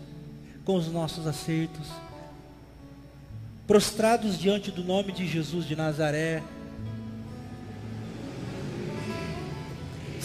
com 0.65 0.75
os 0.75 0.91
nossos 0.91 1.28
acertos. 1.28 1.88
Prostrados 3.67 4.39
diante 4.39 4.71
do 4.71 4.84
nome 4.84 5.11
de 5.11 5.28
Jesus 5.28 5.65
de 5.65 5.75
Nazaré 5.75 6.41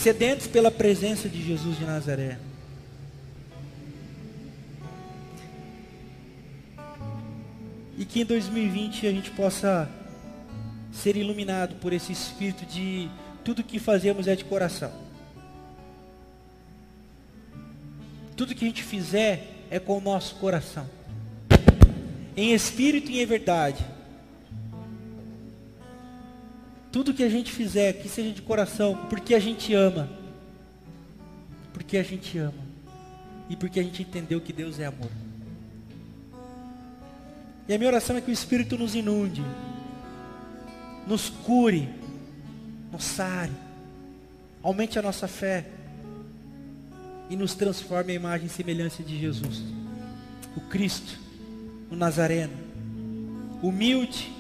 sedentos 0.03 0.49
pela 0.49 0.69
presença 0.69 1.29
de 1.29 1.41
Jesus 1.41 1.79
de 1.79 1.85
Nazaré. 1.85 2.37
E 7.97 8.05
que 8.05 8.21
em 8.21 8.25
2020 8.25 9.07
a 9.07 9.13
gente 9.13 9.31
possa 9.31 9.89
ser 10.91 11.17
iluminado 11.17 11.77
por 11.77 11.93
esse 11.93 12.11
espírito 12.11 12.67
de 12.67 13.09
tudo 13.45 13.63
que 13.63 13.79
fazemos 13.79 14.27
é 14.27 14.35
de 14.35 14.45
coração. 14.45 14.93
Tudo 18.37 18.57
que 18.57 18.65
a 18.65 18.69
gente 18.69 18.83
fizer 18.83 19.67
é 19.71 19.79
com 19.79 19.99
o 19.99 20.01
nosso 20.01 20.35
coração. 20.35 20.91
Em 22.37 22.53
espírito 22.53 23.09
e 23.09 23.23
em 23.23 23.27
verdade 23.27 23.87
tudo 26.93 27.15
que 27.15 27.25
a 27.25 27.29
gente 27.29 27.51
fizer, 27.51 27.95
que 27.95 28.09
seja 28.09 28.31
de 28.31 28.43
coração, 28.43 29.07
porque 29.09 29.35
a 29.35 29.41
gente 29.41 29.73
ama. 29.73 30.09
Porque 31.73 31.97
a 31.97 32.03
gente 32.03 32.37
ama. 32.37 32.63
E 33.49 33.57
porque 33.57 33.81
a 33.81 33.83
gente 33.83 34.03
entendeu 34.03 34.41
que 34.41 34.53
Deus 34.53 34.79
é 34.79 34.85
amor. 34.85 35.11
E 37.67 37.75
a 37.75 37.79
minha 37.79 37.89
oração 37.89 38.17
é 38.17 38.21
que 38.21 38.31
o 38.31 38.33
Espírito 38.33 38.77
nos 38.77 38.95
inunde, 38.95 39.43
nos 41.07 41.31
cure, 41.31 41.89
nos 42.91 43.05
sare, 43.05 43.53
aumente 44.63 44.99
a 44.99 45.03
nossa 45.03 45.27
fé 45.27 45.67
e 47.31 47.37
nos 47.37 47.55
transforme 47.55 48.13
a 48.13 48.17
imagem 48.17 48.47
e 48.47 48.51
semelhança 48.51 49.03
de 49.03 49.19
Jesus, 49.19 49.63
o 50.55 50.61
Cristo, 50.61 51.19
o 51.91 51.97
Nazareno, 51.97 52.53
humilde, 53.63 54.31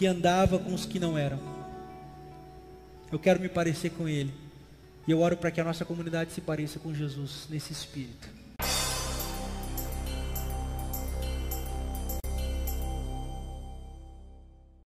que 0.00 0.06
andava 0.06 0.58
com 0.58 0.72
os 0.72 0.86
que 0.86 0.98
não 0.98 1.18
eram. 1.18 1.38
Eu 3.12 3.18
quero 3.18 3.38
me 3.38 3.50
parecer 3.50 3.90
com 3.90 4.08
Ele. 4.08 4.32
E 5.06 5.10
eu 5.10 5.20
oro 5.20 5.36
para 5.36 5.50
que 5.50 5.60
a 5.60 5.64
nossa 5.64 5.84
comunidade 5.84 6.32
se 6.32 6.40
pareça 6.40 6.78
com 6.78 6.94
Jesus 6.94 7.46
nesse 7.50 7.70
espírito. 7.70 8.26